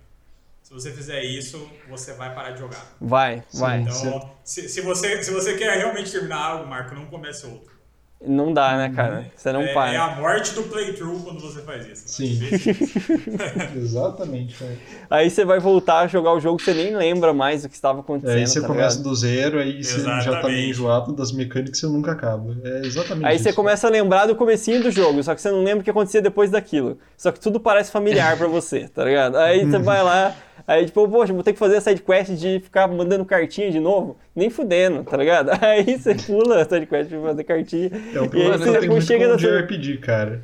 Se 0.63 0.75
você 0.75 0.93
fizer 0.93 1.23
isso, 1.23 1.71
você 1.89 2.13
vai 2.13 2.35
parar 2.35 2.51
de 2.51 2.59
jogar. 2.59 2.85
Vai, 3.01 3.43
vai. 3.55 3.81
Então, 3.81 4.31
se, 4.45 4.69
se 4.69 4.81
você, 4.83 5.23
se 5.23 5.31
você 5.31 5.57
quer 5.57 5.79
realmente 5.79 6.11
terminar 6.13 6.39
algo, 6.39 6.67
Marco, 6.67 6.95
não 6.95 7.07
comece 7.07 7.47
outro. 7.47 7.78
Não 8.21 8.53
dá, 8.53 8.77
né, 8.77 8.93
cara? 8.95 9.31
Você 9.37 9.53
não 9.53 9.61
é, 9.63 9.73
para. 9.73 9.93
é 9.93 9.97
a 9.97 10.17
morte 10.17 10.53
do 10.53 10.65
playthrough 10.65 11.21
quando 11.23 11.41
você 11.41 11.63
faz 11.63 11.87
isso. 11.87 12.03
Sim. 12.07 12.37
Deixa 12.41 12.71
isso. 12.75 12.99
Exatamente, 13.79 14.57
cara. 14.59 14.73
Aí 15.09 15.31
você 15.31 15.45
vai 15.45 15.61
voltar 15.61 16.01
a 16.01 16.07
jogar 16.09 16.33
o 16.33 16.41
jogo 16.41 16.61
você 16.61 16.75
nem 16.75 16.97
lembra 16.97 17.33
mais 17.33 17.63
do 17.63 17.69
que 17.69 17.77
estava 17.77 18.01
acontecendo. 18.01 18.37
Aí 18.37 18.47
você 18.47 18.61
tá 18.61 18.67
começa 18.67 18.97
ligado? 18.99 19.09
do 19.09 19.15
zero, 19.15 19.61
aí 19.61 19.85
você 19.85 20.01
já 20.01 20.05
tá 20.05 20.11
meio 20.11 20.21
Exatamente. 20.21 20.71
enjoado 20.71 21.13
das 21.13 21.31
mecânicas, 21.31 21.79
você 21.79 21.87
nunca 21.87 22.11
acaba. 22.13 22.57
É 22.65 22.87
exatamente 22.87 23.25
Aí 23.25 23.37
isso. 23.37 23.45
você 23.45 23.53
começa 23.53 23.87
a 23.87 23.91
lembrar 23.91 24.27
do 24.27 24.35
comecinho 24.35 24.83
do 24.83 24.91
jogo, 24.91 25.23
só 25.23 25.33
que 25.35 25.41
você 25.41 25.51
não 25.53 25.63
lembra 25.63 25.81
o 25.81 25.85
que 25.85 25.91
acontecia 25.91 26.21
depois 26.21 26.51
daquilo. 26.51 26.99
Só 27.17 27.31
que 27.31 27.39
tudo 27.39 27.61
parece 27.61 27.93
familiar 27.93 28.37
pra 28.37 28.49
você, 28.49 28.89
tá 28.89 29.05
ligado? 29.05 29.37
Aí 29.37 29.65
você 29.65 29.79
vai 29.79 30.03
lá, 30.03 30.35
aí 30.67 30.87
tipo, 30.87 31.09
poxa, 31.09 31.33
vou 31.33 31.43
ter 31.43 31.53
que 31.53 31.59
fazer 31.59 31.77
a 31.77 31.81
sidequest 31.81 32.33
de 32.33 32.61
ficar 32.61 32.89
mandando 32.89 33.25
cartinha 33.25 33.71
de 33.71 33.81
novo? 33.81 34.17
Nem 34.35 34.51
fudendo, 34.51 35.05
tá 35.05 35.17
ligado? 35.17 35.51
Aí 35.63 35.99
você 35.99 36.15
pula 36.15 36.63
a 36.63 36.65
sidequest 36.65 37.09
pra 37.09 37.21
fazer 37.21 37.45
cartinha. 37.45 37.91
É 37.93 38.19
aí 38.19 38.29
problema 38.29 38.81
que 38.81 38.89
muito 38.89 39.05
chega 39.05 39.29
na 39.29 39.35
o 39.35 39.37
JRPG, 39.37 39.99
cara. 39.99 40.43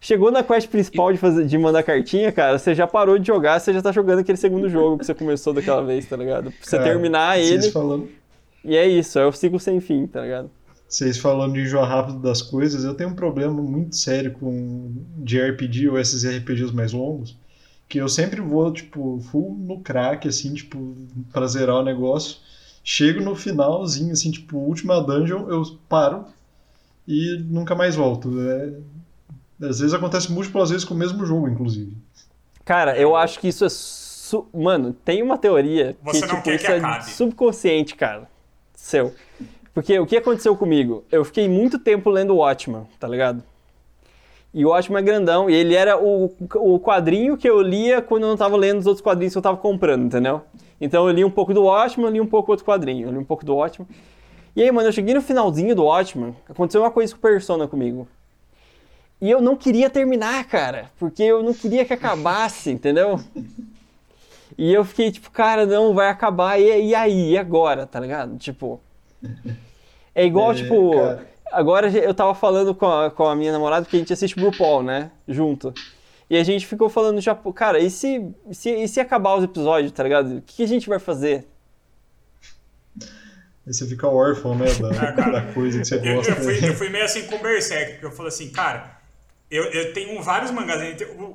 Chegou 0.00 0.30
na 0.30 0.44
quest 0.44 0.68
principal 0.68 1.12
de, 1.12 1.18
fazer, 1.18 1.44
de 1.44 1.58
mandar 1.58 1.82
cartinha, 1.82 2.30
cara, 2.30 2.56
você 2.56 2.72
já 2.72 2.86
parou 2.86 3.18
de 3.18 3.26
jogar, 3.26 3.58
você 3.58 3.72
já 3.72 3.82
tá 3.82 3.90
jogando 3.90 4.20
aquele 4.20 4.38
segundo 4.38 4.68
jogo 4.68 4.98
que 4.98 5.04
você 5.04 5.12
começou 5.12 5.52
daquela 5.52 5.82
vez, 5.84 6.06
tá 6.06 6.16
ligado? 6.16 6.52
Pra 6.52 6.60
você 6.62 6.76
Cara, 6.76 6.88
terminar 6.88 7.36
Vocês 7.36 7.64
ele, 7.64 7.72
falando, 7.72 8.08
e 8.64 8.76
é 8.76 8.86
isso, 8.86 9.18
é 9.18 9.26
o 9.26 9.32
ciclo 9.32 9.58
sem 9.58 9.80
fim, 9.80 10.06
tá 10.06 10.20
ligado? 10.20 10.50
vocês 10.88 11.18
falando 11.18 11.52
de 11.52 11.60
enjoar 11.60 11.86
rápido 11.86 12.18
das 12.18 12.40
coisas, 12.40 12.82
eu 12.82 12.94
tenho 12.94 13.10
um 13.10 13.14
problema 13.14 13.52
muito 13.60 13.94
sério 13.94 14.32
com 14.32 14.94
JRPG 15.18 15.88
ou 15.88 15.98
esses 15.98 16.24
RPGs 16.24 16.74
mais 16.74 16.92
longos, 16.92 17.36
que 17.88 17.98
eu 17.98 18.08
sempre 18.08 18.40
vou, 18.40 18.72
tipo, 18.72 19.18
full 19.30 19.56
no 19.58 19.80
crack, 19.80 20.28
assim, 20.28 20.52
tipo, 20.54 20.94
pra 21.32 21.46
zerar 21.46 21.76
o 21.76 21.82
negócio. 21.84 22.36
Chego 22.84 23.20
no 23.22 23.34
finalzinho, 23.34 24.12
assim, 24.12 24.30
tipo, 24.30 24.58
última 24.58 25.00
dungeon, 25.02 25.48
eu 25.48 25.62
paro 25.88 26.26
e 27.06 27.38
nunca 27.48 27.74
mais 27.74 27.94
volto. 27.96 28.30
É... 28.40 28.72
Às 29.66 29.80
vezes 29.80 29.92
acontece 29.94 30.30
múltiplas 30.30 30.70
vezes 30.70 30.84
com 30.84 30.94
o 30.94 30.96
mesmo 30.96 31.24
jogo, 31.26 31.48
inclusive. 31.48 31.96
Cara, 32.64 32.96
eu 32.98 33.16
acho 33.16 33.40
que 33.40 33.48
isso 33.48 33.64
é. 33.64 33.68
su- 33.68 34.46
Mano, 34.54 34.92
tem 34.92 35.22
uma 35.22 35.36
teoria 35.38 35.96
Você 36.04 36.20
que, 36.20 36.26
não 36.26 36.34
tipo, 36.36 36.44
quer 36.44 36.54
isso 36.56 36.66
que 36.66 36.72
é 36.72 36.76
acabe. 36.76 37.10
subconsciente, 37.10 37.94
cara. 37.96 38.28
Seu. 38.74 39.14
Porque 39.74 39.98
o 39.98 40.06
que 40.06 40.16
aconteceu 40.16 40.56
comigo? 40.56 41.04
Eu 41.10 41.24
fiquei 41.24 41.48
muito 41.48 41.78
tempo 41.78 42.10
lendo 42.10 42.36
Watchman, 42.36 42.86
tá 43.00 43.08
ligado? 43.08 43.42
E 44.52 44.64
o 44.64 44.70
Watchman 44.70 45.00
é 45.00 45.02
grandão, 45.02 45.48
e 45.50 45.54
ele 45.54 45.74
era 45.74 45.98
o, 45.98 46.32
o 46.56 46.80
quadrinho 46.80 47.36
que 47.36 47.48
eu 47.48 47.60
lia 47.60 48.00
quando 48.00 48.22
eu 48.22 48.28
não 48.30 48.36
tava 48.36 48.56
lendo 48.56 48.78
os 48.78 48.86
outros 48.86 49.02
quadrinhos 49.02 49.34
que 49.34 49.38
eu 49.38 49.42
tava 49.42 49.56
comprando, 49.58 50.06
entendeu? 50.06 50.40
Então 50.80 51.06
eu 51.06 51.14
li 51.14 51.24
um 51.24 51.30
pouco 51.30 51.52
do 51.52 51.64
Watchman, 51.64 52.06
eu 52.06 52.12
li 52.12 52.20
um 52.20 52.26
pouco 52.26 52.50
outro 52.52 52.64
quadrinho, 52.64 53.08
eu 53.08 53.12
li 53.12 53.18
um 53.18 53.24
pouco 53.24 53.44
do 53.44 53.54
Watchman. 53.54 53.86
E 54.56 54.62
aí, 54.62 54.72
mano, 54.72 54.88
eu 54.88 54.92
cheguei 54.92 55.14
no 55.14 55.20
finalzinho 55.20 55.74
do 55.76 55.84
Watchman, 55.84 56.34
aconteceu 56.48 56.80
uma 56.80 56.90
coisa 56.90 57.12
com 57.12 57.18
o 57.18 57.22
Persona 57.22 57.68
comigo. 57.68 58.08
E 59.20 59.30
eu 59.30 59.40
não 59.40 59.56
queria 59.56 59.90
terminar, 59.90 60.44
cara, 60.46 60.90
porque 60.98 61.22
eu 61.22 61.42
não 61.42 61.52
queria 61.52 61.84
que 61.84 61.92
acabasse, 61.92 62.70
entendeu? 62.70 63.20
E 64.56 64.72
eu 64.72 64.84
fiquei 64.84 65.10
tipo, 65.10 65.30
cara, 65.30 65.66
não, 65.66 65.94
vai 65.94 66.08
acabar, 66.08 66.58
e, 66.60 66.86
e 66.88 66.94
aí, 66.94 67.30
e 67.32 67.38
agora, 67.38 67.86
tá 67.86 68.00
ligado? 68.00 68.36
Tipo. 68.38 68.80
É 70.14 70.24
igual, 70.24 70.52
É, 70.52 70.54
tipo. 70.54 70.90
cara. 70.92 71.28
Agora 71.52 71.88
eu 71.90 72.12
tava 72.14 72.34
falando 72.34 72.74
com 72.74 72.86
a, 72.86 73.10
com 73.10 73.24
a 73.26 73.34
minha 73.34 73.52
namorada, 73.52 73.84
porque 73.84 73.96
a 73.96 74.00
gente 74.00 74.12
assiste 74.12 74.38
RuPaul, 74.38 74.82
né? 74.82 75.10
Junto. 75.26 75.72
E 76.30 76.36
a 76.36 76.44
gente 76.44 76.66
ficou 76.66 76.88
falando 76.90 77.20
já, 77.20 77.34
cara, 77.54 77.78
e 77.78 77.90
se, 77.90 78.30
se, 78.52 78.70
e 78.70 78.86
se 78.86 79.00
acabar 79.00 79.34
os 79.36 79.44
episódios, 79.44 79.92
tá 79.92 80.02
ligado? 80.02 80.36
O 80.38 80.42
que, 80.42 80.56
que 80.56 80.62
a 80.62 80.68
gente 80.68 80.88
vai 80.88 80.98
fazer? 80.98 81.46
Aí 83.66 83.72
você 83.72 83.86
fica 83.86 84.08
órfão, 84.08 84.54
né, 84.54 84.66
da, 84.74 84.88
Ah, 85.08 85.12
cara. 85.12 85.40
da 85.40 85.52
coisa 85.52 85.78
que 85.80 85.84
você 85.86 85.96
Eu, 85.96 86.16
gosta. 86.16 86.32
eu 86.32 86.36
fui, 86.36 86.68
eu 86.68 86.74
fui 86.74 86.88
meio 86.88 87.04
assim 87.04 87.26
com 87.26 87.36
o 87.36 87.42
Berserk, 87.42 87.92
porque 87.92 88.06
eu 88.06 88.12
falei 88.12 88.28
assim, 88.28 88.50
cara, 88.50 88.98
eu, 89.50 89.64
eu 89.64 89.92
tenho 89.92 90.20
vários 90.22 90.50
mangás, 90.50 90.80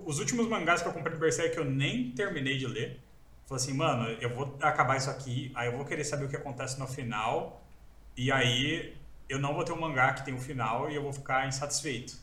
os 0.06 0.20
últimos 0.20 0.48
mangás 0.48 0.82
que 0.82 0.88
eu 0.88 0.94
comprei 0.94 1.14
do 1.14 1.20
Berserk 1.20 1.56
eu 1.58 1.66
nem 1.66 2.12
terminei 2.12 2.58
de 2.58 2.68
ler. 2.68 3.00
Falei 3.48 3.64
assim, 3.64 3.74
mano, 3.74 4.10
eu 4.22 4.30
vou 4.34 4.56
acabar 4.62 4.98
isso 4.98 5.10
aqui, 5.10 5.52
aí 5.54 5.68
eu 5.68 5.76
vou 5.78 5.86
querer 5.86 6.04
saber 6.04 6.26
o 6.26 6.30
que 6.30 6.36
acontece 6.36 6.80
no 6.80 6.88
final, 6.88 7.62
e 8.18 8.32
aí 8.32 8.94
eu 9.34 9.40
não 9.40 9.54
vou 9.54 9.64
ter 9.64 9.72
um 9.74 9.80
mangá 9.80 10.14
que 10.14 10.24
tem 10.26 10.34
um 10.34 10.40
final 10.40 10.90
e 10.90 10.96
eu 10.96 11.02
vou 11.04 11.12
ficar 11.14 11.48
insatisfeito. 11.48 12.14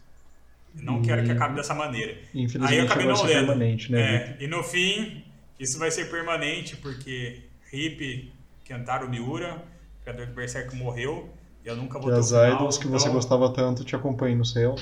Eu 0.76 0.84
não 0.84 1.02
quero 1.02 1.24
que 1.24 1.30
acabe 1.32 1.56
dessa 1.56 1.74
maneira. 1.74 2.12
Aí 2.12 2.18
eu 2.34 2.42
Infelizmente 2.44 2.80
acabei 2.86 3.06
vai 3.06 3.14
não 3.14 3.16
ser 3.16 3.26
lendo. 3.26 3.46
permanente, 3.46 3.92
né? 3.92 4.00
É, 4.00 4.36
e 4.44 4.46
no 4.46 4.62
fim, 4.62 5.24
isso 5.58 5.78
vai 5.78 5.90
ser 5.90 6.08
permanente, 6.10 6.76
porque 6.76 7.40
Hip, 7.72 8.32
Kentaro 8.64 9.08
Miura, 9.10 9.62
criador 10.04 10.26
do 10.26 10.32
Berserk, 10.34 10.74
morreu. 10.76 11.28
E 11.64 11.68
eu 11.68 11.76
nunca 11.76 11.98
vou 11.98 12.02
Que 12.08 12.10
ter 12.14 12.16
o 12.16 12.20
as 12.20 12.28
final, 12.28 12.54
idols 12.54 12.78
que 12.78 12.86
você 12.86 13.04
então- 13.04 13.14
gostava 13.14 13.52
tanto 13.52 13.84
te 13.84 13.94
acompanhem 13.96 14.36
no 14.36 14.44
céu. 14.44 14.74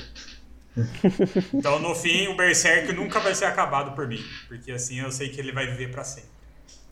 Então, 1.53 1.79
no 1.79 1.93
fim, 1.95 2.27
o 2.27 2.35
Berserk 2.37 2.93
nunca 2.93 3.19
vai 3.19 3.33
ser 3.35 3.45
acabado 3.45 3.91
por 3.95 4.07
mim. 4.07 4.23
Porque 4.47 4.71
assim 4.71 4.99
eu 4.99 5.11
sei 5.11 5.29
que 5.29 5.39
ele 5.39 5.51
vai 5.51 5.67
viver 5.67 5.91
pra 5.91 6.03
sempre. 6.03 6.29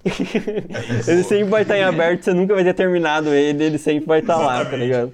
É. 0.07 1.11
Ele 1.11 1.23
sempre 1.23 1.45
vai 1.45 1.61
estar 1.63 1.77
em 1.77 1.83
aberto, 1.83 2.23
você 2.23 2.33
nunca 2.33 2.53
vai 2.53 2.63
ter 2.63 2.73
terminado 2.73 3.33
ele, 3.33 3.63
ele 3.63 3.77
sempre 3.77 4.05
vai 4.05 4.19
estar 4.19 4.37
lá, 4.37 4.45
tá 4.47 4.61
Exatamente. 4.61 4.85
ligado? 4.85 5.13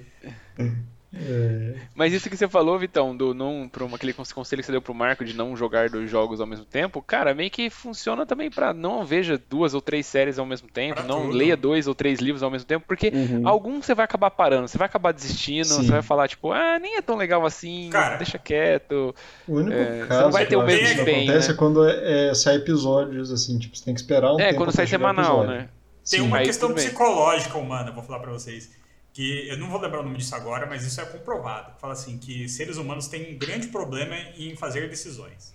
É, 1.16 1.74
Mas 1.94 2.12
isso 2.12 2.28
que 2.28 2.36
você 2.36 2.48
falou, 2.48 2.76
Vitão, 2.76 3.16
do 3.16 3.32
não, 3.32 3.68
pro, 3.70 3.86
aquele 3.94 4.12
conselho 4.12 4.60
que 4.60 4.66
você 4.66 4.72
deu 4.72 4.82
pro 4.82 4.92
Marco 4.92 5.24
de 5.24 5.32
não 5.32 5.56
jogar 5.56 5.88
dois 5.88 6.10
jogos 6.10 6.40
ao 6.40 6.46
mesmo 6.46 6.64
tempo, 6.64 7.00
cara, 7.00 7.32
meio 7.32 7.48
que 7.52 7.70
funciona 7.70 8.26
também 8.26 8.50
pra 8.50 8.74
não 8.74 9.04
veja 9.04 9.40
duas 9.48 9.74
ou 9.74 9.80
três 9.80 10.06
séries 10.06 10.40
ao 10.40 10.44
mesmo 10.44 10.68
tempo, 10.68 10.96
Pra 10.96 11.04
não 11.04 11.26
tudo. 11.26 11.36
leia 11.36 11.56
dois 11.56 11.86
ou 11.86 11.94
três 11.94 12.18
livros 12.18 12.42
ao 12.42 12.50
mesmo 12.50 12.66
tempo, 12.66 12.84
porque 12.88 13.12
Uhum. 13.14 13.46
algum 13.46 13.80
você 13.80 13.94
vai 13.94 14.04
acabar 14.06 14.28
parando, 14.32 14.66
você 14.66 14.76
vai 14.76 14.86
acabar 14.86 15.12
desistindo, 15.12 15.66
Sim. 15.66 15.84
você 15.84 15.90
vai 15.92 16.02
falar, 16.02 16.26
tipo, 16.26 16.50
ah, 16.50 16.80
nem 16.80 16.96
é 16.96 17.00
tão 17.00 17.14
legal 17.16 17.46
assim, 17.46 17.90
Cara. 17.92 18.16
deixa 18.16 18.36
quieto. 18.36 19.14
O 19.46 19.54
único 19.54 19.72
É, 19.72 20.00
você 20.00 20.06
caso 20.08 20.22
não 20.24 20.32
vai 20.32 20.42
que 20.42 20.50
ter 20.50 20.56
o 20.56 20.66
mesmo 20.66 20.80
desempenho, 20.82 21.18
acontece 21.30 21.48
né? 21.48 21.54
é 21.54 21.56
quando 21.56 21.88
é, 21.88 22.28
é, 22.30 22.34
sai 22.34 22.56
episódios, 22.56 23.30
assim, 23.30 23.56
tipo, 23.56 23.76
você 23.76 23.84
tem 23.84 23.94
que 23.94 24.00
esperar 24.00 24.32
um 24.34 24.40
É, 24.40 24.46
tempo 24.46 24.56
quando 24.56 24.70
pra 24.72 24.76
sai 24.78 24.88
semanal, 24.88 25.42
episódio. 25.44 25.60
né? 25.60 25.68
Tem 26.10 26.18
Sim. 26.20 26.26
uma 26.26 26.40
questão 26.42 26.74
psicológica 26.74 27.56
humana, 27.56 27.92
vou 27.92 28.02
falar 28.02 28.18
pra 28.18 28.32
vocês. 28.32 28.82
Que 29.14 29.48
eu 29.48 29.56
não 29.56 29.70
vou 29.70 29.80
lembrar 29.80 30.00
o 30.00 30.02
nome 30.02 30.18
disso 30.18 30.34
agora, 30.34 30.66
mas 30.66 30.84
isso 30.84 31.00
é 31.00 31.04
comprovado. 31.06 31.78
Fala 31.80 31.94
assim, 31.94 32.18
que 32.18 32.48
seres 32.48 32.76
humanos 32.76 33.08
têm 33.08 33.34
um 33.34 33.38
grande 33.38 33.68
problema 33.68 34.14
em 34.36 34.54
fazer 34.56 34.90
decisões. 34.90 35.54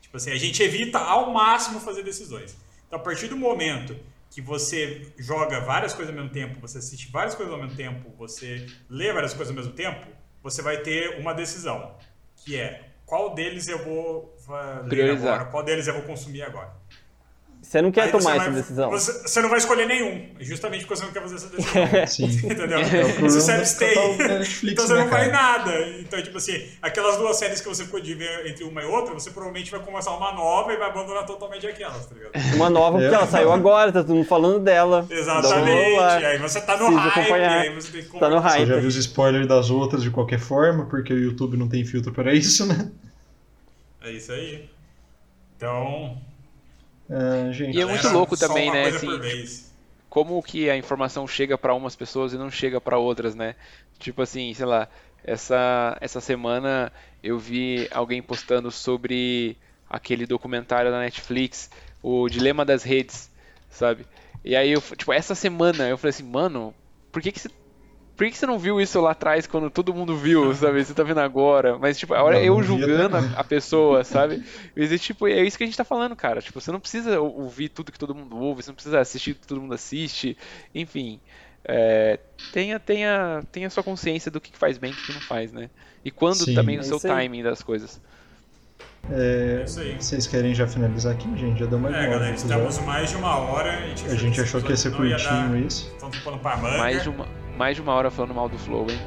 Tipo 0.00 0.18
assim, 0.18 0.30
a 0.30 0.36
gente 0.36 0.62
evita 0.62 0.98
ao 0.98 1.32
máximo 1.32 1.80
fazer 1.80 2.04
decisões. 2.04 2.56
Então, 2.86 2.98
a 2.98 3.02
partir 3.02 3.26
do 3.26 3.36
momento 3.36 3.96
que 4.30 4.40
você 4.40 5.12
joga 5.18 5.60
várias 5.60 5.92
coisas 5.92 6.14
ao 6.14 6.20
mesmo 6.20 6.32
tempo, 6.32 6.60
você 6.60 6.78
assiste 6.78 7.10
várias 7.10 7.34
coisas 7.34 7.52
ao 7.52 7.60
mesmo 7.60 7.76
tempo, 7.76 8.10
você 8.16 8.66
lê 8.88 9.12
várias 9.12 9.32
coisas 9.34 9.48
ao 9.48 9.56
mesmo 9.56 9.72
tempo, 9.72 10.06
você 10.42 10.62
vai 10.62 10.78
ter 10.78 11.18
uma 11.18 11.32
decisão, 11.32 11.96
que 12.36 12.56
é 12.56 12.90
qual 13.04 13.34
deles 13.34 13.66
eu 13.66 13.82
vou 13.84 14.36
ah, 14.48 14.80
ler 14.82 14.88
Priorizar. 14.88 15.34
agora, 15.34 15.50
qual 15.50 15.62
deles 15.64 15.86
eu 15.88 15.94
vou 15.94 16.02
consumir 16.02 16.42
agora. 16.42 16.79
Você 17.70 17.80
não 17.80 17.92
quer 17.92 18.02
Aí 18.02 18.10
tomar 18.10 18.34
essa 18.34 18.46
vai- 18.46 18.54
decisão. 18.54 18.90
Você, 18.90 19.12
você 19.28 19.40
não 19.40 19.48
vai 19.48 19.58
escolher 19.58 19.86
nenhum, 19.86 20.26
justamente 20.40 20.84
porque 20.84 20.98
você 20.98 21.06
não 21.06 21.12
quer 21.12 21.22
fazer 21.22 21.34
essa 21.36 21.46
decisão. 21.54 22.06
Sim. 22.08 22.24
Entendeu? 22.50 22.78
É 22.80 23.12
Você 23.28 23.52
da 23.52 23.58
Netflix, 23.58 24.72
Então 24.72 24.86
você 24.88 24.94
né, 24.94 25.00
não 25.04 25.08
faz 25.08 25.30
nada. 25.30 25.88
Então, 26.00 26.20
tipo 26.20 26.36
assim, 26.36 26.66
aquelas 26.82 27.16
duas 27.16 27.36
séries 27.36 27.60
que 27.60 27.68
você 27.68 27.84
pôde 27.84 28.12
ver 28.14 28.44
entre 28.48 28.64
uma 28.64 28.82
e 28.82 28.86
outra, 28.86 29.14
você 29.14 29.30
provavelmente 29.30 29.70
vai 29.70 29.78
começar 29.78 30.10
uma 30.16 30.32
nova 30.32 30.72
e 30.72 30.76
vai 30.78 30.88
abandonar 30.90 31.24
totalmente 31.24 31.64
aquelas, 31.64 32.06
tá 32.06 32.12
ligado? 32.16 32.56
Uma 32.56 32.68
nova, 32.68 32.98
porque 32.98 33.14
É. 33.14 33.16
ela 33.16 33.26
saiu 33.28 33.52
agora, 33.52 33.92
tá 33.92 34.02
todo 34.02 34.16
mundo 34.16 34.26
falando 34.26 34.58
dela. 34.58 35.06
Exatamente. 35.08 35.92
Então, 35.92 36.28
aí 36.28 36.38
você 36.38 36.60
tá 36.62 36.72
no 36.76 36.86
Precisa 36.86 37.00
hype, 37.02 37.20
acompanhar. 37.20 37.60
aí 37.60 37.72
você 37.72 37.92
tem 37.92 38.02
que 38.02 38.08
Tá 38.18 38.28
no 38.28 38.36
acompanhar. 38.38 38.58
Você 38.58 38.66
já 38.66 38.72
hype. 38.72 38.80
viu 38.80 38.88
os 38.88 38.96
spoilers 38.96 39.46
das 39.46 39.70
outras 39.70 40.02
de 40.02 40.10
qualquer 40.10 40.40
forma, 40.40 40.86
porque 40.86 41.12
o 41.12 41.18
YouTube 41.18 41.56
não 41.56 41.68
tem 41.68 41.84
filtro 41.84 42.12
para 42.12 42.34
isso, 42.34 42.66
né? 42.66 42.90
É 44.02 44.10
isso 44.10 44.32
aí. 44.32 44.68
Então. 45.56 46.18
Ah, 47.10 47.50
gente, 47.52 47.76
E 47.76 47.80
é 47.80 47.84
muito 47.86 48.02
galera, 48.02 48.14
louco 48.18 48.36
também, 48.36 48.70
né, 48.70 48.86
assim, 48.88 49.08
vez. 49.20 49.74
como 50.08 50.42
que 50.42 50.70
a 50.70 50.76
informação 50.76 51.26
chega 51.26 51.58
pra 51.58 51.74
umas 51.74 51.96
pessoas 51.96 52.32
e 52.32 52.38
não 52.38 52.50
chega 52.50 52.80
pra 52.80 52.98
outras, 52.98 53.34
né? 53.34 53.56
Tipo 53.98 54.22
assim, 54.22 54.52
sei 54.54 54.66
lá, 54.66 54.88
essa 55.24 55.96
essa 56.00 56.20
semana 56.20 56.92
eu 57.22 57.38
vi 57.38 57.88
alguém 57.92 58.22
postando 58.22 58.70
sobre 58.70 59.58
aquele 59.88 60.26
documentário 60.26 60.90
da 60.90 61.00
Netflix, 61.00 61.70
o 62.02 62.28
Dilema 62.28 62.64
das 62.64 62.82
Redes, 62.82 63.30
sabe? 63.68 64.06
E 64.44 64.56
aí 64.56 64.70
eu, 64.70 64.80
tipo, 64.96 65.12
essa 65.12 65.34
semana 65.34 65.88
eu 65.88 65.98
falei 65.98 66.10
assim, 66.10 66.24
mano, 66.24 66.74
por 67.12 67.22
que 67.22 67.32
que 67.32 67.40
você 67.40 67.50
por 68.20 68.30
que 68.30 68.36
você 68.36 68.44
não 68.44 68.58
viu 68.58 68.78
isso 68.78 69.00
lá 69.00 69.12
atrás 69.12 69.46
quando 69.46 69.70
todo 69.70 69.94
mundo 69.94 70.14
viu, 70.14 70.54
sabe? 70.54 70.84
Você 70.84 70.92
tá 70.92 71.02
vendo 71.02 71.20
agora. 71.20 71.78
Mas, 71.78 71.98
tipo, 71.98 72.12
a 72.12 72.22
hora 72.22 72.36
Não, 72.36 72.44
eu 72.44 72.62
julgando 72.62 73.16
a, 73.16 73.40
a 73.40 73.42
pessoa, 73.44 74.04
sabe? 74.04 74.44
Mas, 74.76 74.92
é, 74.92 74.98
tipo, 74.98 75.26
é 75.26 75.42
isso 75.42 75.56
que 75.56 75.64
a 75.64 75.66
gente 75.66 75.76
tá 75.76 75.84
falando, 75.84 76.14
cara. 76.14 76.42
Tipo, 76.42 76.60
você 76.60 76.70
não 76.70 76.78
precisa 76.80 77.18
ou- 77.18 77.40
ouvir 77.40 77.70
tudo 77.70 77.90
que 77.90 77.98
todo 77.98 78.14
mundo 78.14 78.36
ouve, 78.36 78.62
você 78.62 78.68
não 78.70 78.74
precisa 78.74 79.00
assistir 79.00 79.32
tudo 79.32 79.40
que 79.40 79.46
todo 79.46 79.60
mundo 79.62 79.72
assiste. 79.72 80.36
Enfim, 80.74 81.18
é, 81.64 82.18
tenha, 82.52 82.78
tenha, 82.78 83.42
tenha 83.50 83.70
sua 83.70 83.82
consciência 83.82 84.30
do 84.30 84.38
que 84.38 84.54
faz 84.54 84.76
bem 84.76 84.90
e 84.90 84.94
o 84.94 84.96
que 84.98 85.12
não 85.14 85.20
faz, 85.22 85.50
né? 85.50 85.70
E 86.04 86.10
quando 86.10 86.44
Sim. 86.44 86.54
também 86.54 86.76
É 86.76 86.80
o 86.80 86.84
seu 86.84 86.98
isso 86.98 87.06
aí. 87.06 87.12
timing 87.22 87.42
das 87.42 87.62
coisas. 87.62 88.02
É 89.10 89.62
isso 89.66 89.80
aí. 89.80 89.96
vocês 89.98 90.26
querem 90.26 90.54
já 90.54 90.66
finalizar 90.66 91.14
aqui, 91.14 91.26
gente? 91.38 91.58
Já 91.60 91.66
deu 91.66 91.78
mais 91.78 91.94
É, 91.94 91.98
uma 92.00 92.06
hora 92.06 92.18
galera, 92.18 92.34
estamos 92.36 92.78
mais 92.80 93.08
de 93.10 93.16
uma 93.16 93.36
hora. 93.38 93.72
A 93.72 93.86
gente, 93.86 94.06
A 94.06 94.14
gente 94.14 94.40
achou 94.42 94.60
que 94.60 94.70
ia 94.70 94.76
ser 94.76 94.90
ia 94.90 95.16
dar 95.16 95.24
curtinho 95.46 95.66
isso. 95.66 95.90
Tanto 95.98 96.20
pano 96.22 96.38
pra 96.38 96.56
manga. 96.58 96.76
Mais 96.78 97.02
de 97.02 97.08
uma, 97.08 97.26
mais 97.60 97.76
de 97.76 97.82
uma 97.82 97.92
hora 97.92 98.10
falando 98.10 98.32
mal 98.34 98.48
do 98.48 98.56
Flow, 98.56 98.86
hein? 98.88 98.98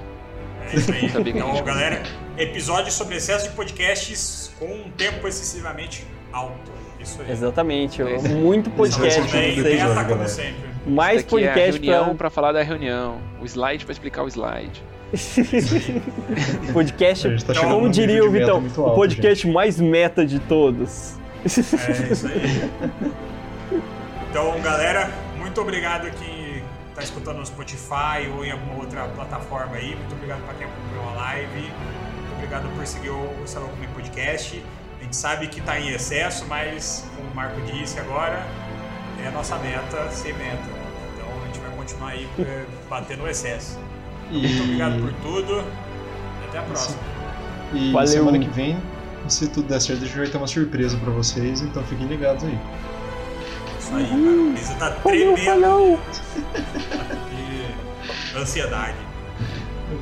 É 0.72 0.76
isso 0.76 0.92
aí. 0.92 1.06
Então, 1.08 1.56
gente- 1.56 1.64
galera, 1.64 2.04
episódio 2.38 2.92
sobre 2.92 3.16
excesso 3.16 3.50
de 3.50 3.56
podcasts 3.56 4.54
com 4.60 4.68
um 4.68 4.92
tempo 4.92 5.28
excessivamente 5.28 6.06
alto. 6.32 6.72
Isso 7.00 7.20
aí. 7.24 7.32
Exatamente. 7.32 8.04
É 8.04 8.16
isso. 8.16 8.30
Muito 8.30 8.70
podcast 8.70 9.22
Bem, 9.32 9.56
como 10.08 10.28
sempre. 10.30 10.54
Mais 10.86 11.22
Isso 11.22 11.36
aqui 11.36 11.46
é 11.46 11.48
a 11.48 11.52
podcast 11.54 11.82
reunião 11.82 12.06
pra. 12.06 12.14
pra 12.16 12.30
falar 12.30 12.52
da 12.52 12.62
reunião. 12.62 13.18
O 13.42 13.46
slide 13.46 13.86
pra 13.86 13.92
explicar 13.92 14.22
o 14.24 14.28
slide. 14.28 14.84
Podcast. 16.74 17.30
Gente 17.30 17.46
tá 17.46 17.54
Então, 17.54 17.70
Como 17.70 17.90
diria 17.90 18.24
o 18.24 18.32
Vitão, 18.32 18.62
muito 18.62 18.80
o 18.82 18.86
alto, 18.86 18.96
podcast 18.96 19.48
mais 19.48 19.80
meta 19.80 20.26
de 20.26 20.40
todos. 20.40 21.16
É 21.44 21.48
isso 21.48 22.28
aí. 22.28 22.70
Então, 24.30 24.60
galera, 24.62 25.12
muito 25.38 25.62
obrigado 25.62 26.08
a 26.08 26.10
quem 26.10 26.33
está 26.94 27.02
escutando 27.04 27.38
no 27.40 27.46
Spotify 27.46 28.30
ou 28.36 28.46
em 28.46 28.52
alguma 28.52 28.76
outra 28.76 29.08
plataforma 29.08 29.76
aí. 29.76 29.96
Muito 29.96 30.14
obrigado 30.14 30.42
para 30.46 30.54
quem 30.54 30.68
acompanhou 30.68 31.10
a 31.10 31.14
live. 31.14 31.62
Muito 31.62 32.34
obrigado 32.36 32.76
por 32.76 32.86
seguir 32.86 33.10
o 33.10 33.48
Salão 33.48 33.70
Comigo 33.70 33.94
Podcast. 33.94 34.64
A 35.00 35.04
gente 35.04 35.16
sabe 35.16 35.48
que 35.48 35.60
está 35.60 35.80
em 35.80 35.90
excesso, 35.90 36.46
mas 36.46 37.06
como 37.16 37.30
o 37.30 37.36
Marco 37.36 37.60
disse 37.62 38.00
agora, 38.00 38.46
é 39.22 39.28
a 39.28 39.32
nossa 39.32 39.58
meta 39.58 40.10
ser 40.12 40.36
meta. 40.36 40.64
Então 41.14 41.26
a 41.42 41.46
gente 41.48 41.60
vai 41.60 41.72
continuar 41.72 42.10
aí 42.10 42.30
eh, 42.40 42.66
batendo 42.90 43.24
o 43.24 43.28
excesso. 43.28 43.80
Muito 44.30 44.64
obrigado 44.64 45.02
por 45.02 45.14
tudo. 45.22 45.64
E 46.42 46.48
até 46.48 46.60
a 46.60 46.62
próxima. 46.62 46.98
E 47.74 47.92
Valeu. 47.92 48.08
semana 48.08 48.40
que 48.40 48.50
vem, 48.50 48.78
se 49.28 49.48
tudo 49.48 49.68
der 49.68 49.82
certo, 49.82 50.04
a 50.04 50.06
gente 50.06 50.18
vai 50.18 50.28
ter 50.28 50.38
uma 50.38 50.48
surpresa 50.48 50.96
pra 50.98 51.12
vocês, 51.12 51.62
então 51.62 51.84
fiquem 51.86 52.06
ligados 52.06 52.44
aí. 52.44 52.58
Isso 53.84 53.96
aí, 53.96 54.06
cara. 54.08 54.20
A 54.20 54.54
mesa 54.54 54.74
tá 54.76 54.92
tremendo 54.92 55.38
falou! 55.44 56.00
de 57.30 58.38
ansiedade. 58.40 58.96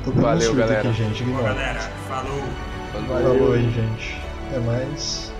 Valeu, 0.06 0.54
galera. 0.54 0.80
aqui, 0.88 0.92
gente. 0.92 1.24
Bom, 1.24 1.42
galera, 1.42 1.80
falou. 2.08 2.42
Falou 3.08 3.52
aí, 3.54 3.70
gente. 3.72 4.20
Até 4.48 4.58
mais. 4.60 5.31